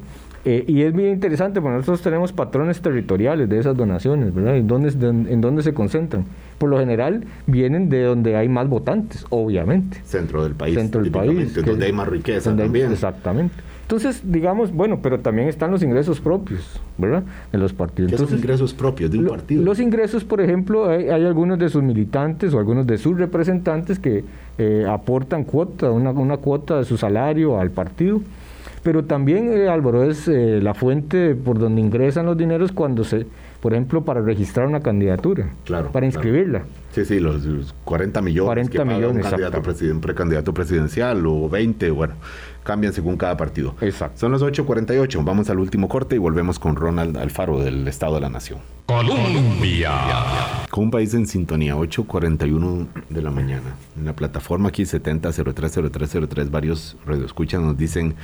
Eh, 0.49 0.65
y 0.69 0.83
es 0.83 0.95
muy 0.95 1.09
interesante 1.09 1.61
porque 1.61 1.79
nosotros 1.79 2.03
tenemos 2.03 2.33
patrones 2.33 2.81
territoriales 2.81 3.49
de 3.49 3.59
esas 3.59 3.77
donaciones, 3.77 4.33
¿verdad? 4.33 4.57
¿En 4.57 4.69
dónde, 4.69 4.91
en 4.91 5.41
dónde 5.41 5.65
se 5.65 5.75
concentran? 5.75 6.25
Por 6.59 6.71
lo 6.71 6.79
general 6.79 7.25
vienen 7.49 7.89
de 7.89 8.05
donde 8.05 8.37
hay 8.37 8.49
más 8.49 8.69
votantes, 8.69 9.27
obviamente. 9.31 10.01
Centro 10.05 10.45
del 10.45 10.55
país. 10.55 10.77
Centro 10.77 11.03
del 11.03 11.11
país. 11.11 11.53
Donde 11.53 11.87
hay 11.87 11.93
más 11.93 12.07
riqueza 12.07 12.55
también. 12.55 12.93
exactamente. 12.93 13.57
Entonces, 13.83 14.23
digamos, 14.25 14.73
bueno, 14.73 15.01
pero 15.03 15.19
también 15.19 15.49
están 15.49 15.73
los 15.73 15.83
ingresos 15.83 16.21
propios, 16.21 16.81
¿verdad? 16.97 17.25
De 17.51 17.59
los 17.59 17.73
partidos. 17.73 18.13
¿Qué 18.13 18.19
son 18.19 18.33
ingresos 18.39 18.73
propios 18.73 19.11
de 19.11 19.19
un 19.19 19.27
partido? 19.27 19.65
Los 19.65 19.81
ingresos, 19.81 20.23
por 20.23 20.41
ejemplo, 20.41 20.89
hay, 20.89 21.09
algunos 21.09 21.59
de 21.59 21.69
sus 21.69 21.83
militantes 21.83 22.55
o 22.55 22.61
algunos 22.61 22.87
de 22.87 22.99
sus 22.99 23.19
representantes 23.19 23.99
que 23.99 24.25
eh, 24.59 24.87
aportan 24.89 25.43
cuota, 25.43 25.91
una, 25.91 26.11
una 26.11 26.37
cuota 26.37 26.79
de 26.79 26.85
su 26.85 26.97
salario 26.97 27.59
al 27.59 27.73
partido 27.73 28.21
pero 28.87 29.05
también, 29.05 29.53
eh, 29.53 29.69
Álvaro, 29.69 30.05
es 30.05 30.29
eh, 30.29 30.61
la 30.63 30.73
fuente 30.73 31.35
por 31.35 31.59
donde 31.59 31.81
ingresan 31.81 32.25
los 32.25 32.37
dineros 32.37 32.71
cuando 32.71 33.03
se, 33.03 33.27
por 33.61 33.73
ejemplo, 33.73 34.05
para 34.05 34.21
registrar 34.21 34.69
una 34.69 34.79
candidatura, 34.79 35.51
claro, 35.65 35.91
para 35.91 36.07
inscribirla. 36.07 36.63
Sí, 36.93 37.05
sí, 37.05 37.19
los, 37.19 37.75
40 37.83 38.23
millones 38.23 38.47
40 38.47 38.71
que 38.71 38.85
millones, 38.85 39.25
un 39.25 39.31
candidato 39.31 39.61
precandidato 40.01 40.55
presidencial 40.55 41.27
o 41.27 41.49
20, 41.49 41.91
bueno, 41.91 42.15
cambian 42.63 42.93
según 42.93 43.17
cada 43.17 43.37
partido. 43.37 43.75
Exacto. 43.81 44.21
Son 44.21 44.31
las 44.31 44.41
8.48, 44.41 45.25
vamos 45.25 45.51
al 45.51 45.59
último 45.59 45.89
corte 45.89 46.15
y 46.15 46.19
volvemos 46.19 46.61
con 46.61 46.77
Ronald 46.77 47.17
Alfaro 47.17 47.59
del 47.59 47.89
Estado 47.89 48.15
de 48.15 48.21
la 48.21 48.29
Nación. 48.29 48.61
Colombia. 48.87 49.91
Con 50.71 50.85
un 50.85 50.91
país 50.93 51.13
en 51.15 51.27
sintonía, 51.27 51.75
8.41 51.75 52.87
de 53.09 53.21
la 53.21 53.33
mañana. 53.33 53.75
En 53.97 54.05
la 54.05 54.13
plataforma 54.13 54.69
aquí 54.69 54.85
70030303, 54.85 56.51
varios 56.53 56.97
radioescuchas 57.05 57.61
nos 57.61 57.77
dicen 57.77 58.15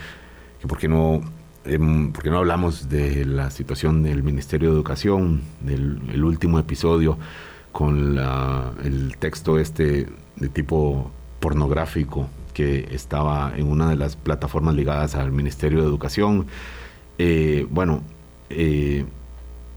por 0.68 0.78
qué 0.78 0.88
no, 0.88 1.20
em, 1.64 2.12
no 2.24 2.38
hablamos 2.38 2.88
de 2.88 3.24
la 3.24 3.50
situación 3.50 4.02
del 4.02 4.22
Ministerio 4.22 4.70
de 4.70 4.74
Educación, 4.74 5.42
del 5.60 6.24
último 6.24 6.58
episodio 6.58 7.18
con 7.72 8.18
el 8.84 9.16
texto 9.18 9.58
este 9.58 10.06
de 10.36 10.48
tipo 10.48 11.10
pornográfico 11.40 12.28
que 12.54 12.88
estaba 12.92 13.52
en 13.56 13.66
una 13.66 13.88
de 13.88 13.96
las 13.96 14.16
plataformas 14.16 14.74
ligadas 14.74 15.14
al 15.14 15.32
Ministerio 15.32 15.80
de 15.80 15.86
Educación. 15.86 16.46
Eh, 17.18 17.66
bueno, 17.70 18.02
eh, 18.50 19.04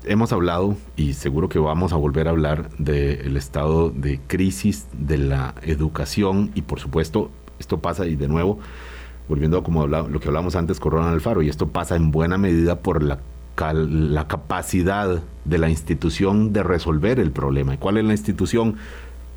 hemos 0.04 0.32
hablado 0.34 0.76
y 0.96 1.14
seguro 1.14 1.50
que 1.50 1.60
vamos 1.60 1.94
a 1.94 1.96
volver 1.96 2.28
a 2.28 2.32
hablar 2.32 2.70
del 2.78 3.38
estado 3.38 3.90
de 3.90 4.20
crisis 4.28 4.88
de 4.94 5.18
la 5.18 5.56
educación 5.62 6.52
y 6.54 6.62
por 6.62 6.80
supuesto 6.80 7.32
esto 7.60 7.80
pasa 7.80 8.06
y 8.06 8.16
de 8.16 8.28
nuevo 8.28 8.60
volviendo 9.28 9.58
a 9.58 10.08
lo 10.08 10.20
que 10.20 10.28
hablamos 10.28 10.56
antes 10.56 10.80
con 10.80 10.92
Ronald 10.92 11.16
Alfaro, 11.16 11.42
y 11.42 11.50
esto 11.50 11.68
pasa 11.68 11.96
en 11.96 12.12
buena 12.12 12.38
medida 12.38 12.80
por 12.80 13.04
la, 13.04 13.20
la 13.58 14.28
capacidad 14.28 15.22
de 15.46 15.58
la 15.58 15.70
institución 15.70 16.54
de 16.54 16.64
resolver 16.64 17.20
el 17.20 17.32
problema. 17.32 17.74
¿Y 17.74 17.78
cuál 17.78 17.98
es 17.98 18.06
la 18.06 18.14
institución 18.14 18.76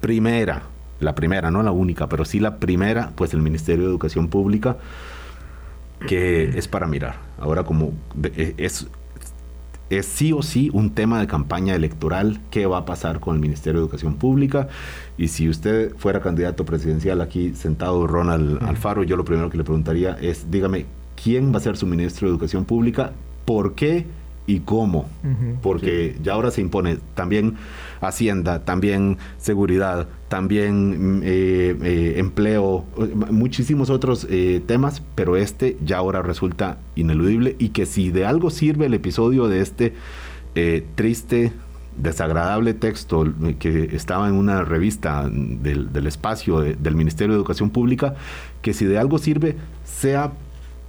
primera? 0.01 0.62
La 1.01 1.14
primera, 1.14 1.51
no 1.51 1.62
la 1.62 1.70
única, 1.70 2.09
pero 2.09 2.24
sí 2.24 2.41
la 2.41 2.57
primera, 2.57 3.12
pues 3.14 3.32
el 3.32 3.41
Ministerio 3.41 3.84
de 3.84 3.91
Educación 3.91 4.28
Pública, 4.28 4.78
que 6.07 6.59
es 6.59 6.68
para 6.68 6.86
mirar. 6.86 7.16
Ahora 7.39 7.64
como 7.64 7.93
e, 8.22 8.55
es 8.57 8.89
es 9.91 10.07
sí 10.07 10.32
o 10.32 10.43
sí 10.43 10.70
un 10.72 10.91
tema 10.91 11.20
de 11.20 11.26
campaña 11.26 11.74
electoral, 11.74 12.41
qué 12.51 12.66
va 12.66 12.78
a 12.78 12.84
pasar 12.84 13.20
con 13.20 13.34
el 13.34 13.41
Ministerio 13.41 13.80
de 13.80 13.86
Educación 13.86 14.16
Pública. 14.16 14.68
Y 15.16 15.28
si 15.28 15.49
usted 15.49 15.95
fuera 15.97 16.20
candidato 16.20 16.64
presidencial 16.64 17.20
aquí 17.20 17.55
sentado, 17.55 18.07
Ronald 18.07 18.62
Alfaro, 18.62 19.03
yo 19.03 19.16
lo 19.16 19.24
primero 19.24 19.51
que 19.51 19.59
le 19.59 19.64
preguntaría 19.64 20.16
es, 20.20 20.51
dígame, 20.51 20.86
¿quién 21.22 21.53
va 21.53 21.59
a 21.59 21.61
ser 21.61 21.76
su 21.76 21.86
ministro 21.86 22.28
de 22.28 22.32
Educación 22.32 22.64
Pública? 22.64 23.12
¿Por 23.45 23.74
qué? 23.74 24.07
Y 24.49 24.61
cómo, 24.61 25.07
porque 25.62 26.16
ya 26.22 26.32
ahora 26.32 26.51
se 26.51 26.62
impone 26.62 26.96
también 27.14 27.57
Hacienda, 28.01 28.64
también 28.64 29.18
seguridad, 29.36 30.09
también 30.28 31.20
eh, 31.22 31.76
eh, 31.82 32.14
empleo, 32.16 32.86
muchísimos 33.30 33.90
otros 33.90 34.26
eh, 34.30 34.62
temas, 34.66 35.03
pero 35.14 35.36
este 35.36 35.76
ya 35.84 35.99
ahora 35.99 36.22
resulta 36.22 36.78
ineludible 36.96 37.57
y 37.59 37.68
que 37.68 37.84
si 37.84 38.11
de 38.11 38.24
algo 38.24 38.49
sirve 38.49 38.86
el 38.86 38.94
episodio 38.94 39.49
de 39.49 39.61
este 39.61 39.92
triste, 40.96 41.53
desagradable 41.96 42.74
texto 42.74 43.24
que 43.61 43.94
estaba 43.94 44.28
en 44.28 44.34
una 44.34 44.64
revista 44.64 45.28
del, 45.30 45.92
del 45.92 46.07
espacio 46.07 46.61
del 46.61 46.96
Ministerio 46.96 47.34
de 47.34 47.38
Educación 47.38 47.70
Pública, 47.70 48.14
que 48.62 48.72
si 48.72 48.86
de 48.86 48.99
algo 48.99 49.18
sirve 49.18 49.57
sea 49.84 50.32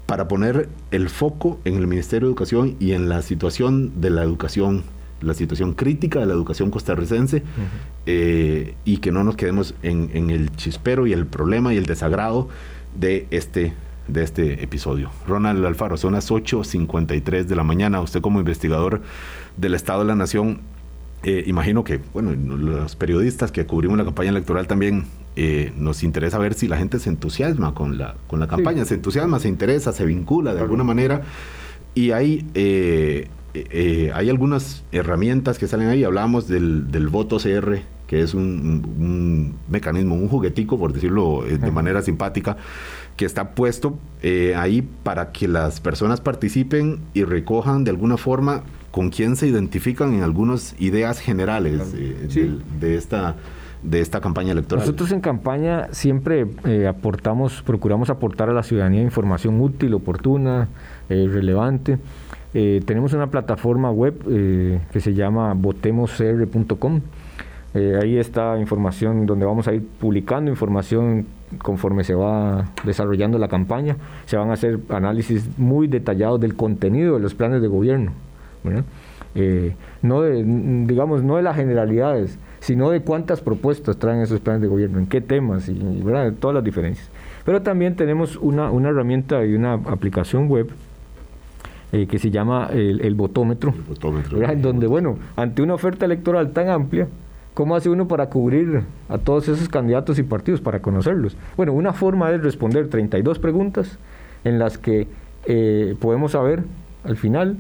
para 0.10 0.28
poner 0.28 0.70
el 0.90 1.08
foco 1.08 1.60
en 1.66 1.76
el 1.76 1.86
Ministerio 1.86 2.28
de 2.28 2.32
Educación 2.32 2.76
y 2.80 2.94
en 2.94 3.10
la 3.10 3.22
situación 3.22 4.02
de 4.02 4.10
la 4.10 4.24
educación, 4.24 4.84
la 5.22 5.36
situación 5.36 5.74
crítica 5.74 6.20
de 6.20 6.26
la 6.26 6.34
educación 6.34 6.72
costarricense, 6.72 7.44
eh, 8.08 8.74
y 8.86 8.98
que 8.98 9.12
no 9.12 9.24
nos 9.24 9.36
quedemos 9.36 9.76
en, 9.84 10.32
el 10.32 10.50
chispero 10.56 11.06
y 11.06 11.14
el 11.14 11.28
problema 11.28 11.76
y 11.76 11.78
el 11.78 11.86
desagrado 11.86 12.50
de 13.00 13.28
este 13.30 13.74
de 14.08 14.24
este 14.24 14.64
episodio. 14.64 15.12
Ronald 15.28 15.64
Alfaro, 15.64 15.96
son 15.96 16.14
las 16.14 16.32
8.53 16.32 17.44
de 17.44 17.56
la 17.56 17.64
mañana. 17.64 18.02
Usted 18.02 18.22
como 18.22 18.40
investigador 18.40 19.02
del 19.58 19.76
Estado 19.76 20.00
de 20.00 20.06
la 20.06 20.16
Nación, 20.16 20.62
eh, 21.22 21.44
imagino 21.46 21.84
que, 21.84 22.00
bueno, 22.14 22.34
los 22.34 22.96
periodistas 22.96 23.52
que 23.52 23.68
cubrimos 23.68 24.00
la 24.00 24.06
campaña 24.06 24.32
electoral 24.32 24.66
también 24.66 25.06
eh, 25.42 25.72
nos 25.78 26.04
interesa 26.04 26.38
ver 26.38 26.54
si 26.54 26.68
la 26.68 26.76
gente 26.76 27.00
se 27.00 27.08
entusiasma 27.08 27.74
con 27.74 27.98
la, 27.98 28.18
con 28.28 28.42
la 28.42 28.48
campaña, 28.50 28.84
se 28.84 28.96
entusiasma, 28.96 29.40
se 29.40 29.48
interesa, 29.48 29.94
se 29.94 30.06
vincula 30.06 30.54
de 30.54 30.60
alguna 30.60 30.84
manera. 30.84 31.22
Y 31.96 32.12
hay, 32.12 32.46
eh, 32.56 33.30
hay 34.14 34.30
algunas 34.30 34.84
herramientas 34.92 35.58
que 35.58 35.70
salen 35.70 35.88
ahí. 35.88 36.04
Hablamos 36.04 36.50
del, 36.50 36.92
del 36.92 37.08
voto 37.08 37.38
CR, 37.38 37.80
que 38.06 38.22
es 38.22 38.34
un, 38.34 39.56
mecanismo, 39.70 40.16
un 40.16 40.28
juguetico, 40.28 40.78
por 40.78 40.92
decirlo 40.92 41.46
de 41.46 41.72
manera 41.72 42.02
simpática, 42.02 42.58
que 43.16 43.24
está 43.24 43.52
puesto 43.52 43.98
ahí 44.58 44.86
para 45.04 45.32
que 45.32 45.48
las 45.48 45.80
personas 45.80 46.20
participen 46.20 47.00
y 47.14 47.24
recojan 47.24 47.86
de 47.86 47.92
alguna 47.92 48.18
forma 48.18 48.64
con 48.92 49.10
quién 49.10 49.38
se 49.38 49.48
identifican 49.48 50.14
en 50.14 50.24
algunas 50.24 50.76
ideas 50.80 51.22
generales 51.22 51.94
de, 51.94 52.96
esta 52.98 53.38
de 53.84 54.02
esta 54.02 54.20
campaña 54.20 54.52
electoral. 54.52 54.84
Nosotros 54.84 55.12
en 55.12 55.22
campaña 55.22 55.88
siempre 55.92 56.48
eh, 56.66 56.88
aportamos, 56.88 57.62
procuramos 57.62 58.10
aportar 58.10 58.50
a 58.50 58.54
la 58.54 58.64
ciudadanía 58.64 59.02
información 59.02 59.62
útil, 59.62 59.94
oportuna, 59.94 60.68
eh, 61.10 61.28
relevante. 61.32 61.98
Eh, 62.54 62.82
tenemos 62.86 63.14
una 63.14 63.28
plataforma 63.28 63.92
web 63.92 64.24
que 64.92 65.00
se 65.00 65.14
llama 65.14 65.54
votemoscr.com. 65.54 67.02
ahí 68.02 68.18
está 68.18 68.58
información 68.60 69.26
donde 69.26 69.46
vamos 69.46 69.68
a 69.68 69.74
ir 69.74 69.86
publicando 70.00 70.50
información 70.50 71.28
conforme 71.58 72.04
se 72.04 72.16
va 72.16 72.70
desarrollando 72.84 73.38
la 73.38 73.48
campaña. 73.48 73.98
Se 74.26 74.36
van 74.38 74.50
a 74.50 74.54
hacer 74.54 74.80
análisis 74.90 75.58
muy 75.58 75.88
detallados 75.88 76.40
del 76.40 76.56
contenido 76.56 77.16
de 77.16 77.22
los 77.22 77.36
planes 77.36 77.62
de 77.62 77.68
gobierno. 77.68 78.14
Eh, 79.36 79.76
no 80.02 80.22
de, 80.22 80.44
digamos, 80.44 81.24
no 81.24 81.38
de 81.38 81.44
las 81.44 81.56
generalidades, 81.56 82.38
sino 82.60 82.90
de 82.90 83.02
cuántas 83.02 83.42
propuestas 83.42 83.98
traen 83.98 84.22
esos 84.22 84.40
planes 84.40 84.62
de 84.62 84.68
gobierno, 84.68 85.00
en 85.00 85.08
qué 85.08 85.22
temas 85.22 85.70
y, 85.70 86.04
todas 86.40 86.56
las 86.56 86.64
diferencias. 86.64 87.10
Pero 87.46 87.62
también 87.62 87.96
tenemos 87.96 88.36
una, 88.38 88.70
una 88.70 88.90
herramienta 88.90 89.46
y 89.46 89.54
una 89.54 89.74
aplicación 89.74 90.48
web 90.48 90.70
eh, 91.92 92.06
que 92.06 92.20
se 92.20 92.30
llama 92.30 92.70
el, 92.72 93.16
votómetro, 93.16 93.74
donde, 94.58 94.86
bueno, 94.86 95.18
ante 95.36 95.64
una 95.64 95.74
oferta 95.74 96.06
electoral 96.06 96.52
tan 96.52 96.70
amplia, 96.70 97.08
¿cómo 97.56 97.76
hace 97.76 97.90
uno 97.90 98.08
para 98.08 98.30
cubrir 98.30 98.84
a 99.08 99.18
todos 99.18 99.48
esos 99.48 99.68
candidatos 99.70 100.20
y 100.20 100.24
partidos, 100.24 100.62
para 100.62 100.82
conocerlos? 100.82 101.36
Bueno, 101.58 101.74
una 101.74 101.94
forma 101.94 102.32
es 102.32 102.44
responder 102.44 102.90
32 102.90 103.40
preguntas 103.40 103.98
en 104.44 104.60
las 104.60 104.78
que 104.78 105.08
eh, 105.46 105.96
podemos 106.00 106.34
saber 106.34 106.64
al 107.04 107.18
final 107.18 107.58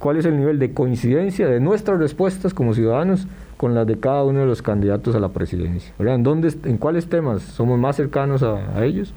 cuál 0.00 0.16
es 0.16 0.24
el 0.24 0.36
nivel 0.36 0.58
de 0.58 0.72
coincidencia 0.72 1.46
de 1.46 1.60
nuestras 1.60 2.00
respuestas 2.00 2.54
como 2.54 2.74
ciudadanos 2.74 3.28
con 3.58 3.74
las 3.74 3.86
de 3.86 3.98
cada 3.98 4.22
uno 4.22 4.40
de 4.40 4.46
los 4.46 4.62
candidatos 4.62 5.14
a 5.14 5.20
la 5.20 5.30
presidencia. 5.30 5.92
¿En, 5.98 6.22
dónde, 6.22 6.54
en 6.64 6.78
cuáles 6.78 7.08
temas 7.08 7.42
somos 7.42 7.78
más 7.78 7.96
cercanos 7.96 8.42
a, 8.44 8.84
ellos 8.84 9.12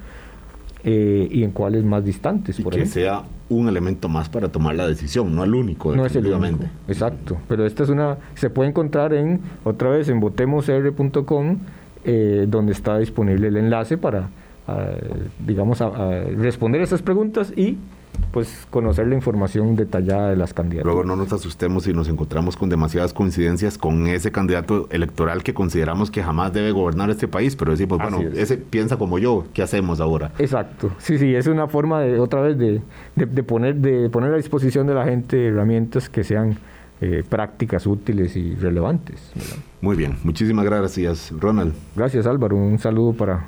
eh, 0.84 1.28
y 1.30 1.44
en 1.44 1.52
cuáles 1.52 1.84
más 1.84 2.04
distantes? 2.04 2.58
Y 2.58 2.64
que 2.64 2.84
sea 2.84 3.22
un 3.48 3.68
elemento 3.68 4.08
más 4.08 4.28
para 4.28 4.48
tomar 4.48 4.74
la 4.74 4.86
decisión, 4.88 5.34
no 5.34 5.44
el 5.44 5.54
único. 5.54 5.94
No 5.94 6.04
es 6.04 6.16
el 6.16 6.26
único, 6.26 6.64
exacto. 6.88 7.38
Pero 7.48 7.64
esta 7.64 7.84
es 7.84 7.88
una, 7.88 8.18
se 8.34 8.50
puede 8.50 8.70
encontrar 8.70 9.14
en, 9.14 9.40
otra 9.62 9.90
vez, 9.90 10.08
en 10.08 10.18
votemosr.com, 10.18 11.58
eh, 12.04 12.46
donde 12.48 12.72
está 12.72 12.98
disponible 12.98 13.46
el 13.46 13.56
enlace 13.56 13.96
para, 13.96 14.28
digamos, 15.38 15.80
a, 15.80 15.88
responder 16.36 16.80
esas 16.80 17.00
preguntas 17.00 17.52
y 17.56 17.78
pues 18.32 18.66
conocer 18.70 19.06
la 19.06 19.14
información 19.14 19.76
detallada 19.76 20.30
de 20.30 20.36
las 20.36 20.54
candidatas. 20.54 20.86
Luego 20.86 21.04
no 21.04 21.16
nos 21.16 21.32
asustemos 21.32 21.84
si 21.84 21.92
nos 21.92 22.08
encontramos 22.08 22.56
con 22.56 22.68
demasiadas 22.68 23.12
coincidencias 23.12 23.78
con 23.78 24.06
ese 24.06 24.32
candidato 24.32 24.88
electoral 24.90 25.42
que 25.42 25.54
consideramos 25.54 26.10
que 26.10 26.22
jamás 26.22 26.52
debe 26.52 26.72
gobernar 26.72 27.10
este 27.10 27.28
país, 27.28 27.56
pero 27.56 27.72
decimos, 27.72 27.98
bueno, 27.98 28.20
ese 28.34 28.56
piensa 28.56 28.96
como 28.96 29.18
yo, 29.18 29.44
¿qué 29.52 29.62
hacemos 29.62 30.00
ahora? 30.00 30.32
Exacto, 30.38 30.90
sí, 30.98 31.18
sí, 31.18 31.34
es 31.34 31.46
una 31.46 31.68
forma 31.68 32.00
de, 32.00 32.18
otra 32.18 32.40
vez, 32.40 32.56
de, 32.58 32.80
de, 33.14 33.42
poner, 33.42 33.76
de 33.76 34.08
poner 34.08 34.32
a 34.32 34.36
disposición 34.36 34.86
de 34.86 34.94
la 34.94 35.04
gente 35.04 35.48
herramientas 35.48 36.08
que 36.08 36.24
sean 36.24 36.56
eh, 37.00 37.24
prácticas 37.28 37.86
útiles 37.86 38.36
y 38.36 38.54
relevantes. 38.54 39.32
Muy 39.80 39.96
bien, 39.96 40.16
muchísimas 40.22 40.64
gracias, 40.64 41.32
Ronald. 41.38 41.74
Gracias, 41.96 42.26
Álvaro, 42.26 42.56
un 42.56 42.78
saludo 42.78 43.12
para, 43.12 43.46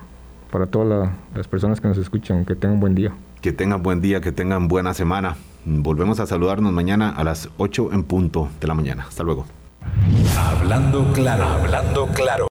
para 0.50 0.66
todas 0.66 1.08
las 1.34 1.48
personas 1.48 1.80
que 1.80 1.88
nos 1.88 1.96
escuchan, 1.96 2.44
que 2.44 2.54
tengan 2.54 2.74
un 2.74 2.80
buen 2.80 2.94
día. 2.94 3.12
Que 3.45 3.53
tengan 3.53 3.82
buen 3.82 4.01
día, 4.01 4.22
que 4.22 4.32
tengan 4.32 4.68
buena 4.68 4.95
semana. 4.95 5.36
Volvemos 5.66 6.18
a 6.18 6.24
saludarnos 6.24 6.72
mañana 6.72 7.11
a 7.11 7.24
las 7.24 7.51
8 7.59 7.90
en 7.92 8.03
punto 8.03 8.49
de 8.59 8.66
la 8.66 8.72
mañana. 8.72 9.05
Hasta 9.07 9.22
luego. 9.22 9.45
Hablando 10.38 11.12
claro, 11.12 11.45
hablando 11.45 12.07
claro. 12.07 12.42